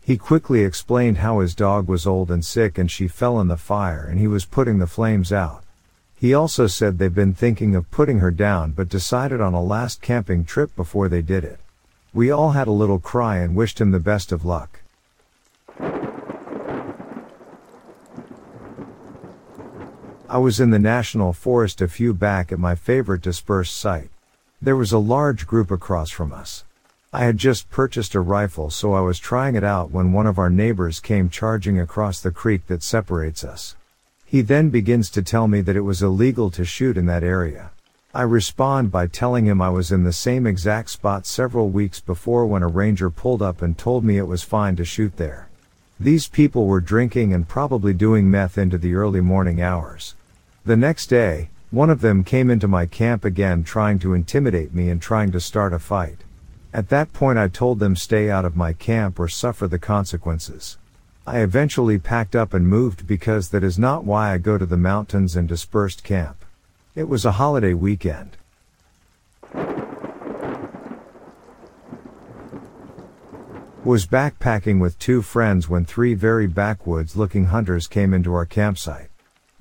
He 0.00 0.16
quickly 0.16 0.64
explained 0.64 1.18
how 1.18 1.38
his 1.38 1.54
dog 1.54 1.86
was 1.86 2.04
old 2.04 2.32
and 2.32 2.44
sick 2.44 2.78
and 2.78 2.90
she 2.90 3.06
fell 3.06 3.40
in 3.40 3.46
the 3.46 3.56
fire 3.56 4.04
and 4.04 4.18
he 4.18 4.26
was 4.26 4.44
putting 4.44 4.80
the 4.80 4.88
flames 4.88 5.32
out. 5.32 5.62
He 6.16 6.34
also 6.34 6.66
said 6.66 6.98
they've 6.98 7.14
been 7.14 7.34
thinking 7.34 7.76
of 7.76 7.90
putting 7.92 8.18
her 8.18 8.32
down 8.32 8.72
but 8.72 8.88
decided 8.88 9.40
on 9.40 9.54
a 9.54 9.62
last 9.62 10.02
camping 10.02 10.44
trip 10.44 10.74
before 10.74 11.08
they 11.08 11.22
did 11.22 11.44
it. 11.44 11.60
We 12.12 12.32
all 12.32 12.50
had 12.50 12.66
a 12.66 12.72
little 12.72 12.98
cry 12.98 13.38
and 13.38 13.54
wished 13.54 13.80
him 13.80 13.92
the 13.92 14.00
best 14.00 14.32
of 14.32 14.44
luck. 14.44 14.80
I 20.32 20.38
was 20.38 20.60
in 20.60 20.70
the 20.70 20.78
national 20.78 21.34
forest 21.34 21.82
a 21.82 21.88
few 21.88 22.14
back 22.14 22.52
at 22.52 22.58
my 22.58 22.74
favorite 22.74 23.20
dispersed 23.20 23.76
site. 23.76 24.08
There 24.62 24.78
was 24.78 24.90
a 24.90 24.98
large 24.98 25.46
group 25.46 25.70
across 25.70 26.08
from 26.08 26.32
us. 26.32 26.64
I 27.12 27.26
had 27.26 27.36
just 27.36 27.68
purchased 27.68 28.14
a 28.14 28.20
rifle 28.20 28.70
so 28.70 28.94
I 28.94 29.02
was 29.02 29.18
trying 29.18 29.56
it 29.56 29.62
out 29.62 29.90
when 29.90 30.14
one 30.14 30.26
of 30.26 30.38
our 30.38 30.48
neighbors 30.48 31.00
came 31.00 31.28
charging 31.28 31.78
across 31.78 32.18
the 32.18 32.30
creek 32.30 32.66
that 32.68 32.82
separates 32.82 33.44
us. 33.44 33.76
He 34.24 34.40
then 34.40 34.70
begins 34.70 35.10
to 35.10 35.20
tell 35.20 35.48
me 35.48 35.60
that 35.60 35.76
it 35.76 35.82
was 35.82 36.02
illegal 36.02 36.50
to 36.52 36.64
shoot 36.64 36.96
in 36.96 37.04
that 37.04 37.22
area. 37.22 37.70
I 38.14 38.22
respond 38.22 38.90
by 38.90 39.08
telling 39.08 39.44
him 39.44 39.60
I 39.60 39.68
was 39.68 39.92
in 39.92 40.02
the 40.04 40.14
same 40.14 40.46
exact 40.46 40.88
spot 40.88 41.26
several 41.26 41.68
weeks 41.68 42.00
before 42.00 42.46
when 42.46 42.62
a 42.62 42.68
ranger 42.68 43.10
pulled 43.10 43.42
up 43.42 43.60
and 43.60 43.76
told 43.76 44.02
me 44.02 44.16
it 44.16 44.26
was 44.26 44.42
fine 44.42 44.76
to 44.76 44.84
shoot 44.86 45.18
there. 45.18 45.50
These 46.00 46.28
people 46.28 46.64
were 46.64 46.80
drinking 46.80 47.34
and 47.34 47.46
probably 47.46 47.92
doing 47.92 48.30
meth 48.30 48.56
into 48.56 48.78
the 48.78 48.94
early 48.94 49.20
morning 49.20 49.60
hours. 49.60 50.14
The 50.64 50.76
next 50.76 51.08
day, 51.08 51.50
one 51.72 51.90
of 51.90 52.02
them 52.02 52.22
came 52.22 52.48
into 52.48 52.68
my 52.68 52.86
camp 52.86 53.24
again 53.24 53.64
trying 53.64 53.98
to 53.98 54.14
intimidate 54.14 54.72
me 54.72 54.90
and 54.90 55.02
trying 55.02 55.32
to 55.32 55.40
start 55.40 55.72
a 55.72 55.80
fight. 55.80 56.18
At 56.72 56.88
that 56.88 57.12
point 57.12 57.36
I 57.36 57.48
told 57.48 57.80
them 57.80 57.96
stay 57.96 58.30
out 58.30 58.44
of 58.44 58.56
my 58.56 58.72
camp 58.72 59.18
or 59.18 59.26
suffer 59.26 59.66
the 59.66 59.80
consequences. 59.80 60.78
I 61.26 61.40
eventually 61.40 61.98
packed 61.98 62.36
up 62.36 62.54
and 62.54 62.68
moved 62.68 63.08
because 63.08 63.48
that 63.48 63.64
is 63.64 63.76
not 63.76 64.04
why 64.04 64.32
I 64.32 64.38
go 64.38 64.56
to 64.56 64.64
the 64.64 64.76
mountains 64.76 65.34
and 65.34 65.48
dispersed 65.48 66.04
camp. 66.04 66.44
It 66.94 67.08
was 67.08 67.24
a 67.24 67.32
holiday 67.32 67.74
weekend. 67.74 68.36
Was 73.82 74.06
backpacking 74.06 74.78
with 74.78 74.96
two 75.00 75.22
friends 75.22 75.68
when 75.68 75.84
three 75.84 76.14
very 76.14 76.46
backwoods 76.46 77.16
looking 77.16 77.46
hunters 77.46 77.88
came 77.88 78.14
into 78.14 78.32
our 78.32 78.46
campsite. 78.46 79.08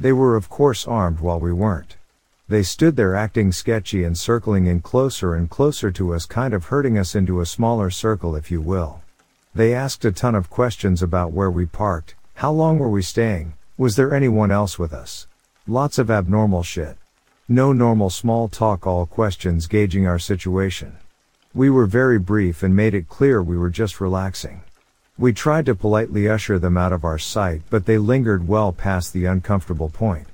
They 0.01 0.11
were 0.11 0.35
of 0.35 0.49
course 0.49 0.87
armed 0.87 1.19
while 1.19 1.39
we 1.39 1.53
weren't. 1.53 1.95
They 2.49 2.63
stood 2.63 2.95
there 2.95 3.15
acting 3.15 3.51
sketchy 3.51 4.03
and 4.03 4.17
circling 4.17 4.65
in 4.65 4.81
closer 4.81 5.35
and 5.35 5.47
closer 5.47 5.91
to 5.91 6.15
us 6.15 6.25
kind 6.25 6.55
of 6.55 6.65
herding 6.65 6.97
us 6.97 7.13
into 7.13 7.39
a 7.39 7.45
smaller 7.45 7.91
circle 7.91 8.35
if 8.35 8.49
you 8.49 8.61
will. 8.61 9.03
They 9.53 9.75
asked 9.75 10.03
a 10.03 10.11
ton 10.11 10.33
of 10.33 10.49
questions 10.49 11.03
about 11.03 11.33
where 11.33 11.51
we 11.51 11.67
parked, 11.67 12.15
how 12.33 12.51
long 12.51 12.79
were 12.79 12.89
we 12.89 13.03
staying, 13.03 13.53
was 13.77 13.95
there 13.95 14.11
anyone 14.11 14.49
else 14.49 14.79
with 14.79 14.91
us? 14.91 15.27
Lots 15.67 15.99
of 15.99 16.09
abnormal 16.09 16.63
shit. 16.63 16.97
No 17.47 17.71
normal 17.71 18.09
small 18.09 18.47
talk 18.47 18.87
all 18.87 19.05
questions 19.05 19.67
gauging 19.67 20.07
our 20.07 20.17
situation. 20.17 20.97
We 21.53 21.69
were 21.69 21.85
very 21.85 22.17
brief 22.17 22.63
and 22.63 22.75
made 22.75 22.95
it 22.95 23.07
clear 23.07 23.43
we 23.43 23.55
were 23.55 23.69
just 23.69 24.01
relaxing. 24.01 24.63
We 25.21 25.33
tried 25.33 25.67
to 25.67 25.75
politely 25.75 26.27
usher 26.27 26.57
them 26.57 26.77
out 26.77 26.91
of 26.91 27.05
our 27.05 27.19
sight, 27.19 27.61
but 27.69 27.85
they 27.85 27.99
lingered 27.99 28.47
well 28.47 28.73
past 28.73 29.13
the 29.13 29.25
uncomfortable 29.25 29.87
point. 29.87 30.25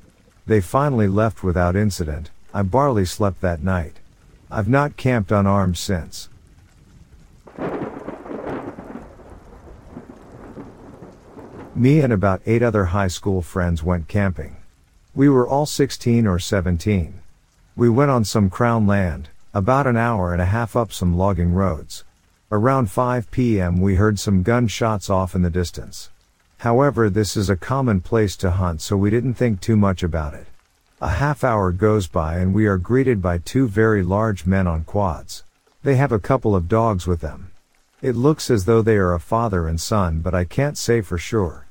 They 0.45 0.61
finally 0.61 1.09
left 1.09 1.43
without 1.43 1.75
incident. 1.75 2.29
I 2.53 2.61
barely 2.61 3.03
slept 3.03 3.41
that 3.41 3.61
night. 3.61 3.97
I've 4.49 4.69
not 4.69 4.95
camped 4.95 5.29
unarmed 5.29 5.77
since. 5.77 6.29
Me 11.75 11.99
and 11.99 12.13
about 12.13 12.41
eight 12.45 12.63
other 12.63 12.85
high 12.85 13.09
school 13.09 13.41
friends 13.41 13.83
went 13.83 14.07
camping. 14.07 14.55
We 15.13 15.27
were 15.27 15.45
all 15.45 15.65
16 15.65 16.25
or 16.25 16.39
17. 16.39 17.19
We 17.75 17.89
went 17.89 18.09
on 18.09 18.23
some 18.23 18.49
crown 18.49 18.87
land, 18.87 19.27
about 19.53 19.85
an 19.85 19.97
hour 19.97 20.31
and 20.31 20.41
a 20.41 20.45
half 20.45 20.77
up 20.77 20.93
some 20.93 21.17
logging 21.17 21.51
roads. 21.51 22.05
Around 22.49 22.89
5 22.89 23.29
p.m. 23.29 23.81
we 23.81 23.95
heard 23.95 24.17
some 24.17 24.41
gunshots 24.41 25.09
off 25.09 25.35
in 25.35 25.41
the 25.41 25.49
distance. 25.49 26.11
However, 26.59 27.09
this 27.09 27.35
is 27.35 27.49
a 27.49 27.57
common 27.57 27.99
place 27.99 28.37
to 28.37 28.51
hunt 28.51 28.79
so 28.79 28.95
we 28.95 29.09
didn't 29.09 29.33
think 29.33 29.59
too 29.59 29.75
much 29.75 30.01
about 30.01 30.33
it. 30.33 30.47
A 31.01 31.09
half 31.09 31.43
hour 31.43 31.73
goes 31.73 32.07
by 32.07 32.37
and 32.37 32.53
we 32.53 32.65
are 32.65 32.77
greeted 32.77 33.21
by 33.21 33.39
two 33.39 33.67
very 33.67 34.01
large 34.01 34.45
men 34.45 34.65
on 34.65 34.85
quads. 34.85 35.43
They 35.83 35.97
have 35.97 36.13
a 36.13 36.19
couple 36.19 36.55
of 36.55 36.69
dogs 36.69 37.05
with 37.05 37.19
them. 37.19 37.51
It 38.01 38.15
looks 38.15 38.49
as 38.49 38.63
though 38.63 38.81
they 38.81 38.95
are 38.95 39.13
a 39.13 39.19
father 39.19 39.67
and 39.67 39.79
son 39.79 40.21
but 40.21 40.33
I 40.33 40.45
can't 40.45 40.77
say 40.77 41.01
for 41.01 41.17
sure. 41.17 41.67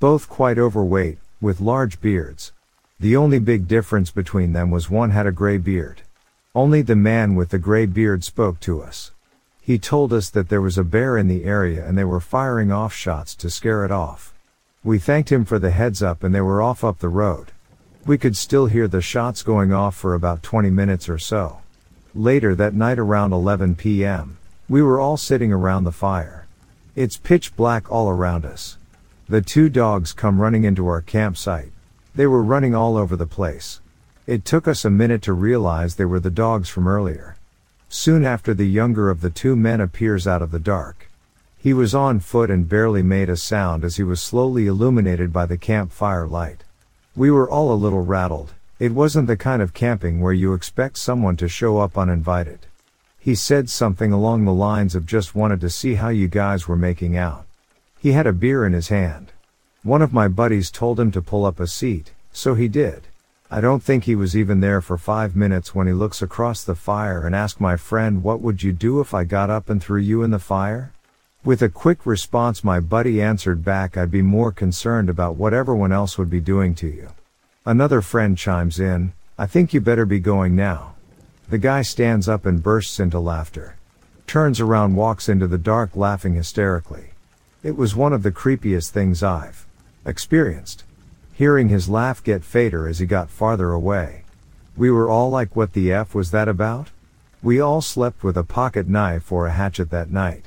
Both 0.00 0.30
quite 0.30 0.56
overweight, 0.56 1.18
with 1.42 1.60
large 1.60 2.00
beards. 2.00 2.54
The 2.98 3.14
only 3.14 3.40
big 3.40 3.68
difference 3.68 4.10
between 4.10 4.54
them 4.54 4.70
was 4.70 4.88
one 4.88 5.10
had 5.10 5.26
a 5.26 5.32
gray 5.32 5.58
beard. 5.58 6.00
Only 6.54 6.80
the 6.80 6.96
man 6.96 7.34
with 7.34 7.50
the 7.50 7.58
gray 7.58 7.84
beard 7.84 8.24
spoke 8.24 8.58
to 8.60 8.80
us. 8.80 9.10
He 9.66 9.78
told 9.78 10.12
us 10.12 10.28
that 10.28 10.50
there 10.50 10.60
was 10.60 10.76
a 10.76 10.84
bear 10.84 11.16
in 11.16 11.26
the 11.26 11.44
area 11.44 11.88
and 11.88 11.96
they 11.96 12.04
were 12.04 12.20
firing 12.20 12.70
off 12.70 12.92
shots 12.92 13.34
to 13.36 13.48
scare 13.48 13.82
it 13.86 13.90
off. 13.90 14.34
We 14.84 14.98
thanked 14.98 15.32
him 15.32 15.46
for 15.46 15.58
the 15.58 15.70
heads 15.70 16.02
up 16.02 16.22
and 16.22 16.34
they 16.34 16.42
were 16.42 16.60
off 16.60 16.84
up 16.84 16.98
the 16.98 17.08
road. 17.08 17.52
We 18.04 18.18
could 18.18 18.36
still 18.36 18.66
hear 18.66 18.86
the 18.88 19.00
shots 19.00 19.42
going 19.42 19.72
off 19.72 19.96
for 19.96 20.12
about 20.12 20.42
20 20.42 20.68
minutes 20.68 21.08
or 21.08 21.16
so. 21.16 21.60
Later 22.14 22.54
that 22.54 22.74
night 22.74 22.98
around 22.98 23.32
11 23.32 23.76
p.m., 23.76 24.36
we 24.68 24.82
were 24.82 25.00
all 25.00 25.16
sitting 25.16 25.50
around 25.50 25.84
the 25.84 25.92
fire. 25.92 26.46
It's 26.94 27.16
pitch 27.16 27.56
black 27.56 27.90
all 27.90 28.10
around 28.10 28.44
us. 28.44 28.76
The 29.30 29.40
two 29.40 29.70
dogs 29.70 30.12
come 30.12 30.42
running 30.42 30.64
into 30.64 30.86
our 30.88 31.00
campsite. 31.00 31.72
They 32.14 32.26
were 32.26 32.42
running 32.42 32.74
all 32.74 32.98
over 32.98 33.16
the 33.16 33.24
place. 33.24 33.80
It 34.26 34.44
took 34.44 34.68
us 34.68 34.84
a 34.84 34.90
minute 34.90 35.22
to 35.22 35.32
realize 35.32 35.94
they 35.94 36.04
were 36.04 36.20
the 36.20 36.30
dogs 36.30 36.68
from 36.68 36.86
earlier. 36.86 37.36
Soon 37.96 38.24
after 38.24 38.54
the 38.54 38.66
younger 38.66 39.08
of 39.08 39.20
the 39.20 39.30
two 39.30 39.54
men 39.54 39.80
appears 39.80 40.26
out 40.26 40.42
of 40.42 40.50
the 40.50 40.58
dark. 40.58 41.08
He 41.56 41.72
was 41.72 41.94
on 41.94 42.18
foot 42.18 42.50
and 42.50 42.68
barely 42.68 43.04
made 43.04 43.30
a 43.30 43.36
sound 43.36 43.84
as 43.84 43.94
he 43.94 44.02
was 44.02 44.20
slowly 44.20 44.66
illuminated 44.66 45.32
by 45.32 45.46
the 45.46 45.56
campfire 45.56 46.26
light. 46.26 46.64
We 47.14 47.30
were 47.30 47.48
all 47.48 47.72
a 47.72 47.78
little 47.78 48.04
rattled. 48.04 48.52
It 48.80 48.90
wasn't 48.90 49.28
the 49.28 49.36
kind 49.36 49.62
of 49.62 49.74
camping 49.74 50.20
where 50.20 50.32
you 50.32 50.54
expect 50.54 50.98
someone 50.98 51.36
to 51.36 51.48
show 51.48 51.78
up 51.78 51.96
uninvited. 51.96 52.66
He 53.20 53.36
said 53.36 53.70
something 53.70 54.10
along 54.10 54.44
the 54.44 54.52
lines 54.52 54.96
of 54.96 55.06
just 55.06 55.36
wanted 55.36 55.60
to 55.60 55.70
see 55.70 55.94
how 55.94 56.08
you 56.08 56.26
guys 56.26 56.66
were 56.66 56.76
making 56.76 57.16
out. 57.16 57.46
He 58.00 58.10
had 58.10 58.26
a 58.26 58.32
beer 58.32 58.66
in 58.66 58.72
his 58.72 58.88
hand. 58.88 59.30
One 59.84 60.02
of 60.02 60.12
my 60.12 60.26
buddies 60.26 60.72
told 60.72 60.98
him 60.98 61.12
to 61.12 61.22
pull 61.22 61.46
up 61.46 61.60
a 61.60 61.68
seat, 61.68 62.10
so 62.32 62.54
he 62.54 62.66
did. 62.66 63.02
I 63.50 63.60
don't 63.60 63.82
think 63.82 64.04
he 64.04 64.16
was 64.16 64.36
even 64.36 64.60
there 64.60 64.80
for 64.80 64.96
five 64.96 65.36
minutes 65.36 65.74
when 65.74 65.86
he 65.86 65.92
looks 65.92 66.22
across 66.22 66.64
the 66.64 66.74
fire 66.74 67.26
and 67.26 67.36
asks 67.36 67.60
my 67.60 67.76
friend 67.76 68.22
what 68.22 68.40
would 68.40 68.62
you 68.62 68.72
do 68.72 69.00
if 69.00 69.12
I 69.12 69.24
got 69.24 69.50
up 69.50 69.68
and 69.68 69.82
threw 69.82 70.00
you 70.00 70.22
in 70.22 70.30
the 70.30 70.38
fire? 70.38 70.92
With 71.44 71.60
a 71.60 71.68
quick 71.68 72.06
response 72.06 72.64
my 72.64 72.80
buddy 72.80 73.20
answered 73.20 73.62
back 73.62 73.96
I'd 73.96 74.10
be 74.10 74.22
more 74.22 74.50
concerned 74.50 75.10
about 75.10 75.36
what 75.36 75.52
everyone 75.52 75.92
else 75.92 76.16
would 76.16 76.30
be 76.30 76.40
doing 76.40 76.74
to 76.76 76.86
you. 76.86 77.10
Another 77.66 78.00
friend 78.00 78.36
chimes 78.36 78.80
in, 78.80 79.12
I 79.38 79.46
think 79.46 79.74
you 79.74 79.80
better 79.80 80.06
be 80.06 80.20
going 80.20 80.56
now. 80.56 80.94
The 81.50 81.58
guy 81.58 81.82
stands 81.82 82.28
up 82.28 82.46
and 82.46 82.62
bursts 82.62 82.98
into 82.98 83.20
laughter. 83.20 83.76
Turns 84.26 84.58
around, 84.58 84.96
walks 84.96 85.28
into 85.28 85.46
the 85.46 85.58
dark, 85.58 85.94
laughing 85.94 86.34
hysterically. 86.34 87.10
It 87.62 87.76
was 87.76 87.94
one 87.94 88.14
of 88.14 88.22
the 88.22 88.32
creepiest 88.32 88.90
things 88.90 89.22
I've 89.22 89.66
experienced. 90.06 90.84
Hearing 91.36 91.68
his 91.68 91.88
laugh 91.88 92.22
get 92.22 92.44
fainter 92.44 92.86
as 92.86 93.00
he 93.00 93.06
got 93.06 93.28
farther 93.28 93.72
away. 93.72 94.22
We 94.76 94.88
were 94.92 95.10
all 95.10 95.30
like, 95.30 95.56
what 95.56 95.72
the 95.72 95.92
F 95.92 96.14
was 96.14 96.30
that 96.30 96.46
about? 96.46 96.90
We 97.42 97.58
all 97.58 97.80
slept 97.80 98.22
with 98.22 98.36
a 98.36 98.44
pocket 98.44 98.88
knife 98.88 99.32
or 99.32 99.48
a 99.48 99.52
hatchet 99.52 99.90
that 99.90 100.12
night. 100.12 100.44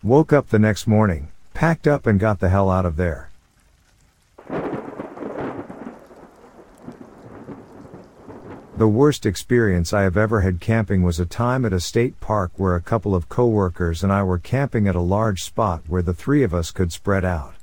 Woke 0.00 0.32
up 0.32 0.50
the 0.50 0.60
next 0.60 0.86
morning, 0.86 1.26
packed 1.54 1.88
up 1.88 2.06
and 2.06 2.20
got 2.20 2.38
the 2.38 2.50
hell 2.50 2.70
out 2.70 2.86
of 2.86 2.94
there. 2.94 3.30
The 8.76 8.86
worst 8.86 9.26
experience 9.26 9.92
I 9.92 10.02
have 10.02 10.16
ever 10.16 10.42
had 10.42 10.60
camping 10.60 11.02
was 11.02 11.18
a 11.18 11.26
time 11.26 11.64
at 11.64 11.72
a 11.72 11.80
state 11.80 12.20
park 12.20 12.52
where 12.54 12.76
a 12.76 12.80
couple 12.80 13.12
of 13.12 13.28
coworkers 13.28 14.04
and 14.04 14.12
I 14.12 14.22
were 14.22 14.38
camping 14.38 14.86
at 14.86 14.94
a 14.94 15.00
large 15.00 15.42
spot 15.42 15.82
where 15.88 16.00
the 16.02 16.14
three 16.14 16.44
of 16.44 16.54
us 16.54 16.70
could 16.70 16.92
spread 16.92 17.24
out. 17.24 17.57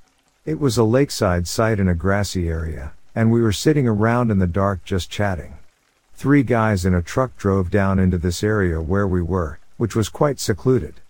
It 0.45 0.59
was 0.59 0.77
a 0.77 0.83
lakeside 0.83 1.47
site 1.47 1.79
in 1.79 1.87
a 1.87 1.95
grassy 1.95 2.47
area, 2.49 2.93
and 3.15 3.31
we 3.31 3.41
were 3.41 3.51
sitting 3.51 3.87
around 3.87 4.29
in 4.29 4.37
the 4.37 4.45
dark 4.45 4.83
just 4.85 5.09
chatting. 5.09 5.57
Three 6.13 6.43
guys 6.43 6.85
in 6.85 6.93
a 6.93 7.01
truck 7.01 7.35
drove 7.35 7.71
down 7.71 7.97
into 7.97 8.19
this 8.19 8.43
area 8.43 8.79
where 8.79 9.07
we 9.07 9.23
were, 9.23 9.57
which 9.77 9.95
was 9.95 10.07
quite 10.07 10.39
secluded. 10.39 11.01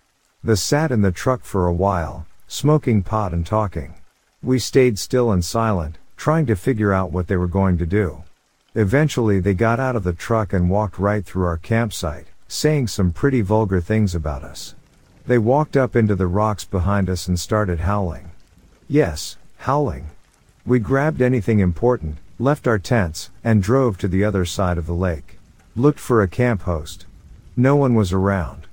They 0.42 0.54
sat 0.54 0.90
in 0.90 1.02
the 1.02 1.12
truck 1.12 1.42
for 1.44 1.66
a 1.66 1.72
while, 1.72 2.26
smoking 2.48 3.02
pot 3.02 3.34
and 3.34 3.44
talking. 3.44 3.96
We 4.42 4.58
stayed 4.58 4.98
still 4.98 5.30
and 5.30 5.44
silent, 5.44 5.98
trying 6.16 6.46
to 6.46 6.56
figure 6.56 6.94
out 6.94 7.12
what 7.12 7.26
they 7.26 7.36
were 7.36 7.46
going 7.46 7.76
to 7.76 7.84
do. 7.84 8.24
Eventually 8.74 9.38
they 9.38 9.52
got 9.52 9.78
out 9.78 9.96
of 9.96 10.04
the 10.04 10.14
truck 10.14 10.54
and 10.54 10.70
walked 10.70 10.98
right 10.98 11.26
through 11.26 11.44
our 11.44 11.58
campsite, 11.58 12.28
saying 12.48 12.86
some 12.86 13.12
pretty 13.12 13.42
vulgar 13.42 13.82
things 13.82 14.14
about 14.14 14.44
us. 14.44 14.74
They 15.26 15.36
walked 15.36 15.76
up 15.76 15.94
into 15.94 16.14
the 16.14 16.26
rocks 16.26 16.64
behind 16.64 17.10
us 17.10 17.28
and 17.28 17.38
started 17.38 17.80
howling. 17.80 18.30
Yes, 18.88 19.36
howling. 19.58 20.10
We 20.64 20.78
grabbed 20.78 21.20
anything 21.20 21.60
important, 21.60 22.18
left 22.38 22.66
our 22.66 22.78
tents, 22.78 23.30
and 23.42 23.62
drove 23.62 23.98
to 23.98 24.08
the 24.08 24.24
other 24.24 24.44
side 24.44 24.78
of 24.78 24.86
the 24.86 24.94
lake. 24.94 25.38
Looked 25.74 26.00
for 26.00 26.22
a 26.22 26.28
camp 26.28 26.62
host. 26.62 27.06
No 27.56 27.76
one 27.76 27.94
was 27.94 28.12
around. 28.12 28.66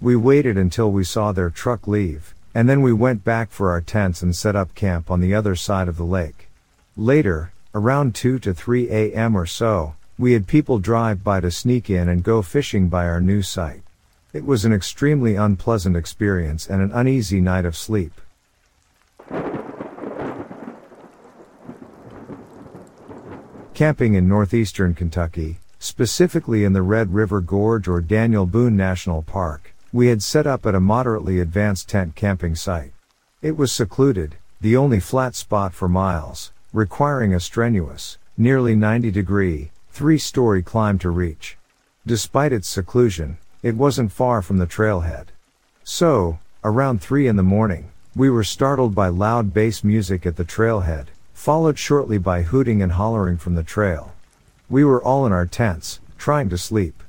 We 0.00 0.16
waited 0.16 0.56
until 0.56 0.90
we 0.90 1.04
saw 1.04 1.32
their 1.32 1.50
truck 1.50 1.86
leave, 1.86 2.34
and 2.54 2.68
then 2.68 2.82
we 2.82 2.92
went 2.92 3.24
back 3.24 3.50
for 3.50 3.70
our 3.70 3.80
tents 3.80 4.22
and 4.22 4.34
set 4.34 4.56
up 4.56 4.74
camp 4.74 5.10
on 5.10 5.20
the 5.20 5.34
other 5.34 5.54
side 5.54 5.88
of 5.88 5.96
the 5.96 6.04
lake. 6.04 6.48
Later, 6.96 7.52
Around 7.74 8.14
2 8.14 8.38
to 8.40 8.54
3 8.54 8.88
a.m. 8.90 9.36
or 9.36 9.44
so, 9.44 9.94
we 10.18 10.32
had 10.32 10.46
people 10.46 10.78
drive 10.78 11.22
by 11.22 11.38
to 11.40 11.50
sneak 11.50 11.90
in 11.90 12.08
and 12.08 12.24
go 12.24 12.40
fishing 12.40 12.88
by 12.88 13.06
our 13.06 13.20
new 13.20 13.42
site. 13.42 13.82
It 14.32 14.46
was 14.46 14.64
an 14.64 14.72
extremely 14.72 15.36
unpleasant 15.36 15.94
experience 15.94 16.66
and 16.68 16.80
an 16.80 16.90
uneasy 16.92 17.42
night 17.42 17.66
of 17.66 17.76
sleep. 17.76 18.20
Camping 23.78 24.14
in 24.14 24.26
northeastern 24.26 24.92
Kentucky, 24.92 25.60
specifically 25.78 26.64
in 26.64 26.72
the 26.72 26.82
Red 26.82 27.14
River 27.14 27.40
Gorge 27.40 27.86
or 27.86 28.00
Daniel 28.00 28.44
Boone 28.44 28.76
National 28.76 29.22
Park, 29.22 29.72
we 29.92 30.08
had 30.08 30.20
set 30.20 30.48
up 30.48 30.66
at 30.66 30.74
a 30.74 30.80
moderately 30.80 31.38
advanced 31.38 31.88
tent 31.88 32.16
camping 32.16 32.56
site. 32.56 32.90
It 33.40 33.56
was 33.56 33.70
secluded, 33.70 34.34
the 34.60 34.76
only 34.76 34.98
flat 34.98 35.36
spot 35.36 35.74
for 35.74 35.88
miles, 35.88 36.50
requiring 36.72 37.32
a 37.32 37.38
strenuous, 37.38 38.18
nearly 38.36 38.74
90 38.74 39.12
degree, 39.12 39.70
three 39.92 40.18
story 40.18 40.60
climb 40.60 40.98
to 40.98 41.10
reach. 41.10 41.56
Despite 42.04 42.52
its 42.52 42.66
seclusion, 42.66 43.38
it 43.62 43.76
wasn't 43.76 44.10
far 44.10 44.42
from 44.42 44.58
the 44.58 44.66
trailhead. 44.66 45.26
So, 45.84 46.40
around 46.64 47.00
3 47.00 47.28
in 47.28 47.36
the 47.36 47.44
morning, 47.44 47.92
we 48.16 48.28
were 48.28 48.42
startled 48.42 48.96
by 48.96 49.06
loud 49.06 49.54
bass 49.54 49.84
music 49.84 50.26
at 50.26 50.34
the 50.34 50.44
trailhead, 50.44 51.06
followed 51.38 51.78
shortly 51.78 52.18
by 52.18 52.42
hooting 52.42 52.82
and 52.82 52.90
hollering 52.90 53.36
from 53.36 53.54
the 53.54 53.62
trail. 53.62 54.12
We 54.68 54.82
were 54.84 55.00
all 55.00 55.24
in 55.24 55.32
our 55.32 55.46
tents, 55.46 56.00
trying 56.18 56.48
to 56.48 56.58
sleep. 56.58 57.00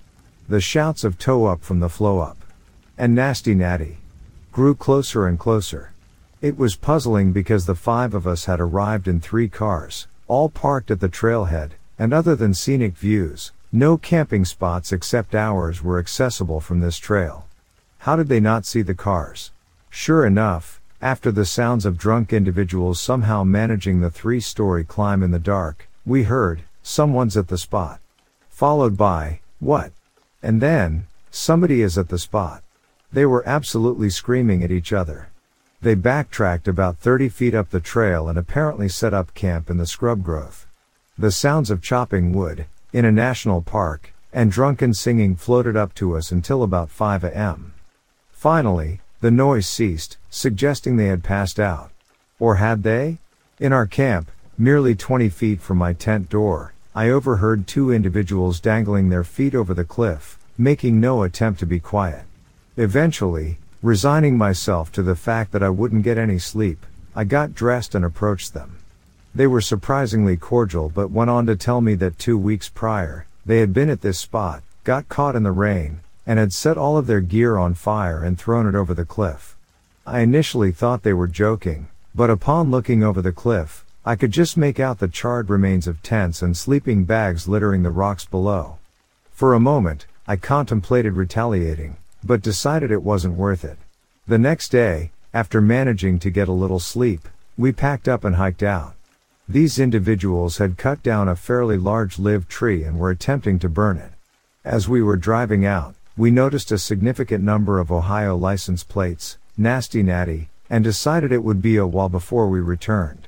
The 0.48 0.62
shouts 0.62 1.04
of 1.04 1.18
toe 1.18 1.48
up 1.48 1.64
from 1.64 1.80
the 1.80 1.90
flow 1.90 2.20
up 2.20 2.38
and 2.96 3.16
nasty 3.16 3.56
natty 3.56 3.98
grew 4.52 4.76
closer 4.76 5.26
and 5.26 5.40
closer. 5.40 5.94
It 6.42 6.60
was 6.60 6.76
puzzling 6.76 7.32
because 7.32 7.66
the 7.66 7.74
five 7.74 8.14
of 8.14 8.28
us 8.28 8.46
had 8.46 8.60
arrived 8.60 9.08
in 9.08 9.20
three 9.20 9.50
cars, 9.50 10.06
all 10.28 10.48
parked 10.48 10.92
at 10.92 11.00
the 11.00 11.10
trailhead, 11.10 11.72
and 11.98 12.14
other 12.14 12.36
than 12.36 12.54
scenic 12.54 12.96
views, 12.96 13.52
no 13.72 13.98
camping 13.98 14.46
spots 14.46 14.92
except 14.92 15.34
ours 15.34 15.82
were 15.82 15.98
accessible 15.98 16.60
from 16.60 16.82
this 16.82 16.98
trail. 16.98 17.48
How 18.00 18.16
did 18.16 18.28
they 18.28 18.40
not 18.40 18.66
see 18.66 18.84
the 18.84 18.94
cars? 18.94 19.52
Sure 19.90 20.24
enough, 20.24 20.79
after 21.02 21.32
the 21.32 21.46
sounds 21.46 21.86
of 21.86 21.98
drunk 21.98 22.34
individuals 22.34 23.00
somehow 23.00 23.44
managing 23.44 24.02
the 24.02 24.10
three 24.10 24.40
story 24.40 24.84
climb 24.84 25.24
in 25.24 25.32
the 25.32 25.40
dark, 25.40 25.88
we 26.06 26.24
heard, 26.24 26.64
someone's 26.84 27.38
at 27.38 27.48
the 27.48 27.58
spot. 27.58 28.00
Followed 28.50 28.98
by, 28.98 29.40
what? 29.60 29.92
And 30.44 30.62
then, 30.62 31.08
somebody 31.32 31.82
is 31.82 31.98
at 31.98 32.10
the 32.10 32.20
spot. 32.20 32.64
They 33.14 33.26
were 33.26 33.48
absolutely 33.48 34.10
screaming 34.10 34.64
at 34.64 34.72
each 34.72 34.92
other. 34.92 35.30
They 35.82 35.96
backtracked 35.96 36.68
about 36.68 36.98
30 36.98 37.30
feet 37.30 37.56
up 37.56 37.70
the 37.70 37.80
trail 37.80 38.28
and 38.28 38.38
apparently 38.38 38.90
set 38.90 39.14
up 39.14 39.34
camp 39.34 39.70
in 39.70 39.78
the 39.78 39.88
scrub 39.88 40.24
growth. 40.24 40.68
The 41.18 41.32
sounds 41.32 41.72
of 41.72 41.82
chopping 41.82 42.34
wood, 42.34 42.66
in 42.92 43.06
a 43.06 43.12
national 43.12 43.62
park, 43.62 44.14
and 44.34 44.52
drunken 44.52 44.94
singing 44.94 45.36
floated 45.36 45.78
up 45.78 45.94
to 45.96 46.18
us 46.18 46.32
until 46.32 46.62
about 46.62 46.90
5 46.90 47.24
a.m. 47.24 47.74
Finally, 48.32 49.02
the 49.22 49.32
noise 49.32 49.68
ceased, 49.68 50.18
suggesting 50.30 50.98
they 50.98 51.08
had 51.08 51.24
passed 51.24 51.60
out. 51.60 51.92
Or 52.40 52.56
had 52.56 52.84
they? 52.84 53.18
In 53.60 53.74
our 53.74 53.86
camp, 53.86 54.32
merely 54.58 54.96
20 54.96 55.30
feet 55.30 55.62
from 55.62 55.78
my 55.78 55.94
tent 55.94 56.30
door, 56.30 56.74
I 56.96 57.10
overheard 57.10 57.68
two 57.68 57.92
individuals 57.92 58.60
dangling 58.60 59.10
their 59.10 59.24
feet 59.24 59.56
over 59.56 59.74
the 59.74 59.86
cliff, 59.86 60.38
making 60.58 61.00
no 61.00 61.24
attempt 61.24 61.60
to 61.60 61.66
be 61.66 61.80
quiet. 61.80 62.26
Eventually, 62.78 63.58
Resigning 63.82 64.38
myself 64.38 64.92
to 64.92 65.02
the 65.02 65.16
fact 65.16 65.54
that 65.54 65.64
I 65.64 65.70
wouldn't 65.70 66.04
get 66.04 66.18
any 66.18 66.38
sleep, 66.38 66.86
I 67.16 67.24
got 67.24 67.56
dressed 67.56 67.96
and 67.96 68.04
approached 68.04 68.54
them. 68.54 68.80
They 69.34 69.48
were 69.48 69.62
surprisingly 69.62 70.36
cordial 70.36 70.90
but 70.90 71.12
went 71.12 71.30
on 71.30 71.46
to 71.46 71.56
tell 71.56 71.80
me 71.80 71.96
that 71.96 72.20
two 72.20 72.38
weeks 72.38 72.68
prior, 72.68 73.26
they 73.46 73.62
had 73.62 73.72
been 73.72 73.90
at 73.90 74.02
this 74.02 74.20
spot, 74.20 74.64
got 74.84 75.08
caught 75.08 75.38
in 75.38 75.44
the 75.44 75.54
rain, 75.54 76.02
and 76.28 76.38
had 76.38 76.52
set 76.52 76.78
all 76.78 76.98
of 76.98 77.08
their 77.08 77.22
gear 77.22 77.58
on 77.58 77.74
fire 77.74 78.22
and 78.22 78.38
thrown 78.38 78.68
it 78.68 78.76
over 78.76 78.94
the 78.94 79.06
cliff. 79.06 79.56
I 80.10 80.22
initially 80.22 80.72
thought 80.72 81.04
they 81.04 81.14
were 81.14 81.28
joking, 81.28 81.88
but 82.16 82.32
upon 82.32 82.72
looking 82.72 83.04
over 83.04 83.22
the 83.22 83.32
cliff, 83.32 83.86
I 84.04 84.16
could 84.16 84.32
just 84.32 84.58
make 84.58 84.80
out 84.80 84.98
the 84.98 85.08
charred 85.08 85.52
remains 85.52 85.86
of 85.86 86.02
tents 86.02 86.42
and 86.42 86.58
sleeping 86.58 87.04
bags 87.04 87.48
littering 87.48 87.84
the 87.84 87.92
rocks 87.92 88.26
below. 88.26 88.80
For 89.30 89.54
a 89.54 89.60
moment, 89.60 90.08
I 90.26 90.36
contemplated 90.36 91.14
retaliating, 91.14 91.98
but 92.24 92.42
decided 92.42 92.90
it 92.90 93.04
wasn't 93.04 93.36
worth 93.36 93.64
it. 93.64 93.78
The 94.28 94.40
next 94.40 94.70
day, 94.70 95.12
after 95.32 95.62
managing 95.62 96.18
to 96.20 96.32
get 96.32 96.48
a 96.48 96.54
little 96.54 96.80
sleep, 96.80 97.30
we 97.56 97.72
packed 97.72 98.08
up 98.08 98.24
and 98.24 98.38
hiked 98.38 98.64
out. 98.64 98.96
These 99.48 99.78
individuals 99.78 100.58
had 100.58 100.80
cut 100.80 101.04
down 101.04 101.28
a 101.28 101.36
fairly 101.36 101.78
large 101.78 102.18
live 102.18 102.48
tree 102.48 102.84
and 102.84 102.98
were 102.98 103.12
attempting 103.12 103.60
to 103.60 103.70
burn 103.70 103.98
it. 103.98 104.14
As 104.66 104.90
we 104.90 105.04
were 105.04 105.18
driving 105.18 105.68
out, 105.68 105.94
we 106.18 106.32
noticed 106.32 106.72
a 106.72 106.80
significant 106.80 107.44
number 107.44 107.78
of 107.78 107.92
Ohio 107.92 108.36
license 108.36 108.84
plates, 108.84 109.38
nasty 109.60 110.02
natty, 110.02 110.50
and 110.70 110.84
decided 110.84 111.32
it 111.32 111.44
would 111.44 111.62
be 111.62 111.76
a 111.76 111.86
while 111.86 112.10
before 112.10 112.48
we 112.48 112.60
returned. 112.60 113.28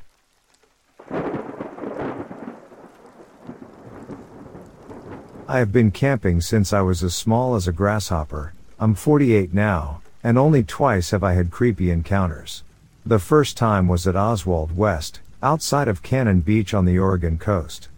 I 5.48 5.60
have 5.60 5.74
been 5.74 5.92
camping 5.92 6.40
since 6.40 6.72
I 6.72 6.82
was 6.82 7.04
as 7.04 7.14
small 7.14 7.56
as 7.56 7.68
a 7.68 7.74
grasshopper, 7.74 8.54
I'm 8.80 8.96
48 8.96 9.54
now, 9.54 10.02
and 10.24 10.38
only 10.38 10.64
twice 10.64 11.12
have 11.12 11.24
I 11.24 11.34
had 11.34 11.52
creepy 11.52 11.92
encounters. 11.92 12.64
The 13.06 13.20
first 13.20 13.58
time 13.58 13.88
was 13.88 14.08
at 14.08 14.16
Oswald 14.16 14.76
West, 14.76 15.20
outside 15.44 15.88
of 15.88 16.02
Cannon 16.02 16.40
Beach 16.40 16.74
on 16.74 16.86
the 16.86 16.98
Oregon 16.98 17.38
coast. 17.38 17.90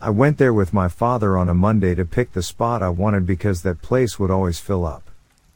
I 0.00 0.10
went 0.10 0.38
there 0.38 0.54
with 0.54 0.72
my 0.72 0.88
father 0.88 1.36
on 1.36 1.48
a 1.48 1.54
Monday 1.54 1.94
to 1.94 2.04
pick 2.04 2.32
the 2.32 2.42
spot 2.42 2.82
I 2.82 2.88
wanted 2.88 3.26
because 3.26 3.62
that 3.62 3.82
place 3.82 4.18
would 4.18 4.30
always 4.30 4.58
fill 4.58 4.84
up. 4.84 5.11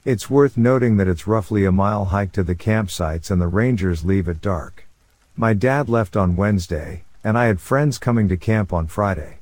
It's 0.06 0.30
worth 0.30 0.56
noting 0.56 0.98
that 0.98 1.08
it's 1.08 1.26
roughly 1.26 1.64
a 1.64 1.72
mile 1.72 2.04
hike 2.04 2.30
to 2.34 2.44
the 2.44 2.54
campsites 2.54 3.28
and 3.28 3.42
the 3.42 3.48
rangers 3.48 4.04
leave 4.04 4.28
at 4.28 4.40
dark. 4.40 4.86
My 5.36 5.52
dad 5.52 5.88
left 5.88 6.16
on 6.16 6.36
Wednesday, 6.36 7.02
and 7.24 7.36
I 7.36 7.46
had 7.46 7.60
friends 7.60 7.98
coming 7.98 8.28
to 8.28 8.36
camp 8.36 8.72
on 8.72 8.86
Friday. 8.86 9.38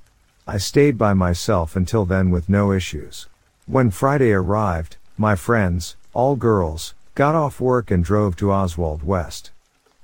I 0.46 0.56
stayed 0.56 0.96
by 0.96 1.12
myself 1.12 1.76
until 1.76 2.06
then 2.06 2.30
with 2.30 2.48
no 2.48 2.72
issues. 2.72 3.28
When 3.66 3.90
Friday 3.90 4.32
arrived, 4.32 4.96
my 5.18 5.36
friends, 5.36 5.96
all 6.14 6.34
girls, 6.34 6.94
got 7.14 7.34
off 7.34 7.60
work 7.60 7.90
and 7.90 8.02
drove 8.02 8.34
to 8.36 8.50
Oswald 8.50 9.02
West. 9.02 9.50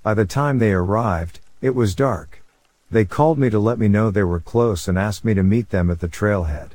By 0.02 0.12
the 0.12 0.26
time 0.26 0.58
they 0.58 0.72
arrived, 0.72 1.40
it 1.62 1.74
was 1.74 1.94
dark. 1.94 2.42
They 2.90 3.06
called 3.06 3.38
me 3.38 3.48
to 3.48 3.58
let 3.58 3.78
me 3.78 3.88
know 3.88 4.11
they 4.11 4.24
were 4.24 4.40
close 4.40 4.88
and 4.88 4.98
asked 4.98 5.24
me 5.24 5.32
to 5.32 5.42
meet 5.42 5.70
them 5.70 5.90
at 5.90 6.00
the 6.00 6.08
trailhead. 6.08 6.72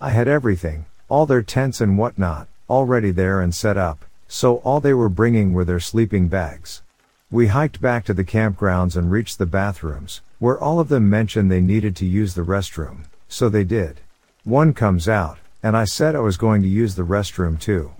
I 0.00 0.10
had 0.10 0.28
everything, 0.28 0.86
all 1.08 1.26
their 1.26 1.42
tents 1.42 1.80
and 1.80 1.98
whatnot, 1.98 2.46
already 2.68 3.10
there 3.10 3.40
and 3.40 3.54
set 3.54 3.76
up, 3.76 4.04
so 4.28 4.56
all 4.58 4.80
they 4.80 4.94
were 4.94 5.08
bringing 5.08 5.52
were 5.52 5.64
their 5.64 5.80
sleeping 5.80 6.28
bags. 6.28 6.82
We 7.30 7.48
hiked 7.48 7.80
back 7.80 8.04
to 8.06 8.14
the 8.14 8.24
campgrounds 8.24 8.96
and 8.96 9.10
reached 9.10 9.38
the 9.38 9.46
bathrooms, 9.46 10.22
where 10.38 10.58
all 10.58 10.80
of 10.80 10.88
them 10.88 11.10
mentioned 11.10 11.50
they 11.50 11.60
needed 11.60 11.96
to 11.96 12.06
use 12.06 12.34
the 12.34 12.42
restroom, 12.42 13.04
so 13.28 13.48
they 13.48 13.64
did. 13.64 14.00
One 14.44 14.72
comes 14.72 15.08
out, 15.08 15.38
and 15.62 15.76
I 15.76 15.84
said 15.84 16.14
I 16.14 16.20
was 16.20 16.36
going 16.36 16.62
to 16.62 16.68
use 16.68 16.94
the 16.94 17.02
restroom 17.02 17.58
too. 17.58 17.92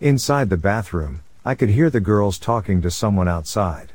Inside 0.00 0.48
the 0.48 0.56
bathroom, 0.56 1.20
I 1.44 1.54
could 1.54 1.70
hear 1.70 1.90
the 1.90 2.00
girls 2.00 2.38
talking 2.38 2.82
to 2.82 2.90
someone 2.90 3.28
outside. 3.28 3.92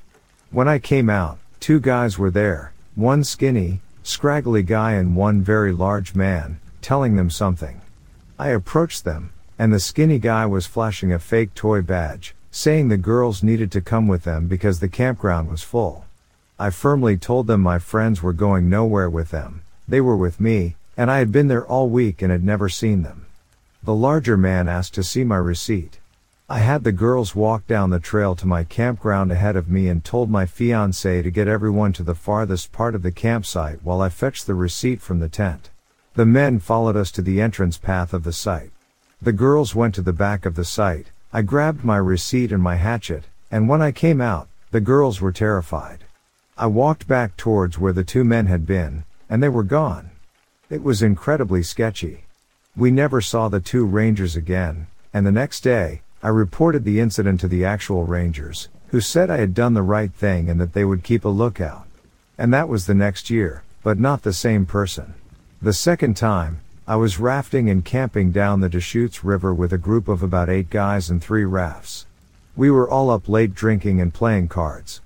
When 0.51 0.67
I 0.67 0.79
came 0.79 1.09
out, 1.09 1.39
two 1.59 1.79
guys 1.79 2.17
were 2.17 2.31
there, 2.31 2.73
one 2.95 3.23
skinny, 3.23 3.81
scraggly 4.03 4.63
guy 4.63 4.93
and 4.93 5.15
one 5.15 5.41
very 5.41 5.71
large 5.71 6.13
man, 6.13 6.59
telling 6.81 7.15
them 7.15 7.29
something. 7.29 7.81
I 8.37 8.49
approached 8.49 9.03
them, 9.03 9.31
and 9.57 9.73
the 9.73 9.79
skinny 9.79 10.19
guy 10.19 10.45
was 10.45 10.65
flashing 10.65 11.11
a 11.11 11.19
fake 11.19 11.53
toy 11.53 11.81
badge, 11.81 12.35
saying 12.51 12.87
the 12.87 12.97
girls 12.97 13.43
needed 13.43 13.71
to 13.71 13.81
come 13.81 14.07
with 14.07 14.23
them 14.23 14.47
because 14.47 14.79
the 14.79 14.87
campground 14.87 15.49
was 15.49 15.63
full. 15.63 16.05
I 16.59 16.69
firmly 16.69 17.17
told 17.17 17.47
them 17.47 17.61
my 17.61 17.79
friends 17.79 18.21
were 18.21 18.33
going 18.33 18.69
nowhere 18.69 19.09
with 19.09 19.31
them, 19.31 19.63
they 19.87 20.01
were 20.01 20.17
with 20.17 20.39
me, 20.39 20.75
and 20.95 21.09
I 21.09 21.19
had 21.19 21.31
been 21.31 21.47
there 21.47 21.65
all 21.65 21.89
week 21.89 22.21
and 22.21 22.31
had 22.31 22.43
never 22.43 22.69
seen 22.69 23.03
them. 23.03 23.25
The 23.81 23.95
larger 23.95 24.37
man 24.37 24.67
asked 24.67 24.93
to 24.95 25.03
see 25.03 25.23
my 25.23 25.37
receipt. 25.37 25.99
I 26.49 26.59
had 26.59 26.83
the 26.83 26.91
girls 26.91 27.33
walk 27.33 27.65
down 27.67 27.89
the 27.89 27.99
trail 27.99 28.35
to 28.35 28.45
my 28.45 28.65
campground 28.65 29.31
ahead 29.31 29.55
of 29.55 29.69
me 29.69 29.87
and 29.87 30.03
told 30.03 30.29
my 30.29 30.45
fiance 30.45 31.21
to 31.21 31.31
get 31.31 31.47
everyone 31.47 31.93
to 31.93 32.03
the 32.03 32.13
farthest 32.13 32.73
part 32.73 32.95
of 32.95 33.01
the 33.01 33.13
campsite 33.13 33.79
while 33.81 34.01
I 34.01 34.09
fetched 34.09 34.45
the 34.45 34.53
receipt 34.53 35.01
from 35.01 35.19
the 35.19 35.29
tent. 35.29 35.69
The 36.15 36.25
men 36.25 36.59
followed 36.59 36.97
us 36.97 37.11
to 37.13 37.21
the 37.21 37.41
entrance 37.41 37.77
path 37.77 38.13
of 38.13 38.23
the 38.23 38.33
site. 38.33 38.72
The 39.23 39.31
girls 39.31 39.73
went 39.73 39.95
to 39.95 40.01
the 40.01 40.11
back 40.11 40.45
of 40.45 40.55
the 40.55 40.65
site, 40.65 41.07
I 41.31 41.43
grabbed 41.43 41.85
my 41.85 41.95
receipt 41.95 42.51
and 42.51 42.61
my 42.61 42.75
hatchet, 42.75 43.23
and 43.49 43.69
when 43.69 43.81
I 43.81 43.93
came 43.93 44.19
out, 44.19 44.49
the 44.71 44.81
girls 44.81 45.21
were 45.21 45.31
terrified. 45.31 45.99
I 46.57 46.65
walked 46.65 47.07
back 47.07 47.37
towards 47.37 47.79
where 47.79 47.93
the 47.93 48.03
two 48.03 48.25
men 48.25 48.47
had 48.47 48.65
been, 48.65 49.05
and 49.29 49.41
they 49.41 49.47
were 49.47 49.63
gone. 49.63 50.11
It 50.69 50.83
was 50.83 51.01
incredibly 51.01 51.63
sketchy. 51.63 52.25
We 52.75 52.91
never 52.91 53.21
saw 53.21 53.47
the 53.47 53.61
two 53.61 53.85
rangers 53.85 54.35
again, 54.35 54.87
and 55.13 55.25
the 55.25 55.31
next 55.31 55.61
day, 55.61 56.01
I 56.21 56.27
reported 56.27 56.83
the 56.83 56.99
incident 56.99 57.39
to 57.39 57.47
the 57.47 57.63
actual 57.63 58.03
rangers, 58.03 58.67
who 58.87 58.99
said 58.99 59.29
I 59.29 59.37
had 59.37 59.53
done 59.53 59.73
the 59.73 59.83
right 59.83 60.13
thing 60.13 60.49
and 60.49 60.59
that 60.59 60.73
they 60.73 60.83
would 60.83 61.01
keep 61.01 61.23
a 61.23 61.29
lookout. 61.29 61.87
And 62.37 62.53
that 62.53 62.67
was 62.67 62.87
the 62.87 62.93
next 62.93 63.29
year, 63.29 63.63
but 63.83 63.97
not 63.97 64.23
the 64.23 64.33
same 64.33 64.65
person. 64.65 65.13
The 65.61 65.71
second 65.71 66.17
time, 66.17 66.59
I 66.85 66.97
was 66.97 67.17
rafting 67.17 67.69
and 67.69 67.85
camping 67.85 68.31
down 68.33 68.59
the 68.59 68.67
Deschutes 68.67 69.23
River 69.23 69.53
with 69.53 69.71
a 69.71 69.77
group 69.77 70.09
of 70.09 70.21
about 70.21 70.49
eight 70.49 70.69
guys 70.69 71.09
and 71.09 71.23
three 71.23 71.45
rafts. 71.45 72.07
We 72.57 72.69
were 72.69 72.89
all 72.89 73.09
up 73.09 73.29
late 73.29 73.55
drinking 73.55 74.01
and 74.01 74.13
playing 74.13 74.49
cards. 74.49 74.99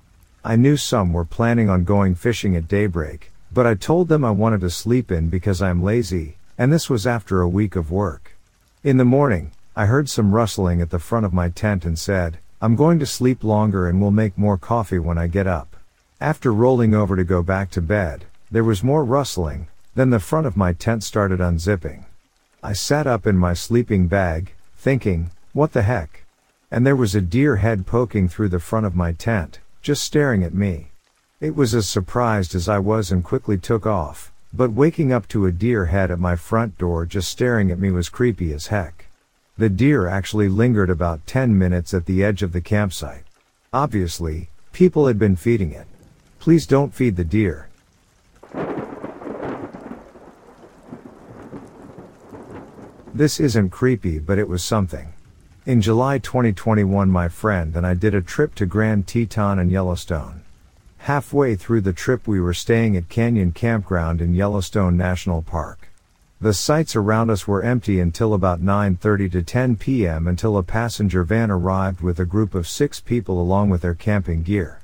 I 0.43 0.55
knew 0.55 0.75
some 0.75 1.13
were 1.13 1.23
planning 1.23 1.69
on 1.69 1.83
going 1.83 2.15
fishing 2.15 2.55
at 2.55 2.67
daybreak, 2.67 3.31
but 3.53 3.67
I 3.67 3.75
told 3.75 4.07
them 4.07 4.25
I 4.25 4.31
wanted 4.31 4.61
to 4.61 4.71
sleep 4.71 5.11
in 5.11 5.29
because 5.29 5.61
I'm 5.61 5.83
lazy, 5.83 6.37
and 6.57 6.73
this 6.73 6.89
was 6.89 7.05
after 7.05 7.41
a 7.41 7.47
week 7.47 7.75
of 7.75 7.91
work. 7.91 8.35
In 8.83 8.97
the 8.97 9.05
morning, 9.05 9.51
I 9.75 9.85
heard 9.85 10.09
some 10.09 10.33
rustling 10.33 10.81
at 10.81 10.89
the 10.89 10.97
front 10.97 11.27
of 11.27 11.33
my 11.33 11.49
tent 11.49 11.85
and 11.85 11.99
said, 11.99 12.39
I'm 12.59 12.75
going 12.75 12.97
to 12.97 13.05
sleep 13.05 13.43
longer 13.43 13.87
and 13.87 14.01
will 14.01 14.09
make 14.09 14.35
more 14.35 14.57
coffee 14.57 14.97
when 14.97 15.19
I 15.19 15.27
get 15.27 15.45
up. 15.45 15.75
After 16.19 16.51
rolling 16.51 16.95
over 16.95 17.15
to 17.15 17.23
go 17.23 17.43
back 17.43 17.69
to 17.71 17.81
bed, 17.83 18.25
there 18.49 18.63
was 18.63 18.83
more 18.83 19.05
rustling, 19.05 19.67
then 19.97 20.11
the 20.11 20.19
front 20.19 20.45
of 20.45 20.55
my 20.55 20.73
tent 20.73 21.03
started 21.03 21.39
unzipping. 21.39 22.05
I 22.61 22.73
sat 22.73 23.07
up 23.07 23.25
in 23.25 23.35
my 23.35 23.55
sleeping 23.55 24.07
bag, 24.07 24.53
thinking, 24.77 25.31
what 25.53 25.73
the 25.73 25.81
heck? 25.81 26.23
And 26.69 26.85
there 26.85 26.95
was 26.95 27.15
a 27.15 27.21
deer 27.21 27.55
head 27.55 27.87
poking 27.87 28.29
through 28.29 28.49
the 28.49 28.59
front 28.59 28.85
of 28.85 28.95
my 28.95 29.11
tent, 29.11 29.59
just 29.81 30.03
staring 30.03 30.43
at 30.43 30.53
me. 30.53 30.91
It 31.41 31.55
was 31.55 31.73
as 31.73 31.89
surprised 31.89 32.53
as 32.53 32.69
I 32.69 32.77
was 32.77 33.11
and 33.11 33.23
quickly 33.23 33.57
took 33.57 33.87
off, 33.87 34.31
but 34.53 34.71
waking 34.71 35.11
up 35.11 35.27
to 35.29 35.47
a 35.47 35.51
deer 35.51 35.85
head 35.85 36.11
at 36.11 36.19
my 36.19 36.35
front 36.35 36.77
door 36.77 37.07
just 37.07 37.29
staring 37.29 37.71
at 37.71 37.79
me 37.79 37.89
was 37.89 38.07
creepy 38.07 38.53
as 38.53 38.67
heck. 38.67 39.07
The 39.57 39.69
deer 39.69 40.05
actually 40.05 40.47
lingered 40.47 40.91
about 40.91 41.25
10 41.25 41.57
minutes 41.57 41.91
at 41.95 42.05
the 42.05 42.23
edge 42.23 42.43
of 42.43 42.53
the 42.53 42.61
campsite. 42.61 43.23
Obviously, 43.73 44.49
people 44.73 45.07
had 45.07 45.17
been 45.17 45.35
feeding 45.35 45.71
it. 45.71 45.87
Please 46.37 46.67
don't 46.67 46.93
feed 46.93 47.15
the 47.15 47.25
deer. 47.25 47.66
This 53.17 53.39
isn't 53.39 53.71
creepy, 53.71 54.19
but 54.19 54.37
it 54.37 54.47
was 54.47 54.63
something. 54.63 55.11
In 55.65 55.81
July 55.81 56.19
2021, 56.19 57.09
my 57.09 57.27
friend 57.27 57.75
and 57.75 57.83
I 57.83 57.95
did 57.95 58.13
a 58.13 58.21
trip 58.21 58.53
to 58.53 58.67
Grand 58.67 59.07
Teton 59.07 59.57
and 59.57 59.71
Yellowstone. 59.71 60.43
Halfway 60.99 61.55
through 61.55 61.81
the 61.81 61.93
trip, 61.93 62.27
we 62.27 62.39
were 62.39 62.53
staying 62.53 62.95
at 62.95 63.09
Canyon 63.09 63.53
Campground 63.53 64.21
in 64.21 64.35
Yellowstone 64.35 64.97
National 64.97 65.41
Park. 65.41 65.89
The 66.39 66.53
sites 66.53 66.95
around 66.95 67.31
us 67.31 67.47
were 67.47 67.63
empty 67.63 67.99
until 67.99 68.35
about 68.35 68.61
9:30 68.61 69.31
to 69.31 69.41
10 69.41 69.77
p.m. 69.77 70.27
until 70.27 70.55
a 70.55 70.61
passenger 70.61 71.23
van 71.23 71.49
arrived 71.49 72.01
with 72.01 72.19
a 72.19 72.23
group 72.23 72.53
of 72.53 72.67
6 72.67 72.99
people 72.99 73.41
along 73.41 73.71
with 73.71 73.81
their 73.81 73.95
camping 73.95 74.43
gear. 74.43 74.81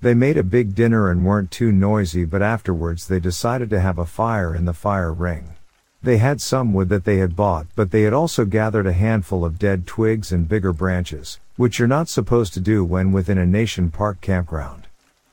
They 0.00 0.14
made 0.14 0.38
a 0.38 0.42
big 0.42 0.74
dinner 0.74 1.08
and 1.08 1.24
weren't 1.24 1.52
too 1.52 1.70
noisy, 1.70 2.24
but 2.24 2.42
afterwards 2.42 3.06
they 3.06 3.20
decided 3.20 3.70
to 3.70 3.78
have 3.78 3.96
a 3.96 4.04
fire 4.04 4.56
in 4.56 4.64
the 4.64 4.74
fire 4.74 5.12
ring. 5.12 5.55
They 6.02 6.18
had 6.18 6.40
some 6.40 6.72
wood 6.72 6.88
that 6.90 7.04
they 7.04 7.16
had 7.16 7.34
bought, 7.34 7.66
but 7.74 7.90
they 7.90 8.02
had 8.02 8.12
also 8.12 8.44
gathered 8.44 8.86
a 8.86 8.92
handful 8.92 9.44
of 9.44 9.58
dead 9.58 9.86
twigs 9.86 10.30
and 10.30 10.48
bigger 10.48 10.72
branches, 10.72 11.40
which 11.56 11.78
you're 11.78 11.88
not 11.88 12.08
supposed 12.08 12.54
to 12.54 12.60
do 12.60 12.84
when 12.84 13.12
within 13.12 13.38
a 13.38 13.46
nation 13.46 13.90
park 13.90 14.20
campground. 14.20 14.86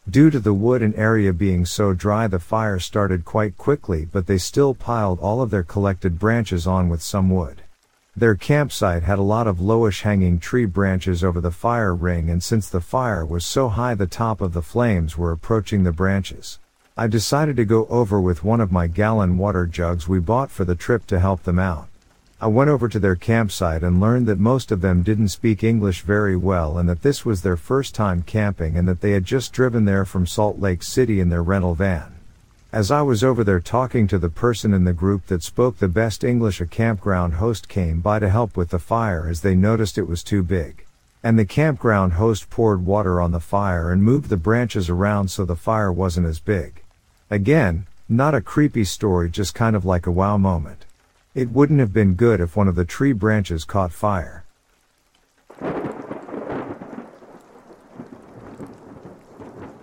Due 0.09 0.29
to 0.29 0.39
the 0.39 0.53
wood 0.53 0.81
and 0.81 0.93
area 0.95 1.31
being 1.31 1.65
so 1.65 1.93
dry, 1.93 2.27
the 2.27 2.39
fire 2.39 2.79
started 2.79 3.23
quite 3.23 3.57
quickly, 3.57 4.03
but 4.03 4.27
they 4.27 4.37
still 4.37 4.73
piled 4.73 5.19
all 5.19 5.41
of 5.41 5.49
their 5.49 5.63
collected 5.63 6.19
branches 6.19 6.67
on 6.67 6.89
with 6.89 7.01
some 7.01 7.29
wood. 7.29 7.61
Their 8.15 8.35
campsite 8.35 9.03
had 9.03 9.17
a 9.17 9.23
lot 9.23 9.47
of 9.47 9.59
lowish 9.59 10.01
hanging 10.01 10.39
tree 10.39 10.65
branches 10.65 11.23
over 11.23 11.41
the 11.41 11.51
fire 11.51 11.95
ring, 11.95 12.29
and 12.29 12.43
since 12.43 12.69
the 12.69 12.81
fire 12.81 13.25
was 13.25 13.45
so 13.45 13.69
high, 13.69 13.95
the 13.95 14.05
top 14.05 14.41
of 14.41 14.53
the 14.53 14.61
flames 14.61 15.17
were 15.17 15.31
approaching 15.31 15.83
the 15.83 15.91
branches. 15.91 16.59
I 16.95 17.07
decided 17.07 17.55
to 17.55 17.65
go 17.65 17.87
over 17.87 18.21
with 18.21 18.43
one 18.43 18.61
of 18.61 18.71
my 18.71 18.85
gallon 18.85 19.39
water 19.39 19.65
jugs 19.65 20.07
we 20.07 20.19
bought 20.19 20.51
for 20.51 20.63
the 20.63 20.75
trip 20.75 21.07
to 21.07 21.19
help 21.19 21.41
them 21.41 21.57
out. 21.57 21.87
I 22.39 22.45
went 22.45 22.69
over 22.69 22.87
to 22.87 22.99
their 22.99 23.15
campsite 23.15 23.81
and 23.81 23.99
learned 23.99 24.27
that 24.27 24.37
most 24.37 24.71
of 24.71 24.81
them 24.81 25.01
didn't 25.01 25.29
speak 25.29 25.63
English 25.63 26.03
very 26.03 26.35
well 26.35 26.77
and 26.77 26.87
that 26.87 27.01
this 27.01 27.25
was 27.25 27.41
their 27.41 27.57
first 27.57 27.95
time 27.95 28.21
camping 28.21 28.77
and 28.77 28.87
that 28.87 29.01
they 29.01 29.09
had 29.13 29.25
just 29.25 29.51
driven 29.53 29.85
there 29.85 30.05
from 30.05 30.27
Salt 30.27 30.59
Lake 30.59 30.83
City 30.83 31.19
in 31.19 31.29
their 31.29 31.41
rental 31.41 31.73
van. 31.73 32.13
As 32.71 32.91
I 32.91 33.01
was 33.01 33.23
over 33.23 33.43
there 33.43 33.59
talking 33.59 34.05
to 34.09 34.19
the 34.19 34.29
person 34.29 34.71
in 34.71 34.83
the 34.83 34.93
group 34.93 35.25
that 35.27 35.41
spoke 35.41 35.79
the 35.79 35.87
best 35.87 36.23
English, 36.23 36.61
a 36.61 36.67
campground 36.67 37.35
host 37.35 37.67
came 37.67 38.01
by 38.01 38.19
to 38.19 38.29
help 38.29 38.55
with 38.55 38.69
the 38.69 38.77
fire 38.77 39.27
as 39.27 39.41
they 39.41 39.55
noticed 39.55 39.97
it 39.97 40.07
was 40.07 40.21
too 40.21 40.43
big. 40.43 40.85
And 41.23 41.39
the 41.39 41.45
campground 41.45 42.13
host 42.13 42.51
poured 42.51 42.85
water 42.85 43.19
on 43.19 43.31
the 43.31 43.39
fire 43.39 43.91
and 43.91 44.03
moved 44.03 44.29
the 44.29 44.37
branches 44.37 44.91
around 44.91 45.31
so 45.31 45.43
the 45.43 45.55
fire 45.55 45.91
wasn't 45.91 46.27
as 46.27 46.37
big. 46.37 46.82
Again, 47.33 47.87
not 48.07 48.35
a 48.35 48.41
creepy 48.41 48.83
story, 48.83 49.27
just 49.27 49.55
kind 49.55 49.75
of 49.75 49.83
like 49.83 50.05
a 50.05 50.11
wow 50.11 50.37
moment. 50.37 50.85
It 51.33 51.49
wouldn't 51.49 51.79
have 51.79 51.91
been 51.91 52.13
good 52.13 52.39
if 52.39 52.55
one 52.55 52.67
of 52.67 52.75
the 52.75 52.85
tree 52.85 53.11
branches 53.11 53.63
caught 53.63 53.91
fire. 53.91 54.45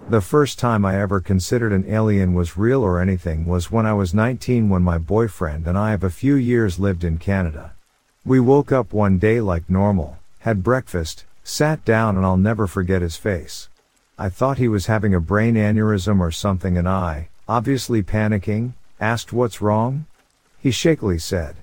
The 0.08 0.20
first 0.20 0.60
time 0.60 0.84
I 0.84 1.00
ever 1.00 1.18
considered 1.18 1.72
an 1.72 1.86
alien 1.88 2.34
was 2.34 2.56
real 2.56 2.84
or 2.84 3.00
anything 3.00 3.46
was 3.46 3.68
when 3.68 3.84
I 3.84 3.94
was 3.94 4.14
19 4.14 4.68
when 4.68 4.84
my 4.84 4.98
boyfriend 4.98 5.66
and 5.66 5.76
I 5.76 5.90
have 5.90 6.04
a 6.04 6.08
few 6.08 6.36
years 6.36 6.78
lived 6.78 7.02
in 7.02 7.18
Canada. 7.18 7.72
We 8.24 8.38
woke 8.38 8.70
up 8.70 8.92
one 8.92 9.18
day 9.18 9.40
like 9.40 9.68
normal, 9.68 10.18
had 10.46 10.62
breakfast, 10.62 11.24
sat 11.42 11.84
down 11.84 12.16
and 12.16 12.24
I'll 12.24 12.36
never 12.36 12.68
forget 12.68 13.02
his 13.02 13.16
face. 13.16 13.68
I 14.16 14.28
thought 14.28 14.58
he 14.58 14.68
was 14.68 14.86
having 14.86 15.14
a 15.14 15.18
brain 15.20 15.56
aneurysm 15.56 16.20
or 16.20 16.30
something 16.30 16.78
and 16.78 16.88
I, 16.88 17.29
obviously 17.50 18.00
panicking, 18.00 18.72
asked 19.00 19.32
what's 19.32 19.60
wrong? 19.60 20.06
He 20.60 20.70
shakily 20.70 21.18
said, 21.18 21.56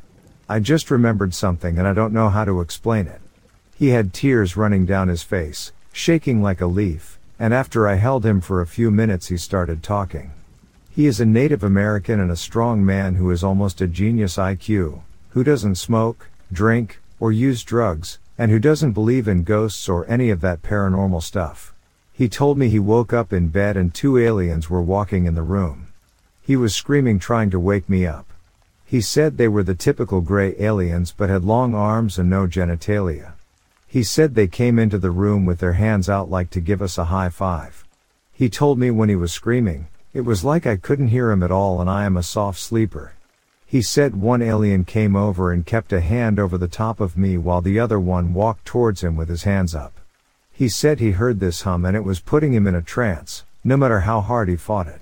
I 0.49 0.59
just 0.59 0.91
remembered 0.91 1.33
something 1.33 1.77
and 1.77 1.87
I 1.87 1.93
don't 1.93 2.11
know 2.11 2.27
how 2.27 2.43
to 2.43 2.59
explain 2.59 3.07
it. 3.07 3.21
He 3.73 3.87
had 3.87 4.11
tears 4.13 4.57
running 4.57 4.85
down 4.85 5.07
his 5.07 5.23
face, 5.23 5.71
shaking 5.93 6.43
like 6.43 6.59
a 6.59 6.65
leaf, 6.65 7.17
and 7.39 7.53
after 7.53 7.87
I 7.87 7.95
held 7.95 8.25
him 8.25 8.41
for 8.41 8.59
a 8.59 8.67
few 8.67 8.91
minutes 8.91 9.27
he 9.27 9.37
started 9.37 9.81
talking. 9.81 10.31
He 10.89 11.05
is 11.05 11.21
a 11.21 11.25
Native 11.25 11.63
American 11.63 12.19
and 12.19 12.31
a 12.31 12.35
strong 12.35 12.85
man 12.85 13.15
who 13.15 13.31
is 13.31 13.41
almost 13.41 13.79
a 13.79 13.87
genius 13.87 14.35
IQ, 14.35 14.99
who 15.29 15.43
doesn't 15.45 15.75
smoke, 15.75 16.27
drink, 16.51 16.99
or 17.17 17.31
use 17.31 17.63
drugs, 17.63 18.19
and 18.37 18.51
who 18.51 18.59
doesn't 18.59 18.91
believe 18.91 19.25
in 19.25 19.43
ghosts 19.43 19.87
or 19.87 20.05
any 20.09 20.31
of 20.31 20.41
that 20.41 20.61
paranormal 20.61 21.23
stuff. 21.23 21.73
He 22.17 22.27
told 22.27 22.57
me 22.57 22.67
he 22.67 22.79
woke 22.79 23.13
up 23.13 23.31
in 23.31 23.49
bed 23.49 23.77
and 23.77 23.93
two 23.93 24.17
aliens 24.17 24.71
were 24.71 24.81
walking 24.81 25.27
in 25.27 25.35
the 25.35 25.43
room. 25.43 25.89
He 26.41 26.55
was 26.55 26.73
screaming 26.73 27.19
trying 27.19 27.51
to 27.51 27.59
wake 27.59 27.87
me 27.87 28.07
up. 28.07 28.25
He 28.83 29.01
said 29.01 29.37
they 29.37 29.47
were 29.47 29.61
the 29.61 29.75
typical 29.75 30.21
gray 30.21 30.55
aliens 30.57 31.13
but 31.15 31.29
had 31.29 31.45
long 31.45 31.75
arms 31.75 32.17
and 32.17 32.27
no 32.27 32.47
genitalia. 32.47 33.33
He 33.85 34.01
said 34.01 34.33
they 34.33 34.47
came 34.47 34.79
into 34.79 34.97
the 34.97 35.11
room 35.11 35.45
with 35.45 35.59
their 35.59 35.73
hands 35.73 36.09
out 36.09 36.27
like 36.27 36.49
to 36.51 36.59
give 36.59 36.81
us 36.81 36.97
a 36.97 37.05
high 37.05 37.29
five. 37.29 37.85
He 38.33 38.49
told 38.49 38.79
me 38.79 38.89
when 38.89 39.09
he 39.09 39.15
was 39.15 39.31
screaming, 39.31 39.87
it 40.11 40.21
was 40.21 40.43
like 40.43 40.65
I 40.65 40.75
couldn't 40.75 41.09
hear 41.09 41.29
him 41.29 41.43
at 41.43 41.51
all 41.51 41.79
and 41.81 41.87
I 41.87 42.05
am 42.05 42.17
a 42.17 42.23
soft 42.23 42.59
sleeper. 42.59 43.13
He 43.67 43.83
said 43.83 44.15
one 44.15 44.41
alien 44.41 44.85
came 44.85 45.15
over 45.15 45.51
and 45.51 45.63
kept 45.63 45.93
a 45.93 46.01
hand 46.01 46.39
over 46.39 46.57
the 46.57 46.67
top 46.67 46.99
of 46.99 47.15
me 47.15 47.37
while 47.37 47.61
the 47.61 47.79
other 47.79 47.99
one 47.99 48.33
walked 48.33 48.65
towards 48.65 49.03
him 49.03 49.15
with 49.15 49.29
his 49.29 49.43
hands 49.43 49.75
up. 49.75 49.93
He 50.57 50.69
said 50.69 50.99
he 50.99 51.11
heard 51.11 51.39
this 51.39 51.61
hum 51.61 51.85
and 51.85 51.95
it 51.95 52.03
was 52.03 52.19
putting 52.19 52.51
him 52.51 52.65
in 52.65 52.73
a 52.73 52.81
trance, 52.81 53.43
no 53.63 53.77
matter 53.77 53.99
how 53.99 54.21
hard 54.21 54.49
he 54.49 54.55
fought 54.55 54.87
it. 54.87 55.01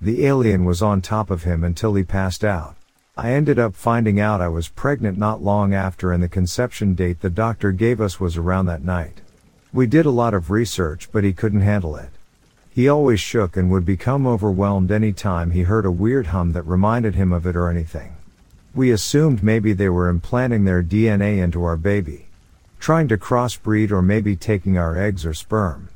The 0.00 0.24
alien 0.24 0.64
was 0.64 0.80
on 0.80 1.02
top 1.02 1.30
of 1.30 1.42
him 1.42 1.62
until 1.62 1.94
he 1.94 2.02
passed 2.02 2.42
out. 2.42 2.74
I 3.14 3.32
ended 3.32 3.58
up 3.58 3.74
finding 3.74 4.18
out 4.18 4.40
I 4.40 4.48
was 4.48 4.68
pregnant 4.68 5.18
not 5.18 5.42
long 5.42 5.74
after 5.74 6.10
and 6.10 6.22
the 6.22 6.28
conception 6.28 6.94
date 6.94 7.20
the 7.20 7.28
doctor 7.28 7.70
gave 7.70 8.00
us 8.00 8.18
was 8.18 8.38
around 8.38 8.64
that 8.64 8.82
night. 8.82 9.20
We 9.74 9.86
did 9.86 10.06
a 10.06 10.10
lot 10.10 10.32
of 10.32 10.50
research 10.50 11.12
but 11.12 11.22
he 11.22 11.34
couldn't 11.34 11.60
handle 11.60 11.96
it. 11.96 12.08
He 12.70 12.88
always 12.88 13.20
shook 13.20 13.58
and 13.58 13.70
would 13.70 13.84
become 13.84 14.26
overwhelmed 14.26 14.90
any 14.90 15.12
time 15.12 15.50
he 15.50 15.64
heard 15.64 15.84
a 15.84 15.90
weird 15.90 16.28
hum 16.28 16.52
that 16.52 16.62
reminded 16.62 17.14
him 17.14 17.30
of 17.30 17.46
it 17.46 17.56
or 17.56 17.68
anything. 17.68 18.16
We 18.74 18.90
assumed 18.90 19.42
maybe 19.42 19.74
they 19.74 19.90
were 19.90 20.08
implanting 20.08 20.64
their 20.64 20.82
DNA 20.82 21.44
into 21.44 21.62
our 21.62 21.76
baby. 21.76 22.28
Trying 22.84 23.08
to 23.08 23.16
crossbreed 23.16 23.90
or 23.90 24.02
maybe 24.02 24.36
taking 24.36 24.76
our 24.76 24.94
eggs 24.94 25.24
or 25.24 25.32
sperm. 25.32 25.88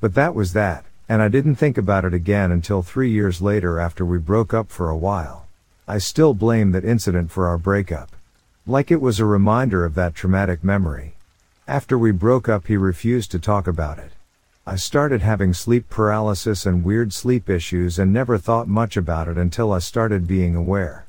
But 0.00 0.14
that 0.16 0.34
was 0.34 0.52
that, 0.52 0.84
and 1.08 1.22
I 1.22 1.28
didn't 1.28 1.54
think 1.54 1.78
about 1.78 2.04
it 2.04 2.12
again 2.12 2.50
until 2.50 2.82
three 2.82 3.08
years 3.08 3.40
later 3.40 3.78
after 3.78 4.04
we 4.04 4.18
broke 4.18 4.52
up 4.52 4.68
for 4.68 4.90
a 4.90 4.96
while. 4.96 5.46
I 5.86 5.98
still 5.98 6.34
blame 6.34 6.72
that 6.72 6.84
incident 6.84 7.30
for 7.30 7.46
our 7.46 7.56
breakup. 7.56 8.10
Like 8.66 8.90
it 8.90 9.00
was 9.00 9.20
a 9.20 9.24
reminder 9.24 9.84
of 9.84 9.94
that 9.94 10.16
traumatic 10.16 10.64
memory. 10.64 11.14
After 11.68 11.96
we 11.96 12.10
broke 12.10 12.48
up 12.48 12.66
he 12.66 12.76
refused 12.76 13.30
to 13.30 13.38
talk 13.38 13.68
about 13.68 14.00
it. 14.00 14.10
I 14.66 14.74
started 14.74 15.22
having 15.22 15.54
sleep 15.54 15.88
paralysis 15.88 16.66
and 16.66 16.82
weird 16.82 17.12
sleep 17.12 17.48
issues 17.48 17.96
and 17.96 18.12
never 18.12 18.38
thought 18.38 18.66
much 18.66 18.96
about 18.96 19.28
it 19.28 19.38
until 19.38 19.72
I 19.72 19.78
started 19.78 20.26
being 20.26 20.56
aware. 20.56 21.03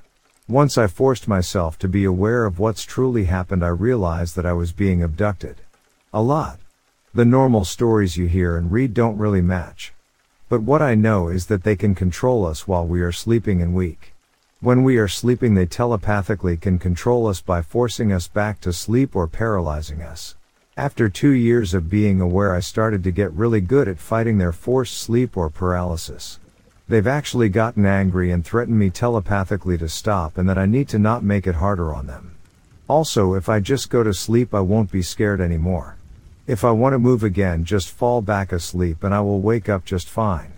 Once 0.48 0.78
I 0.78 0.86
forced 0.86 1.28
myself 1.28 1.80
to 1.80 1.88
be 1.88 2.04
aware 2.04 2.46
of 2.46 2.60
what's 2.60 2.84
truly 2.84 3.24
happened, 3.24 3.66
I 3.66 3.70
realized 3.70 4.36
that 4.36 4.46
I 4.46 4.54
was 4.54 4.72
being 4.72 5.02
abducted. 5.02 5.56
A 6.14 6.22
lot. 6.22 6.60
The 7.16 7.26
normal 7.26 7.66
stories 7.66 8.16
you 8.16 8.28
hear 8.28 8.56
and 8.56 8.72
read 8.72 8.94
don't 8.94 9.18
really 9.18 9.42
match. 9.42 9.92
But 10.48 10.62
what 10.62 10.84
I 10.84 10.94
know 10.94 11.30
is 11.30 11.48
that 11.48 11.64
they 11.64 11.76
can 11.76 11.96
control 11.96 12.46
us 12.46 12.68
while 12.68 12.86
we 12.86 13.02
are 13.02 13.12
sleeping 13.12 13.60
and 13.60 13.74
weak. 13.74 14.14
When 14.62 14.84
we 14.84 14.98
are 14.98 15.08
sleeping, 15.08 15.56
they 15.56 15.66
telepathically 15.66 16.58
can 16.58 16.78
control 16.78 17.26
us 17.26 17.42
by 17.42 17.64
forcing 17.64 18.14
us 18.14 18.28
back 18.28 18.62
to 18.62 18.72
sleep 18.72 19.16
or 19.16 19.26
paralyzing 19.26 20.04
us. 20.04 20.36
After 20.78 21.10
two 21.10 21.32
years 21.32 21.74
of 21.74 21.90
being 21.90 22.22
aware, 22.22 22.54
I 22.54 22.60
started 22.60 23.04
to 23.06 23.12
get 23.12 23.34
really 23.34 23.62
good 23.62 23.88
at 23.88 23.98
fighting 23.98 24.38
their 24.38 24.52
forced 24.52 25.00
sleep 25.00 25.36
or 25.36 25.50
paralysis. 25.50 26.40
They've 26.88 27.08
actually 27.08 27.50
gotten 27.50 27.86
angry 27.86 28.30
and 28.30 28.46
threatened 28.46 28.78
me 28.78 28.92
telepathically 28.92 29.78
to 29.80 29.90
stop 29.90 30.38
and 30.38 30.48
that 30.48 30.58
I 30.58 30.68
need 30.68 30.88
to 30.90 31.00
not 31.00 31.24
make 31.24 31.48
it 31.48 31.56
harder 31.56 31.94
on 31.94 32.06
them. 32.06 32.36
Also, 32.88 33.34
if 33.34 33.50
I 33.50 33.60
just 33.60 33.90
go 33.90 34.04
to 34.04 34.14
sleep, 34.14 34.54
I 34.54 34.60
won't 34.60 34.92
be 34.92 35.02
scared 35.02 35.42
anymore. 35.42 35.98
If 36.46 36.64
I 36.64 36.70
want 36.70 36.94
to 36.94 37.00
move 37.00 37.24
again, 37.24 37.66
just 37.66 37.90
fall 37.90 38.22
back 38.22 38.52
asleep 38.52 39.04
and 39.04 39.16
I 39.16 39.22
will 39.22 39.40
wake 39.40 39.68
up 39.68 39.84
just 39.84 40.08
fine. 40.08 40.54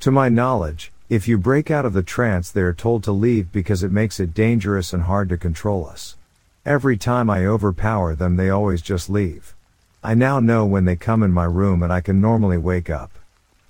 To 0.00 0.12
my 0.12 0.28
knowledge, 0.28 0.92
if 1.08 1.26
you 1.26 1.38
break 1.38 1.72
out 1.72 1.84
of 1.84 1.92
the 1.92 2.04
trance, 2.04 2.52
they 2.52 2.60
are 2.60 2.72
told 2.72 3.02
to 3.04 3.12
leave 3.12 3.50
because 3.50 3.82
it 3.82 3.90
makes 3.90 4.20
it 4.20 4.32
dangerous 4.32 4.92
and 4.92 5.02
hard 5.02 5.28
to 5.30 5.36
control 5.36 5.88
us. 5.88 6.16
Every 6.64 6.96
time 6.96 7.28
I 7.28 7.46
overpower 7.46 8.14
them, 8.14 8.36
they 8.36 8.48
always 8.48 8.80
just 8.80 9.10
leave. 9.10 9.56
I 10.04 10.14
now 10.14 10.38
know 10.38 10.64
when 10.64 10.84
they 10.84 10.96
come 10.96 11.24
in 11.24 11.32
my 11.32 11.46
room 11.46 11.82
and 11.82 11.92
I 11.92 12.00
can 12.00 12.20
normally 12.20 12.58
wake 12.58 12.88
up. 12.88 13.10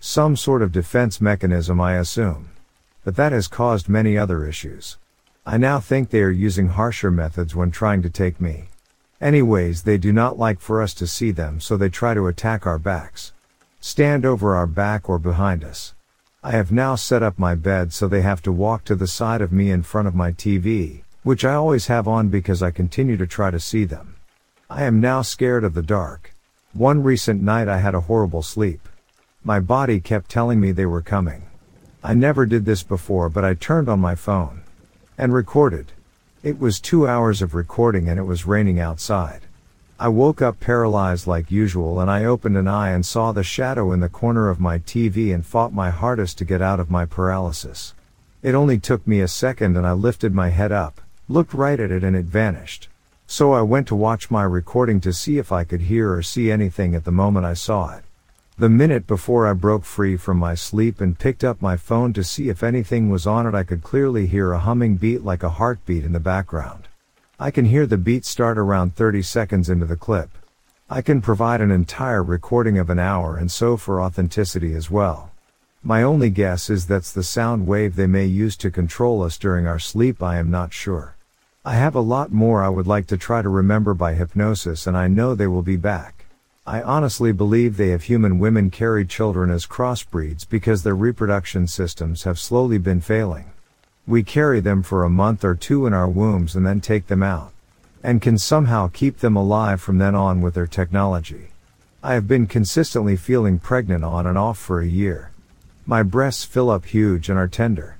Some 0.07 0.36
sort 0.36 0.61
of 0.61 0.70
defense 0.70 1.18
mechanism, 1.18 1.80
I 1.80 1.94
assume. 1.94 2.50
But 3.05 3.16
that 3.16 3.32
has 3.32 3.48
caused 3.48 3.88
many 3.88 4.18
other 4.18 4.46
issues. 4.46 4.98
I 5.46 5.57
now 5.57 5.80
think 5.80 6.11
they 6.11 6.20
are 6.20 6.28
using 6.28 6.68
harsher 6.68 7.11
methods 7.11 7.55
when 7.55 7.70
trying 7.70 8.02
to 8.02 8.11
take 8.11 8.38
me. 8.38 8.68
Anyways, 9.18 9.84
they 9.84 9.96
do 9.96 10.12
not 10.12 10.38
like 10.38 10.61
for 10.61 10.82
us 10.82 10.92
to 10.96 11.07
see 11.07 11.30
them, 11.30 11.59
so 11.59 11.78
they 11.78 11.88
try 11.88 12.12
to 12.12 12.26
attack 12.26 12.66
our 12.66 12.78
backs. 12.78 13.32
Stand 13.80 14.26
over 14.26 14.55
our 14.55 14.66
back 14.66 15.09
or 15.09 15.18
behind 15.18 15.64
us. 15.64 15.94
I 16.42 16.50
have 16.50 16.70
now 16.70 16.96
set 16.96 17.22
up 17.22 17.38
my 17.38 17.55
bed 17.55 17.94
so 17.94 18.07
they 18.07 18.20
have 18.20 18.42
to 18.42 18.52
walk 18.52 18.84
to 18.84 18.94
the 18.94 19.07
side 19.07 19.40
of 19.40 19.52
me 19.52 19.70
in 19.70 19.82
front 19.82 20.07
of 20.07 20.14
my 20.14 20.32
TV, 20.32 21.02
which 21.22 21.46
I 21.46 21.55
always 21.55 21.86
have 21.86 22.07
on 22.07 22.28
because 22.28 22.62
I 22.62 22.72
continue 22.72 23.16
to 23.16 23.26
try 23.26 23.50
to 23.50 23.59
see 23.59 23.86
them. 23.86 24.16
I 24.68 24.84
am 24.84 25.00
now 25.00 25.22
scared 25.22 25.64
of 25.64 25.72
the 25.72 25.82
dark. 25.82 26.34
One 26.74 27.02
recent 27.02 27.40
night 27.40 27.68
I 27.68 27.78
had 27.78 27.94
a 27.94 28.02
horrible 28.02 28.42
sleep. 28.42 28.86
My 29.45 29.61
body 29.61 30.01
kept 30.01 30.30
telling 30.30 30.59
me 30.61 30.72
they 30.72 30.86
were 30.86 31.03
coming. 31.03 31.42
I 32.03 32.14
never 32.14 32.47
did 32.47 32.64
this 32.64 32.82
before, 32.82 33.28
but 33.28 33.45
I 33.45 33.55
turned 33.55 33.88
on 33.88 34.01
my 34.01 34.14
phone 34.14 34.62
and 35.16 35.32
recorded. 35.32 35.92
It 36.42 36.59
was 36.59 36.80
two 36.80 37.07
hours 37.07 37.42
of 37.42 37.55
recording 37.55 38.09
and 38.09 38.18
it 38.18 38.24
was 38.24 38.47
raining 38.47 38.80
outside. 38.80 39.42
I 40.01 40.09
woke 40.09 40.42
up 40.42 40.61
paralyzed 40.61 41.26
like 41.26 41.51
usual 41.51 42.01
and 42.01 42.11
I 42.11 42.24
opened 42.24 42.57
an 42.57 42.66
eye 42.66 42.90
and 42.90 43.05
saw 43.05 43.32
the 43.32 43.45
shadow 43.45 43.92
in 43.92 44.01
the 44.01 44.09
corner 44.09 44.49
of 44.49 44.61
my 44.61 44.78
TV 44.78 45.34
and 45.34 45.45
fought 45.45 45.72
my 45.72 45.90
hardest 45.90 46.38
to 46.38 46.45
get 46.45 46.62
out 46.62 46.80
of 46.80 46.90
my 46.90 47.05
paralysis. 47.05 47.95
It 48.42 48.55
only 48.55 48.78
took 48.78 49.07
me 49.07 49.20
a 49.20 49.28
second 49.28 49.76
and 49.76 49.86
I 49.86 49.92
lifted 49.92 50.34
my 50.34 50.49
head 50.49 50.72
up 50.72 51.01
looked 51.28 51.55
right 51.55 51.80
at 51.80 51.90
it 51.90 52.05
and 52.05 52.14
it 52.14 52.26
vanished. 52.26 52.88
So 53.26 53.53
I 53.53 53.62
went 53.62 53.88
to 53.88 53.95
watch 53.95 54.30
my 54.30 54.42
recording 54.42 55.01
to 55.01 55.12
see 55.12 55.38
if 55.38 55.51
I 55.51 55.64
could 55.64 55.82
hear 55.82 56.12
or 56.12 56.22
see 56.22 56.51
anything 56.51 56.95
at 56.95 57.05
the 57.05 57.11
moment 57.11 57.47
I 57.47 57.55
saw 57.55 57.97
it. 57.97 58.05
The 58.57 58.68
minute 58.68 59.09
before 59.09 59.48
I 59.48 59.52
broke 59.52 59.84
free 59.84 60.16
from 60.16 60.36
my 60.36 60.55
sleep 60.55 61.00
and 61.00 61.18
picked 61.18 61.42
up 61.42 61.61
my 61.61 61.76
phone 61.76 62.12
to 62.12 62.22
see 62.22 62.48
if 62.48 62.62
anything 62.62 63.11
was 63.11 63.26
on 63.26 63.48
it, 63.48 63.55
I 63.55 63.64
could 63.64 63.82
clearly 63.82 64.28
hear 64.28 64.52
a 64.52 64.61
humming 64.61 64.94
beat 64.94 65.24
like 65.24 65.42
a 65.42 65.48
heartbeat 65.48 66.05
in 66.05 66.12
the 66.12 66.20
background. 66.20 66.86
I 67.40 67.50
can 67.50 67.64
hear 67.64 67.84
the 67.84 67.98
beat 67.98 68.24
start 68.24 68.57
around 68.57 68.94
30 68.94 69.22
seconds 69.22 69.68
into 69.68 69.86
the 69.86 69.96
clip. 69.96 70.30
I 70.88 71.02
can 71.02 71.20
provide 71.20 71.62
an 71.62 71.72
entire 71.72 72.22
recording 72.22 72.78
of 72.78 72.90
an 72.90 73.00
hour 73.00 73.36
and 73.36 73.50
so 73.50 73.76
for 73.76 74.00
authenticity 74.00 74.72
as 74.74 74.88
well. 74.88 75.32
My 75.82 76.05
only 76.05 76.30
guess 76.30 76.70
is 76.70 76.86
that's 76.86 77.11
the 77.11 77.24
sound 77.24 77.66
wave 77.66 77.96
they 77.96 78.07
may 78.07 78.24
use 78.24 78.57
to 78.59 78.70
control 78.70 79.24
us 79.24 79.36
during 79.36 79.66
our 79.66 79.80
sleep, 79.80 80.22
I 80.22 80.38
am 80.38 80.52
not 80.52 80.72
sure. 80.72 81.16
I 81.64 81.74
have 81.74 81.96
a 81.96 82.00
lot 82.00 82.30
more 82.30 82.62
I 82.62 82.68
would 82.68 82.86
like 82.86 83.09
to 83.09 83.16
try 83.16 83.42
to 83.42 83.48
remember 83.48 83.94
by 83.94 84.14
hypnosis 84.14 84.86
and 84.86 84.96
I 84.96 85.09
know 85.09 85.34
they 85.34 85.48
will 85.48 85.62
be 85.62 85.76
back. 85.76 86.24
I 86.67 86.81
honestly 86.81 87.31
believe 87.33 87.77
they 87.77 87.91
have 87.91 88.05
human 88.05 88.39
women 88.39 88.71
carry 88.71 89.05
children 89.05 89.51
as 89.51 89.67
crossbreeds 89.67 90.49
because 90.49 90.83
their 90.83 90.97
reproduction 90.97 91.67
systems 91.67 92.23
have 92.23 92.39
slowly 92.39 92.79
been 92.79 93.03
failing. 93.03 93.53
We 94.07 94.23
carry 94.23 94.61
them 94.61 94.83
for 94.83 95.05
a 95.05 95.11
month 95.11 95.45
or 95.45 95.55
two 95.55 95.87
in 95.87 95.93
our 95.93 96.09
wombs 96.09 96.57
and 96.57 96.67
then 96.67 96.81
take 96.81 97.09
them 97.09 97.23
out. 97.23 97.53
And 98.03 98.23
can 98.23 98.39
somehow 98.39 98.89
keep 98.89 99.19
them 99.19 99.37
alive 99.37 99.83
from 99.83 99.99
then 99.99 100.15
on 100.15 100.41
with 100.41 100.55
their 100.55 100.67
technology. 100.67 101.49
I 102.03 102.15
have 102.15 102.27
been 102.27 102.47
consistently 102.47 103.17
feeling 103.17 103.59
pregnant 103.59 104.03
on 104.03 104.27
and 104.27 104.39
off 104.39 104.59
for 104.59 104.81
a 104.81 104.87
year. 104.87 105.33
My 105.85 106.03
breasts 106.03 106.45
fill 106.45 106.71
up 106.71 106.87
huge 106.87 107.29
and 107.29 107.39
are 107.39 107.47
tender. 107.47 107.99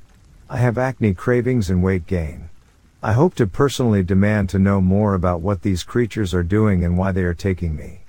I 0.49 0.57
have 0.57 0.79
acne 0.79 1.13
cravings 1.13 1.69
and 1.69 1.83
weight 1.83 2.07
gain. 2.07 2.49
I 3.03 3.13
hope 3.13 3.35
to 3.35 3.47
personally 3.47 4.03
demand 4.03 4.49
to 4.51 4.59
know 4.59 4.81
more 4.81 5.13
about 5.13 5.43
what 5.43 5.61
these 5.61 5.83
creatures 5.83 6.33
are 6.33 6.43
doing 6.43 6.83
and 6.83 6.97
why 6.97 7.13
they 7.13 7.25
are 7.25 7.35
taking 7.35 7.77
me. 7.77 8.01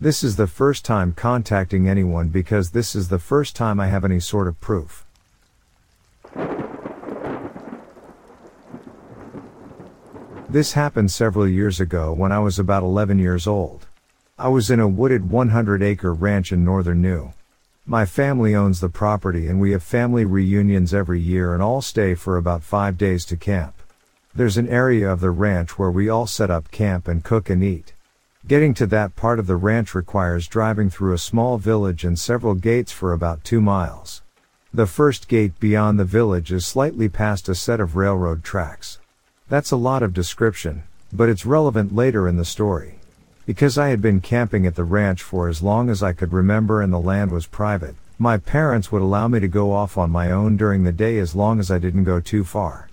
This 0.00 0.24
is 0.24 0.36
the 0.36 0.46
first 0.46 0.84
time 0.84 1.12
contacting 1.12 1.88
anyone 1.88 2.28
because 2.28 2.70
this 2.70 2.94
is 2.94 3.08
the 3.08 3.18
first 3.18 3.54
time 3.54 3.78
I 3.78 3.88
have 3.88 4.04
any 4.04 4.20
sort 4.20 4.48
of 4.48 4.60
proof. 4.60 5.04
This 10.48 10.72
happened 10.72 11.10
several 11.10 11.46
years 11.46 11.80
ago 11.80 12.12
when 12.12 12.32
I 12.32 12.38
was 12.38 12.58
about 12.58 12.82
11 12.82 13.18
years 13.18 13.46
old. 13.46 13.86
I 14.38 14.48
was 14.48 14.70
in 14.70 14.80
a 14.80 14.88
wooded 14.88 15.30
100 15.30 15.82
acre 15.82 16.14
ranch 16.14 16.50
in 16.50 16.64
northern 16.64 17.02
New 17.02 17.32
my 17.90 18.06
family 18.06 18.54
owns 18.54 18.78
the 18.78 18.88
property 18.88 19.48
and 19.48 19.58
we 19.58 19.72
have 19.72 19.82
family 19.82 20.24
reunions 20.24 20.94
every 20.94 21.20
year 21.20 21.54
and 21.54 21.60
all 21.60 21.82
stay 21.82 22.14
for 22.14 22.36
about 22.36 22.62
five 22.62 22.96
days 22.96 23.24
to 23.24 23.36
camp. 23.36 23.74
There's 24.32 24.56
an 24.56 24.68
area 24.68 25.10
of 25.10 25.18
the 25.18 25.32
ranch 25.32 25.76
where 25.76 25.90
we 25.90 26.08
all 26.08 26.28
set 26.28 26.50
up 26.50 26.70
camp 26.70 27.08
and 27.08 27.24
cook 27.24 27.50
and 27.50 27.64
eat. 27.64 27.92
Getting 28.46 28.72
to 28.74 28.86
that 28.86 29.16
part 29.16 29.38
of 29.38 29.46
the 29.46 29.56
ranch 29.56 29.94
requires 29.94 30.48
driving 30.48 30.88
through 30.88 31.12
a 31.12 31.18
small 31.18 31.58
village 31.58 32.04
and 32.04 32.18
several 32.18 32.54
gates 32.54 32.90
for 32.90 33.12
about 33.12 33.44
two 33.44 33.60
miles. 33.60 34.22
The 34.72 34.86
first 34.86 35.28
gate 35.28 35.60
beyond 35.60 36.00
the 36.00 36.04
village 36.04 36.50
is 36.50 36.64
slightly 36.64 37.08
past 37.08 37.48
a 37.48 37.54
set 37.54 37.80
of 37.80 37.96
railroad 37.96 38.42
tracks. 38.42 38.98
That's 39.48 39.70
a 39.70 39.76
lot 39.76 40.02
of 40.02 40.14
description, 40.14 40.84
but 41.12 41.28
it's 41.28 41.44
relevant 41.44 41.94
later 41.94 42.26
in 42.26 42.36
the 42.36 42.44
story. 42.44 42.98
Because 43.44 43.76
I 43.76 43.88
had 43.88 44.00
been 44.00 44.20
camping 44.20 44.66
at 44.66 44.74
the 44.74 44.84
ranch 44.84 45.22
for 45.22 45.48
as 45.48 45.62
long 45.62 45.90
as 45.90 46.02
I 46.02 46.12
could 46.14 46.32
remember 46.32 46.80
and 46.80 46.92
the 46.92 46.98
land 46.98 47.32
was 47.32 47.46
private, 47.46 47.94
My 48.22 48.36
parents 48.36 48.92
would 48.92 49.00
allow 49.00 49.28
me 49.28 49.40
to 49.40 49.48
go 49.48 49.72
off 49.72 49.96
on 49.96 50.10
my 50.10 50.30
own 50.30 50.58
during 50.58 50.84
the 50.84 50.92
day 50.92 51.18
as 51.18 51.34
long 51.34 51.58
as 51.58 51.70
I 51.70 51.78
didn't 51.78 52.04
go 52.04 52.20
too 52.20 52.44
far. 52.44 52.89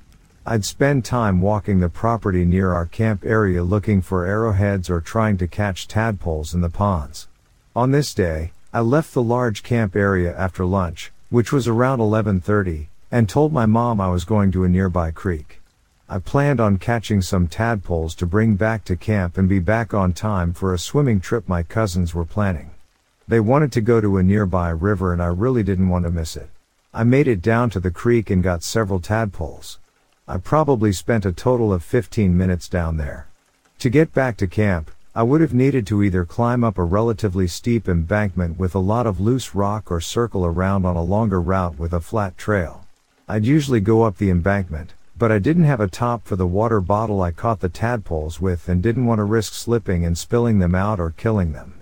I'd 0.49 0.63
spend 0.63 1.03
time 1.03 1.41
walking 1.41 1.81
the 1.81 1.89
property 1.89 2.45
near 2.45 2.71
our 2.71 2.85
camp 2.85 3.25
area 3.25 3.61
looking 3.65 4.01
for 4.01 4.25
arrowheads 4.25 4.89
or 4.89 5.01
trying 5.01 5.37
to 5.39 5.45
catch 5.45 5.89
tadpoles 5.89 6.53
in 6.53 6.61
the 6.61 6.69
ponds. 6.69 7.27
On 7.75 7.91
this 7.91 8.13
day, 8.13 8.53
I 8.73 8.79
left 8.79 9.13
the 9.13 9.21
large 9.21 9.61
camp 9.61 9.93
area 9.93 10.33
after 10.37 10.63
lunch, 10.65 11.11
which 11.29 11.51
was 11.51 11.67
around 11.67 11.99
11:30, 11.99 12.87
and 13.11 13.27
told 13.27 13.51
my 13.51 13.65
mom 13.65 13.99
I 13.99 14.07
was 14.07 14.23
going 14.23 14.53
to 14.53 14.63
a 14.63 14.69
nearby 14.69 15.11
creek. 15.11 15.61
I 16.07 16.19
planned 16.19 16.61
on 16.61 16.77
catching 16.77 17.21
some 17.21 17.49
tadpoles 17.49 18.15
to 18.15 18.25
bring 18.25 18.55
back 18.55 18.85
to 18.85 18.95
camp 18.95 19.37
and 19.37 19.49
be 19.49 19.59
back 19.59 19.93
on 19.93 20.13
time 20.13 20.53
for 20.53 20.73
a 20.73 20.79
swimming 20.79 21.19
trip 21.19 21.49
my 21.49 21.61
cousins 21.61 22.15
were 22.15 22.23
planning. 22.23 22.69
They 23.27 23.41
wanted 23.41 23.73
to 23.73 23.81
go 23.81 23.99
to 23.99 24.15
a 24.15 24.23
nearby 24.23 24.69
river 24.69 25.11
and 25.11 25.21
I 25.21 25.27
really 25.27 25.63
didn't 25.63 25.89
want 25.89 26.05
to 26.05 26.09
miss 26.09 26.37
it. 26.37 26.49
I 26.93 27.03
made 27.03 27.27
it 27.27 27.41
down 27.41 27.69
to 27.71 27.81
the 27.81 27.91
creek 27.91 28.29
and 28.29 28.41
got 28.41 28.63
several 28.63 29.01
tadpoles. 29.01 29.79
I 30.30 30.36
probably 30.36 30.91
spent 30.91 31.25
a 31.25 31.32
total 31.32 31.71
of 31.71 31.86
15 31.86 32.36
minutes 32.36 32.67
down 32.67 32.97
there. 32.97 33.28
To 33.80 33.89
get 33.89 34.13
back 34.13 34.36
to 34.38 34.47
camp, 34.47 34.91
I 35.15 35.23
would 35.23 35.39
have 35.39 35.53
needed 35.53 35.88
to 35.88 36.03
either 36.03 36.25
climb 36.25 36.65
up 36.65 36.78
a 36.78 36.84
relatively 36.84 37.47
steep 37.47 37.88
embankment 37.88 38.59
with 38.59 38.75
a 38.75 38.80
lot 38.80 39.07
of 39.07 39.21
loose 39.21 39.55
rock 39.55 39.89
or 39.89 40.01
circle 40.01 40.45
around 40.45 40.86
on 40.86 40.97
a 40.97 41.01
longer 41.01 41.39
route 41.39 41.80
with 41.80 41.93
a 41.93 42.01
flat 42.01 42.38
trail. 42.38 42.86
I'd 43.25 43.45
usually 43.45 43.80
go 43.80 44.03
up 44.03 44.17
the 44.17 44.30
embankment, 44.30 44.95
but 45.17 45.32
I 45.32 45.39
didn't 45.39 45.63
have 45.63 45.80
a 45.80 45.88
top 45.88 46.28
for 46.28 46.36
the 46.36 46.45
water 46.45 46.82
bottle 46.82 47.21
I 47.21 47.32
caught 47.32 47.61
the 47.61 47.69
tadpoles 47.69 48.41
with 48.41 48.67
and 48.67 48.84
didn't 48.84 49.05
want 49.05 49.19
to 49.19 49.23
risk 49.23 49.53
slipping 49.53 50.05
and 50.05 50.17
spilling 50.17 50.59
them 50.59 50.75
out 50.75 50.99
or 50.99 51.11
killing 51.11 51.53
them. 51.53 51.75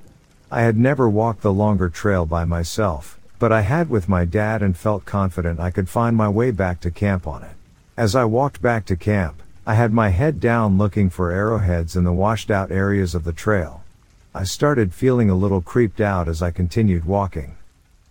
I 0.52 0.62
had 0.62 0.78
never 0.78 1.10
walked 1.10 1.42
the 1.42 1.52
longer 1.52 1.90
trail 1.90 2.28
by 2.28 2.46
myself, 2.46 3.20
but 3.40 3.52
I 3.52 3.62
had 3.62 3.90
with 3.90 4.08
my 4.08 4.24
dad 4.24 4.62
and 4.62 4.78
felt 4.78 5.04
confident 5.04 5.60
I 5.60 5.72
could 5.72 5.90
find 5.90 6.16
my 6.16 6.30
way 6.30 6.52
back 6.52 6.80
to 6.82 6.92
camp 6.92 7.26
on 7.26 7.42
it. 7.42 7.55
As 7.98 8.14
I 8.14 8.26
walked 8.26 8.62
back 8.62 8.86
to 8.88 8.98
camp, 8.98 9.42
I 9.66 9.76
had 9.76 9.94
my 9.94 10.10
head 10.10 10.42
down 10.42 10.78
looking 10.78 11.10
for 11.10 11.32
arrowheads 11.32 11.96
in 11.96 12.04
the 12.04 12.12
washed 12.12 12.52
out 12.52 12.70
areas 12.70 13.16
of 13.16 13.24
the 13.24 13.32
trail. 13.32 13.86
I 14.34 14.44
started 14.44 14.94
feeling 14.94 15.30
a 15.30 15.36
little 15.36 15.62
creeped 15.62 16.02
out 16.02 16.28
as 16.28 16.42
I 16.42 16.52
continued 16.52 17.06
walking. 17.06 17.56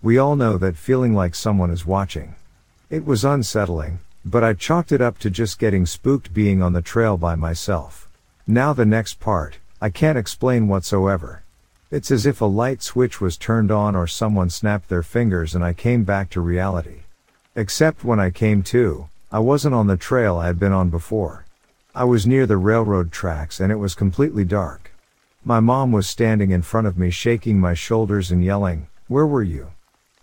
We 0.03 0.17
all 0.17 0.37
know 0.37 0.57
that 0.57 0.79
feeling 0.79 1.15
like 1.15 1.35
someone 1.35 1.71
is 1.71 1.85
watching. 1.85 2.35
It 2.89 3.05
was 3.05 3.27
unsettling, 3.27 3.99
but 4.25 4.43
I 4.43 4.55
chalked 4.55 4.91
it 4.91 5.03
up 5.03 5.19
to 5.19 5.29
just 5.29 5.59
getting 5.59 5.85
spooked 5.85 6.33
being 6.33 6.63
on 6.63 6.73
the 6.73 6.81
trail 6.81 7.19
by 7.19 7.35
myself. 7.35 8.09
Now 8.47 8.73
the 8.73 8.87
next 8.87 9.21
part, 9.21 9.59
I 9.83 9.91
can't 9.91 10.17
explain 10.17 10.67
whatsoever. 10.67 11.43
It's 11.91 12.11
as 12.11 12.25
if 12.25 12.41
a 12.41 12.47
light 12.47 12.83
switch 12.83 13.21
was 13.21 13.37
turned 13.37 13.71
on 13.71 13.95
or 13.95 14.07
someone 14.07 14.49
snapped 14.49 14.89
their 14.89 15.03
fingers 15.03 15.55
and 15.55 15.63
I 15.63 15.75
came 15.75 16.05
back 16.05 16.31
to 16.31 16.41
reality. 16.41 17.03
Except 17.55 18.03
when 18.03 18.19
I 18.19 18.31
came 18.31 18.63
to, 18.63 19.09
I 19.35 19.41
wasn't 19.41 19.75
on 19.75 19.89
the 19.89 19.97
trail 19.97 20.37
I 20.37 20.47
had 20.47 20.61
been 20.61 20.71
on 20.71 20.91
before. 20.91 21.45
I 21.93 22.05
was 22.05 22.25
near 22.25 22.47
the 22.47 22.57
railroad 22.57 23.11
tracks 23.11 23.59
and 23.59 23.73
it 23.73 23.81
was 23.81 23.97
completely 23.97 24.45
dark. 24.45 24.93
My 25.45 25.59
mom 25.59 25.91
was 25.91 26.07
standing 26.07 26.53
in 26.53 26.63
front 26.63 26.87
of 26.87 26.97
me 26.97 27.11
shaking 27.11 27.59
my 27.59 27.75
shoulders 27.75 28.31
and 28.31 28.45
yelling, 28.45 28.87
Where 29.09 29.27
were 29.27 29.43
you? 29.43 29.73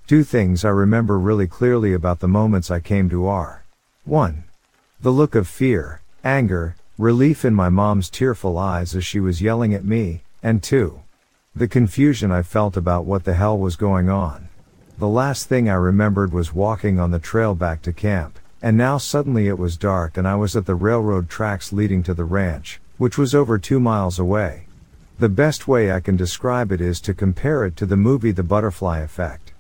Two 0.07 0.23
things 0.23 0.63
I 0.63 0.69
remember 0.69 1.19
really 1.19 1.45
clearly 1.45 1.93
about 1.93 2.21
the 2.21 2.29
moments 2.29 2.71
I 2.71 2.79
came 2.79 3.09
to 3.09 3.27
are 3.27 3.65
1. 4.05 4.45
The 5.01 5.11
look 5.11 5.35
of 5.35 5.45
fear, 5.45 5.99
anger, 6.23 6.77
relief 6.97 7.43
in 7.43 7.53
my 7.53 7.67
mom's 7.67 8.09
tearful 8.09 8.57
eyes 8.57 8.95
as 8.95 9.03
she 9.03 9.19
was 9.19 9.41
yelling 9.41 9.73
at 9.73 9.83
me, 9.83 10.21
and 10.41 10.63
2. 10.63 11.01
The 11.53 11.67
confusion 11.67 12.31
I 12.31 12.43
felt 12.43 12.77
about 12.77 13.03
what 13.03 13.25
the 13.25 13.33
hell 13.33 13.57
was 13.57 13.75
going 13.75 14.09
on. 14.09 14.47
The 14.97 15.09
last 15.09 15.49
thing 15.49 15.69
I 15.69 15.73
remembered 15.73 16.31
was 16.31 16.53
walking 16.53 16.97
on 16.97 17.11
the 17.11 17.19
trail 17.19 17.55
back 17.55 17.81
to 17.81 17.91
camp, 17.91 18.39
and 18.61 18.77
now 18.77 18.97
suddenly 18.97 19.47
it 19.47 19.57
was 19.57 19.75
dark 19.75 20.17
and 20.17 20.27
I 20.27 20.35
was 20.35 20.55
at 20.55 20.65
the 20.65 20.75
railroad 20.75 21.29
tracks 21.29 21.73
leading 21.73 22.03
to 22.03 22.13
the 22.13 22.25
ranch, 22.25 22.79
which 22.97 23.17
was 23.17 23.33
over 23.33 23.57
two 23.57 23.79
miles 23.79 24.19
away. 24.19 24.65
The 25.19 25.29
best 25.29 25.67
way 25.67 25.91
I 25.91 25.99
can 25.99 26.15
describe 26.15 26.71
it 26.71 26.81
is 26.81 27.01
to 27.01 27.13
compare 27.13 27.65
it 27.65 27.75
to 27.77 27.85
the 27.85 27.97
movie 27.97 28.31
The 28.31 28.43
Butterfly 28.43 28.99
Effect. 28.99 29.53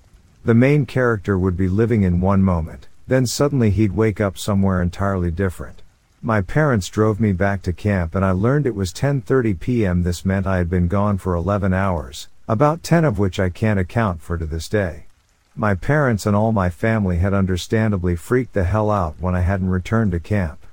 The 0.45 0.53
main 0.53 0.85
character 0.85 1.37
would 1.37 1.57
be 1.57 1.67
living 1.67 2.03
in 2.03 2.21
one 2.21 2.43
moment, 2.43 2.87
then 3.07 3.25
suddenly 3.25 3.69
he'd 3.69 3.91
wake 3.95 4.21
up 4.21 4.37
somewhere 4.37 4.81
entirely 4.81 5.31
different. 5.31 5.81
My 6.21 6.41
parents 6.41 6.87
drove 6.87 7.19
me 7.19 7.33
back 7.33 7.63
to 7.63 7.73
camp 7.73 8.13
and 8.13 8.23
I 8.23 8.31
learned 8.31 8.67
it 8.67 8.75
was 8.75 8.93
10:30 8.93 9.59
p.m. 9.59 10.03
This 10.03 10.23
meant 10.23 10.45
I 10.45 10.57
had 10.57 10.69
been 10.69 10.87
gone 10.87 11.17
for 11.17 11.33
11 11.33 11.73
hours, 11.73 12.27
about 12.47 12.83
10 12.83 13.05
of 13.05 13.17
which 13.17 13.39
I 13.39 13.49
can't 13.49 13.79
account 13.79 14.21
for 14.21 14.37
to 14.37 14.45
this 14.45 14.69
day. 14.69 15.05
My 15.55 15.75
parents 15.75 16.25
and 16.25 16.33
all 16.33 16.53
my 16.53 16.69
family 16.69 17.17
had 17.17 17.33
understandably 17.33 18.15
freaked 18.15 18.53
the 18.53 18.63
hell 18.63 18.89
out 18.89 19.15
when 19.19 19.35
I 19.35 19.41
hadn't 19.41 19.69
returned 19.69 20.13
to 20.13 20.19
camp. 20.19 20.65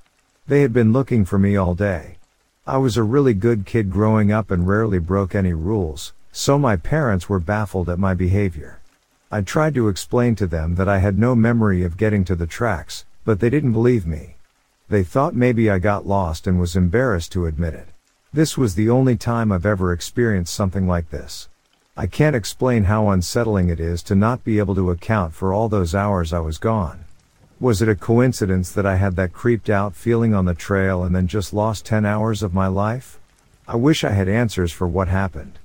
They 0.46 0.62
had 0.62 0.72
been 0.72 0.92
looking 0.92 1.24
for 1.24 1.36
me 1.36 1.56
all 1.56 1.74
day. 1.74 2.18
I 2.64 2.76
was 2.78 2.96
a 2.96 3.02
really 3.02 3.34
good 3.34 3.66
kid 3.66 3.90
growing 3.90 4.30
up 4.30 4.52
and 4.52 4.68
rarely 4.68 5.00
broke 5.00 5.34
any 5.34 5.52
rules, 5.52 6.12
so 6.30 6.58
my 6.58 6.76
parents 6.76 7.28
were 7.28 7.40
baffled 7.40 7.88
at 7.88 7.98
my 7.98 8.14
behavior. 8.14 8.78
I 9.32 9.40
tried 9.40 9.74
to 9.74 9.88
explain 9.88 10.36
to 10.36 10.46
them 10.46 10.76
that 10.76 10.88
I 10.88 10.98
had 10.98 11.18
no 11.18 11.34
memory 11.34 11.82
of 11.82 11.96
getting 11.96 12.24
to 12.26 12.36
the 12.36 12.46
tracks, 12.46 13.04
but 13.24 13.40
they 13.40 13.50
didn't 13.50 13.72
believe 13.72 14.06
me. 14.06 14.36
They 14.88 15.02
thought 15.02 15.34
maybe 15.34 15.68
I 15.68 15.80
got 15.80 16.06
lost 16.06 16.46
and 16.46 16.60
was 16.60 16.76
embarrassed 16.76 17.32
to 17.32 17.46
admit 17.46 17.74
it. 17.74 17.88
This 18.32 18.56
was 18.56 18.76
the 18.76 18.90
only 18.90 19.16
time 19.16 19.50
I've 19.50 19.66
ever 19.66 19.92
experienced 19.92 20.54
something 20.54 20.86
like 20.86 21.10
this. 21.10 21.48
I 22.00 22.06
can't 22.06 22.36
explain 22.36 22.84
how 22.84 23.08
unsettling 23.08 23.70
it 23.70 23.80
is 23.80 24.04
to 24.04 24.14
not 24.14 24.44
be 24.44 24.60
able 24.60 24.76
to 24.76 24.92
account 24.92 25.34
for 25.34 25.52
all 25.52 25.68
those 25.68 25.96
hours 25.96 26.32
I 26.32 26.38
was 26.38 26.56
gone. 26.56 27.04
Was 27.58 27.82
it 27.82 27.88
a 27.88 27.96
coincidence 27.96 28.70
that 28.70 28.86
I 28.86 28.94
had 28.94 29.16
that 29.16 29.32
creeped 29.32 29.68
out 29.68 29.96
feeling 29.96 30.32
on 30.32 30.44
the 30.44 30.54
trail 30.54 31.02
and 31.02 31.12
then 31.12 31.26
just 31.26 31.52
lost 31.52 31.84
10 31.86 32.06
hours 32.06 32.40
of 32.44 32.54
my 32.54 32.68
life? 32.68 33.18
I 33.66 33.74
wish 33.74 34.04
I 34.04 34.10
had 34.10 34.28
answers 34.28 34.70
for 34.70 34.86
what 34.86 35.08
happened. 35.08 35.58